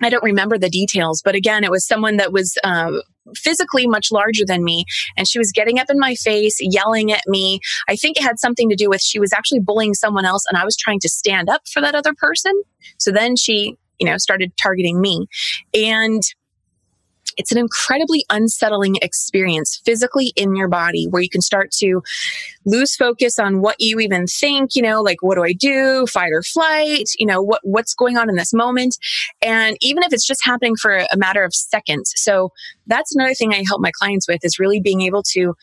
I 0.00 0.10
don't 0.10 0.22
remember 0.22 0.58
the 0.58 0.70
details, 0.70 1.22
but 1.24 1.34
again, 1.34 1.64
it 1.64 1.72
was 1.72 1.84
someone 1.84 2.18
that 2.18 2.32
was 2.32 2.56
uh, 2.62 2.92
physically 3.34 3.86
much 3.88 4.12
larger 4.12 4.44
than 4.46 4.62
me. 4.62 4.84
And 5.16 5.26
she 5.26 5.38
was 5.38 5.50
getting 5.50 5.80
up 5.80 5.90
in 5.90 5.98
my 5.98 6.14
face, 6.14 6.58
yelling 6.60 7.10
at 7.10 7.22
me. 7.26 7.58
I 7.88 7.96
think 7.96 8.16
it 8.16 8.22
had 8.22 8.38
something 8.38 8.68
to 8.68 8.76
do 8.76 8.88
with 8.88 9.02
she 9.02 9.18
was 9.18 9.32
actually 9.32 9.60
bullying 9.60 9.94
someone 9.94 10.24
else, 10.24 10.44
and 10.48 10.56
I 10.56 10.64
was 10.64 10.76
trying 10.76 11.00
to 11.00 11.08
stand 11.08 11.48
up 11.48 11.62
for 11.72 11.80
that 11.80 11.96
other 11.96 12.14
person. 12.14 12.52
So 12.98 13.10
then 13.10 13.34
she, 13.34 13.76
you 13.98 14.06
know, 14.06 14.18
started 14.18 14.52
targeting 14.56 15.00
me. 15.00 15.26
And 15.74 16.22
it's 17.38 17.52
an 17.52 17.58
incredibly 17.58 18.24
unsettling 18.28 18.96
experience 19.00 19.80
physically 19.84 20.32
in 20.36 20.54
your 20.54 20.68
body 20.68 21.06
where 21.08 21.22
you 21.22 21.30
can 21.30 21.40
start 21.40 21.70
to 21.70 22.02
lose 22.66 22.94
focus 22.96 23.38
on 23.38 23.60
what 23.60 23.76
you 23.78 24.00
even 24.00 24.26
think, 24.26 24.74
you 24.74 24.82
know, 24.82 25.00
like 25.00 25.22
what 25.22 25.36
do 25.36 25.44
I 25.44 25.52
do? 25.52 26.06
Fight 26.06 26.32
or 26.32 26.42
flight, 26.42 27.10
you 27.18 27.26
know, 27.26 27.40
what 27.40 27.60
what's 27.62 27.94
going 27.94 28.18
on 28.18 28.28
in 28.28 28.36
this 28.36 28.52
moment? 28.52 28.98
And 29.40 29.76
even 29.80 30.02
if 30.02 30.12
it's 30.12 30.26
just 30.26 30.44
happening 30.44 30.76
for 30.76 30.96
a 30.96 31.16
matter 31.16 31.44
of 31.44 31.54
seconds. 31.54 32.12
So 32.16 32.52
that's 32.86 33.14
another 33.14 33.34
thing 33.34 33.54
I 33.54 33.62
help 33.66 33.80
my 33.80 33.92
clients 33.98 34.28
with 34.28 34.44
is 34.44 34.58
really 34.58 34.80
being 34.80 35.00
able 35.02 35.22
to 35.34 35.54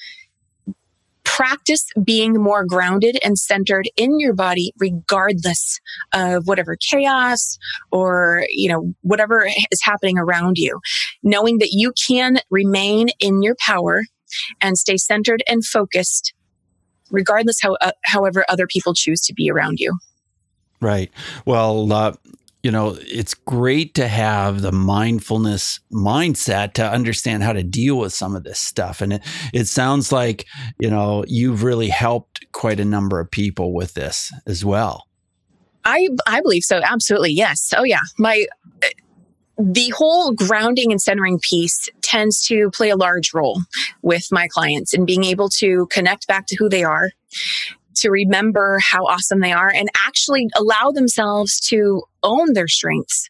practice 1.26 1.86
being 2.03 2.34
more 2.34 2.63
grounded 2.63 3.17
and 3.23 3.38
centered 3.38 3.89
in 3.97 4.19
your 4.19 4.34
body 4.34 4.71
regardless 4.80 5.80
of 6.13 6.47
whatever 6.47 6.78
chaos 6.89 7.57
or 7.91 8.45
you 8.49 8.69
know 8.69 8.93
whatever 9.01 9.45
is 9.71 9.82
happening 9.84 10.17
around 10.17 10.57
you 10.57 10.80
knowing 11.23 11.57
that 11.57 11.71
you 11.71 11.91
can 11.93 12.38
remain 12.49 13.09
in 13.19 13.41
your 13.41 13.55
power 13.59 14.03
and 14.61 14.78
stay 14.78 14.97
centered 14.97 15.43
and 15.47 15.65
focused 15.65 16.34
regardless 17.11 17.61
how 17.61 17.76
uh, 17.82 17.91
however 18.05 18.45
other 18.49 18.67
people 18.67 18.93
choose 18.93 19.21
to 19.21 19.34
be 19.34 19.49
around 19.49 19.80
you. 19.80 19.97
Right. 20.82 21.11
Well, 21.45 21.91
uh, 21.91 22.13
you 22.66 22.72
know, 22.72 22.97
it's 22.99 23.36
great 23.36 23.93
to 23.93 24.07
have 24.07 24.63
the 24.63 24.72
mindfulness 24.72 25.80
mindset 25.93 26.74
to 26.74 26.84
understand 26.84 27.43
how 27.43 27.53
to 27.53 27.61
deal 27.61 27.99
with 27.99 28.11
some 28.11 28.36
of 28.36 28.43
this 28.43 28.57
stuff. 28.57 29.01
And 29.01 29.13
it, 29.13 29.22
it 29.53 29.66
sounds 29.66 30.11
like, 30.11 30.47
you 30.80 30.89
know, 30.89 31.24
you've 31.28 31.61
really 31.61 31.89
helped 31.89 32.43
quite 32.53 32.80
a 32.80 32.84
number 32.84 33.20
of 33.20 33.30
people 33.30 33.72
with 33.76 33.93
this 33.93 34.34
as 34.47 34.66
well. 34.66 35.05
I 35.84 36.09
I 36.26 36.41
believe 36.41 36.63
so. 36.63 36.82
Absolutely. 36.84 37.34
Yes. 37.34 37.72
Oh 37.78 37.84
yeah. 37.84 38.01
My 38.18 38.47
the 39.59 39.89
whole 39.95 40.32
grounding 40.32 40.91
and 40.91 40.99
centering 40.99 41.38
piece 41.39 41.88
tends 42.01 42.47
to 42.47 42.72
play 42.72 42.89
a 42.89 42.97
large 42.97 43.32
role 43.32 43.61
with 44.01 44.26
my 44.32 44.47
clients 44.47 44.91
in 44.91 45.05
being 45.05 45.24
able 45.24 45.49
to 45.49 45.86
connect 45.91 46.26
back 46.26 46.47
to 46.47 46.55
who 46.55 46.68
they 46.68 46.84
are, 46.84 47.11
to 47.97 48.09
remember 48.09 48.80
how 48.82 49.05
awesome 49.05 49.41
they 49.41 49.53
are, 49.53 49.70
and 49.70 49.88
actually 50.03 50.47
allow 50.55 50.89
themselves 50.89 51.59
to 51.59 52.01
own 52.26 52.53
their 52.53 52.67
strengths, 52.67 53.30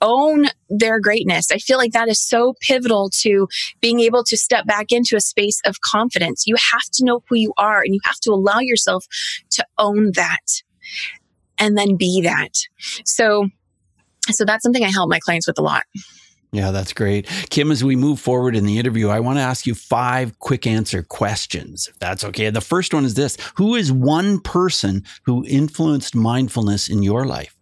own 0.00 0.46
their 0.68 1.00
greatness. 1.00 1.50
I 1.50 1.58
feel 1.58 1.78
like 1.78 1.92
that 1.92 2.08
is 2.08 2.20
so 2.20 2.54
pivotal 2.60 3.10
to 3.22 3.48
being 3.80 4.00
able 4.00 4.22
to 4.24 4.36
step 4.36 4.66
back 4.66 4.92
into 4.92 5.16
a 5.16 5.20
space 5.20 5.60
of 5.66 5.80
confidence. 5.80 6.46
You 6.46 6.54
have 6.72 6.84
to 6.94 7.04
know 7.04 7.22
who 7.28 7.36
you 7.36 7.52
are 7.56 7.80
and 7.80 7.94
you 7.94 8.00
have 8.04 8.20
to 8.20 8.30
allow 8.30 8.60
yourself 8.60 9.06
to 9.50 9.66
own 9.78 10.12
that 10.12 10.62
and 11.58 11.76
then 11.76 11.96
be 11.96 12.20
that. 12.22 12.52
So, 13.04 13.48
so 14.30 14.44
that's 14.44 14.62
something 14.62 14.84
I 14.84 14.90
help 14.90 15.08
my 15.08 15.18
clients 15.18 15.46
with 15.46 15.58
a 15.58 15.62
lot. 15.62 15.84
Yeah, 16.52 16.70
that's 16.70 16.92
great. 16.92 17.26
Kim, 17.50 17.70
as 17.70 17.82
we 17.82 17.96
move 17.96 18.20
forward 18.20 18.56
in 18.56 18.64
the 18.64 18.78
interview, 18.78 19.08
I 19.08 19.20
want 19.20 19.38
to 19.38 19.42
ask 19.42 19.66
you 19.66 19.74
five 19.74 20.38
quick 20.38 20.66
answer 20.66 21.02
questions, 21.02 21.88
if 21.88 21.98
that's 21.98 22.24
okay. 22.24 22.48
The 22.50 22.60
first 22.60 22.94
one 22.94 23.04
is 23.04 23.14
this 23.14 23.36
Who 23.56 23.74
is 23.74 23.92
one 23.92 24.40
person 24.40 25.04
who 25.24 25.44
influenced 25.46 26.14
mindfulness 26.14 26.88
in 26.88 27.02
your 27.02 27.26
life? 27.26 27.55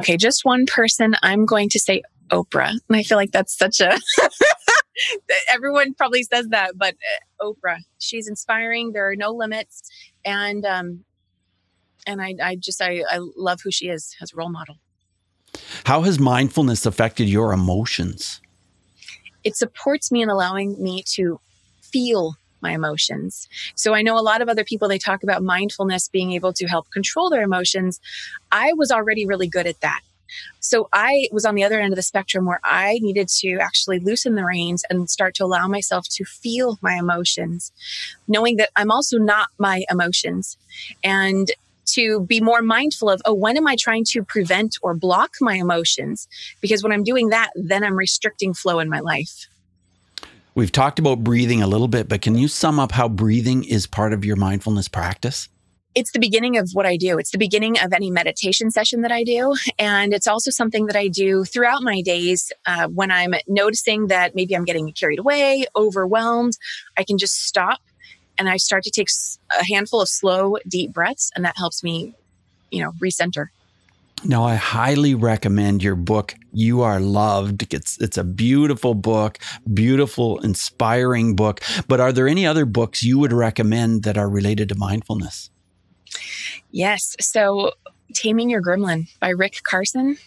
Okay, 0.00 0.16
just 0.16 0.44
one 0.44 0.66
person. 0.66 1.14
I'm 1.22 1.44
going 1.44 1.68
to 1.70 1.78
say 1.78 2.02
Oprah. 2.30 2.70
And 2.88 2.96
I 2.96 3.02
feel 3.02 3.16
like 3.16 3.32
that's 3.32 3.56
such 3.56 3.80
a. 3.80 3.98
Everyone 5.52 5.94
probably 5.94 6.24
says 6.24 6.48
that, 6.48 6.72
but 6.76 6.94
uh, 7.40 7.44
Oprah, 7.46 7.78
she's 7.98 8.28
inspiring. 8.28 8.92
There 8.92 9.08
are 9.08 9.16
no 9.16 9.30
limits. 9.30 9.82
And, 10.24 10.64
um, 10.64 11.04
and 12.06 12.20
I, 12.20 12.34
I 12.42 12.56
just, 12.56 12.82
I, 12.82 13.04
I 13.08 13.18
love 13.36 13.60
who 13.62 13.70
she 13.70 13.88
is 13.88 14.16
as 14.20 14.32
a 14.32 14.36
role 14.36 14.50
model. 14.50 14.76
How 15.84 16.02
has 16.02 16.18
mindfulness 16.18 16.84
affected 16.84 17.28
your 17.28 17.52
emotions? 17.52 18.40
It 19.44 19.56
supports 19.56 20.10
me 20.10 20.22
in 20.22 20.28
allowing 20.28 20.82
me 20.82 21.02
to 21.14 21.40
feel 21.80 22.34
my 22.60 22.72
emotions. 22.72 23.48
So 23.74 23.94
I 23.94 24.02
know 24.02 24.18
a 24.18 24.20
lot 24.20 24.42
of 24.42 24.48
other 24.48 24.64
people, 24.64 24.88
they 24.88 24.98
talk 24.98 25.22
about 25.22 25.42
mindfulness 25.42 26.08
being 26.08 26.32
able 26.32 26.52
to 26.54 26.66
help 26.66 26.90
control 26.90 27.30
their 27.30 27.42
emotions. 27.42 28.00
I 28.52 28.72
was 28.74 28.90
already 28.90 29.26
really 29.26 29.48
good 29.48 29.66
at 29.66 29.80
that. 29.80 30.00
So 30.60 30.88
I 30.92 31.28
was 31.32 31.44
on 31.44 31.54
the 31.54 31.64
other 31.64 31.80
end 31.80 31.92
of 31.92 31.96
the 31.96 32.02
spectrum 32.02 32.44
where 32.44 32.60
I 32.62 32.98
needed 33.00 33.28
to 33.40 33.58
actually 33.60 33.98
loosen 33.98 34.34
the 34.34 34.44
reins 34.44 34.84
and 34.90 35.08
start 35.08 35.34
to 35.36 35.44
allow 35.44 35.66
myself 35.68 36.06
to 36.10 36.24
feel 36.24 36.78
my 36.82 36.94
emotions, 36.94 37.72
knowing 38.26 38.56
that 38.56 38.70
I'm 38.76 38.90
also 38.90 39.18
not 39.18 39.48
my 39.58 39.84
emotions. 39.90 40.56
And 41.02 41.50
to 41.92 42.20
be 42.20 42.40
more 42.40 42.60
mindful 42.60 43.08
of, 43.08 43.22
oh, 43.24 43.32
when 43.32 43.56
am 43.56 43.66
I 43.66 43.76
trying 43.78 44.04
to 44.10 44.22
prevent 44.22 44.76
or 44.82 44.94
block 44.94 45.30
my 45.40 45.54
emotions? 45.54 46.28
Because 46.60 46.82
when 46.82 46.92
I'm 46.92 47.04
doing 47.04 47.30
that, 47.30 47.50
then 47.54 47.82
I'm 47.82 47.96
restricting 47.96 48.52
flow 48.52 48.78
in 48.78 48.90
my 48.90 49.00
life. 49.00 49.48
We've 50.58 50.72
talked 50.72 50.98
about 50.98 51.22
breathing 51.22 51.62
a 51.62 51.68
little 51.68 51.86
bit, 51.86 52.08
but 52.08 52.20
can 52.20 52.36
you 52.36 52.48
sum 52.48 52.80
up 52.80 52.90
how 52.90 53.08
breathing 53.08 53.62
is 53.62 53.86
part 53.86 54.12
of 54.12 54.24
your 54.24 54.34
mindfulness 54.34 54.88
practice? 54.88 55.48
It's 55.94 56.10
the 56.10 56.18
beginning 56.18 56.56
of 56.58 56.70
what 56.72 56.84
I 56.84 56.96
do. 56.96 57.16
It's 57.16 57.30
the 57.30 57.38
beginning 57.38 57.78
of 57.78 57.92
any 57.92 58.10
meditation 58.10 58.72
session 58.72 59.02
that 59.02 59.12
I 59.12 59.22
do. 59.22 59.54
And 59.78 60.12
it's 60.12 60.26
also 60.26 60.50
something 60.50 60.86
that 60.86 60.96
I 60.96 61.06
do 61.06 61.44
throughout 61.44 61.84
my 61.84 62.02
days 62.02 62.50
uh, 62.66 62.88
when 62.88 63.12
I'm 63.12 63.34
noticing 63.46 64.08
that 64.08 64.34
maybe 64.34 64.56
I'm 64.56 64.64
getting 64.64 64.92
carried 64.94 65.20
away, 65.20 65.64
overwhelmed. 65.76 66.54
I 66.96 67.04
can 67.04 67.18
just 67.18 67.46
stop 67.46 67.78
and 68.36 68.48
I 68.48 68.56
start 68.56 68.82
to 68.82 68.90
take 68.90 69.10
a 69.52 69.64
handful 69.64 70.00
of 70.00 70.08
slow, 70.08 70.56
deep 70.66 70.92
breaths, 70.92 71.30
and 71.36 71.44
that 71.44 71.56
helps 71.56 71.84
me, 71.84 72.16
you 72.72 72.82
know, 72.82 72.94
recenter. 73.00 73.50
Now, 74.24 74.44
I 74.44 74.56
highly 74.56 75.14
recommend 75.14 75.82
your 75.82 75.94
book, 75.94 76.34
You 76.52 76.82
Are 76.82 77.00
Loved. 77.00 77.72
It's, 77.72 78.00
it's 78.00 78.18
a 78.18 78.24
beautiful 78.24 78.94
book, 78.94 79.38
beautiful, 79.72 80.38
inspiring 80.40 81.36
book. 81.36 81.60
But 81.86 82.00
are 82.00 82.12
there 82.12 82.28
any 82.28 82.46
other 82.46 82.64
books 82.64 83.02
you 83.02 83.18
would 83.18 83.32
recommend 83.32 84.02
that 84.02 84.18
are 84.18 84.28
related 84.28 84.68
to 84.70 84.74
mindfulness? 84.74 85.50
Yes. 86.70 87.16
So, 87.20 87.72
Taming 88.14 88.50
Your 88.50 88.62
Gremlin 88.62 89.08
by 89.20 89.28
Rick 89.28 89.60
Carson 89.62 90.18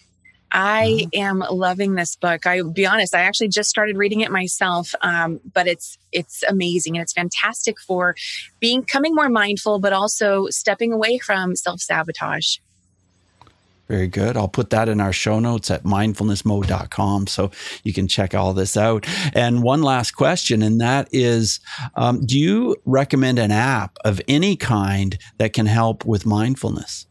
I 0.51 1.07
uh-huh. 1.13 1.21
am 1.21 1.39
loving 1.49 1.95
this 1.95 2.15
book. 2.15 2.45
I'll 2.45 2.71
be 2.71 2.85
honest, 2.85 3.15
I 3.15 3.21
actually 3.21 3.47
just 3.47 3.69
started 3.69 3.97
reading 3.97 4.21
it 4.21 4.31
myself, 4.31 4.93
um, 5.01 5.39
but 5.53 5.67
it's 5.67 5.97
it's 6.11 6.43
amazing 6.43 6.97
and 6.97 7.03
it's 7.03 7.13
fantastic 7.13 7.79
for 7.79 8.15
being 8.59 8.81
becoming 8.81 9.15
more 9.15 9.29
mindful, 9.29 9.79
but 9.79 9.93
also 9.93 10.47
stepping 10.49 10.91
away 10.91 11.19
from 11.19 11.55
self 11.55 11.79
sabotage. 11.79 12.57
Very 13.91 14.07
good. 14.07 14.37
I'll 14.37 14.47
put 14.47 14.69
that 14.69 14.87
in 14.87 15.01
our 15.01 15.11
show 15.11 15.39
notes 15.39 15.69
at 15.69 15.83
mindfulnessmode.com 15.83 17.27
so 17.27 17.51
you 17.83 17.91
can 17.91 18.07
check 18.07 18.33
all 18.33 18.53
this 18.53 18.77
out. 18.77 19.05
And 19.35 19.63
one 19.63 19.81
last 19.81 20.11
question, 20.11 20.61
and 20.61 20.79
that 20.79 21.09
is 21.11 21.59
um, 21.95 22.25
Do 22.25 22.39
you 22.39 22.77
recommend 22.85 23.37
an 23.37 23.51
app 23.51 23.97
of 24.05 24.21
any 24.29 24.55
kind 24.55 25.17
that 25.39 25.51
can 25.51 25.65
help 25.65 26.05
with 26.05 26.25
mindfulness? 26.25 27.05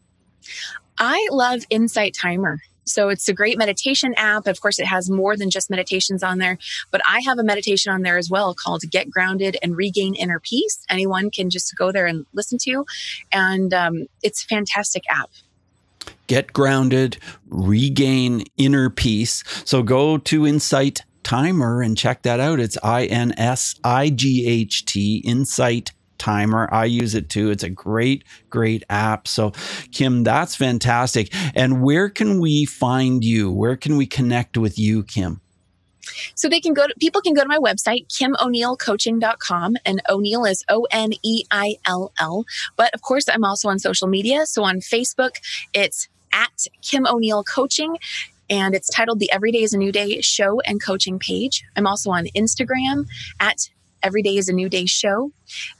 I 0.97 1.27
love 1.29 1.65
Insight 1.69 2.15
Timer. 2.19 2.57
So 2.85 3.09
it's 3.09 3.29
a 3.29 3.33
great 3.33 3.59
meditation 3.59 4.15
app. 4.17 4.47
Of 4.47 4.59
course, 4.59 4.79
it 4.79 4.87
has 4.87 5.07
more 5.07 5.37
than 5.37 5.51
just 5.51 5.69
meditations 5.69 6.23
on 6.23 6.39
there, 6.39 6.57
but 6.89 7.01
I 7.07 7.19
have 7.19 7.37
a 7.37 7.43
meditation 7.43 7.93
on 7.93 8.01
there 8.01 8.17
as 8.17 8.31
well 8.31 8.55
called 8.55 8.81
Get 8.89 9.07
Grounded 9.07 9.55
and 9.61 9.77
Regain 9.77 10.15
Inner 10.15 10.39
Peace. 10.39 10.83
Anyone 10.89 11.29
can 11.29 11.51
just 11.51 11.75
go 11.77 11.91
there 11.91 12.07
and 12.07 12.25
listen 12.33 12.57
to. 12.63 12.87
And 13.31 13.71
um, 13.71 14.07
it's 14.23 14.43
a 14.43 14.47
fantastic 14.47 15.03
app. 15.11 15.29
Get 16.31 16.53
grounded, 16.53 17.17
regain 17.49 18.45
inner 18.55 18.89
peace. 18.89 19.43
So 19.65 19.83
go 19.83 20.17
to 20.17 20.47
Insight 20.47 21.01
Timer 21.23 21.81
and 21.81 21.97
check 21.97 22.21
that 22.21 22.39
out. 22.39 22.61
It's 22.61 22.77
I 22.81 23.03
N 23.07 23.37
S 23.37 23.75
I 23.83 24.11
G 24.11 24.47
H 24.47 24.85
T, 24.85 25.17
Insight 25.25 25.91
timer. 26.17 26.69
I 26.71 26.85
use 26.85 27.15
it 27.15 27.27
too. 27.27 27.51
It's 27.51 27.63
a 27.63 27.69
great, 27.69 28.23
great 28.49 28.85
app. 28.89 29.27
So, 29.27 29.51
Kim, 29.91 30.23
that's 30.23 30.55
fantastic. 30.55 31.33
And 31.53 31.83
where 31.83 32.07
can 32.07 32.39
we 32.39 32.63
find 32.63 33.25
you? 33.25 33.51
Where 33.51 33.75
can 33.75 33.97
we 33.97 34.05
connect 34.05 34.57
with 34.57 34.79
you, 34.79 35.03
Kim? 35.03 35.41
So 36.35 36.47
they 36.47 36.61
can 36.61 36.73
go 36.73 36.87
to, 36.87 36.93
people 36.99 37.21
can 37.21 37.33
go 37.33 37.41
to 37.41 37.47
my 37.47 37.57
website, 37.57 38.07
kimoneillcoaching.com 38.07 39.75
and 39.85 40.01
O'Neill 40.09 40.45
is 40.45 40.63
O-N-E-I-L-L. 40.69 42.45
But 42.77 42.93
of 42.93 43.01
course, 43.01 43.27
I'm 43.27 43.43
also 43.43 43.69
on 43.69 43.79
social 43.79 44.07
media. 44.07 44.45
So 44.45 44.63
on 44.63 44.79
Facebook, 44.79 45.35
it's 45.73 46.07
at 46.33 46.65
Kim 46.81 47.05
O'Neill 47.07 47.43
Coaching 47.43 47.97
and 48.49 48.75
it's 48.75 48.89
titled 48.89 49.19
the 49.19 49.31
Every 49.31 49.51
Day 49.51 49.63
is 49.63 49.73
a 49.73 49.77
New 49.77 49.91
Day 49.91 50.19
show 50.21 50.59
and 50.61 50.83
coaching 50.83 51.19
page. 51.19 51.63
I'm 51.77 51.87
also 51.87 52.11
on 52.11 52.25
Instagram 52.35 53.07
at 53.39 53.69
every 54.03 54.21
day 54.21 54.37
is 54.37 54.49
a 54.49 54.53
new 54.53 54.69
day 54.69 54.85
show 54.85 55.31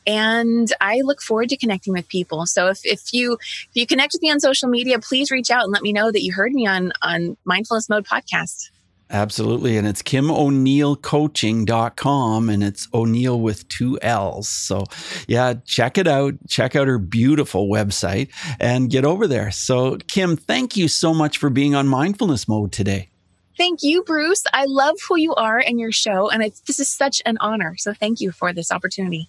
and 0.05 0.71
i 0.79 1.01
look 1.03 1.21
forward 1.21 1.49
to 1.49 1.57
connecting 1.57 1.93
with 1.93 2.07
people 2.07 2.45
so 2.45 2.67
if, 2.67 2.79
if 2.83 3.13
you 3.13 3.33
if 3.33 3.69
you 3.73 3.87
connect 3.87 4.13
with 4.13 4.21
me 4.21 4.29
on 4.29 4.39
social 4.39 4.69
media 4.69 4.99
please 4.99 5.31
reach 5.31 5.49
out 5.49 5.63
and 5.63 5.71
let 5.71 5.81
me 5.81 5.91
know 5.91 6.11
that 6.11 6.21
you 6.21 6.31
heard 6.33 6.51
me 6.51 6.67
on 6.67 6.91
on 7.01 7.35
mindfulness 7.45 7.89
mode 7.89 8.05
podcast 8.05 8.69
Absolutely. 9.11 9.77
And 9.77 9.85
it's 9.85 10.01
kimoneillcoaching.com 10.01 12.49
and 12.49 12.63
it's 12.63 12.87
O'Neill 12.93 13.37
with 13.39 13.67
two 13.67 13.99
L's. 14.01 14.47
So, 14.47 14.85
yeah, 15.27 15.55
check 15.65 15.97
it 15.97 16.07
out. 16.07 16.35
Check 16.47 16.77
out 16.77 16.87
her 16.87 16.97
beautiful 16.97 17.67
website 17.67 18.29
and 18.59 18.89
get 18.89 19.03
over 19.03 19.27
there. 19.27 19.51
So, 19.51 19.97
Kim, 20.07 20.37
thank 20.37 20.77
you 20.77 20.87
so 20.87 21.13
much 21.13 21.37
for 21.37 21.49
being 21.49 21.75
on 21.75 21.87
mindfulness 21.87 22.47
mode 22.47 22.71
today. 22.71 23.09
Thank 23.57 23.83
you, 23.83 24.01
Bruce. 24.03 24.45
I 24.53 24.63
love 24.65 24.95
who 25.07 25.17
you 25.17 25.35
are 25.35 25.59
and 25.59 25.79
your 25.79 25.91
show, 25.91 26.29
and 26.29 26.41
this 26.65 26.79
is 26.79 26.87
such 26.87 27.21
an 27.25 27.37
honor. 27.41 27.75
So 27.77 27.93
thank 27.93 28.21
you 28.21 28.31
for 28.31 28.53
this 28.53 28.71
opportunity. 28.71 29.27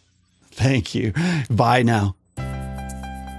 Thank 0.53 0.95
you. 0.95 1.13
Bye 1.51 1.83
now. 1.83 2.15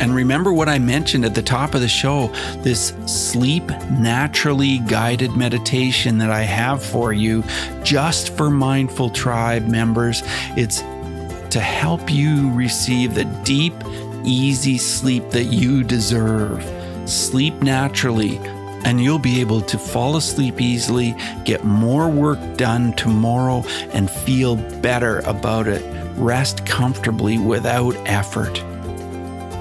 And 0.00 0.14
remember 0.14 0.50
what 0.50 0.68
I 0.68 0.78
mentioned 0.78 1.26
at 1.26 1.34
the 1.34 1.42
top 1.42 1.74
of 1.74 1.82
the 1.82 1.88
show 1.88 2.28
this 2.62 2.94
sleep 3.04 3.68
naturally 3.90 4.78
guided 4.78 5.36
meditation 5.36 6.16
that 6.18 6.30
I 6.30 6.40
have 6.40 6.82
for 6.82 7.12
you 7.12 7.44
just 7.82 8.34
for 8.34 8.48
Mindful 8.50 9.10
Tribe 9.10 9.68
members. 9.68 10.22
It's 10.56 10.80
to 11.50 11.60
help 11.60 12.10
you 12.10 12.50
receive 12.52 13.14
the 13.14 13.26
deep, 13.44 13.74
easy 14.24 14.78
sleep 14.78 15.28
that 15.30 15.44
you 15.44 15.84
deserve. 15.84 16.64
Sleep 17.04 17.54
naturally, 17.62 18.38
and 18.84 19.02
you'll 19.02 19.18
be 19.18 19.40
able 19.40 19.60
to 19.60 19.76
fall 19.76 20.16
asleep 20.16 20.62
easily, 20.62 21.14
get 21.44 21.64
more 21.64 22.08
work 22.08 22.38
done 22.56 22.94
tomorrow, 22.94 23.64
and 23.92 24.10
feel 24.10 24.56
better 24.80 25.18
about 25.20 25.68
it. 25.68 25.84
Rest 26.16 26.64
comfortably 26.64 27.36
without 27.36 27.94
effort 28.06 28.64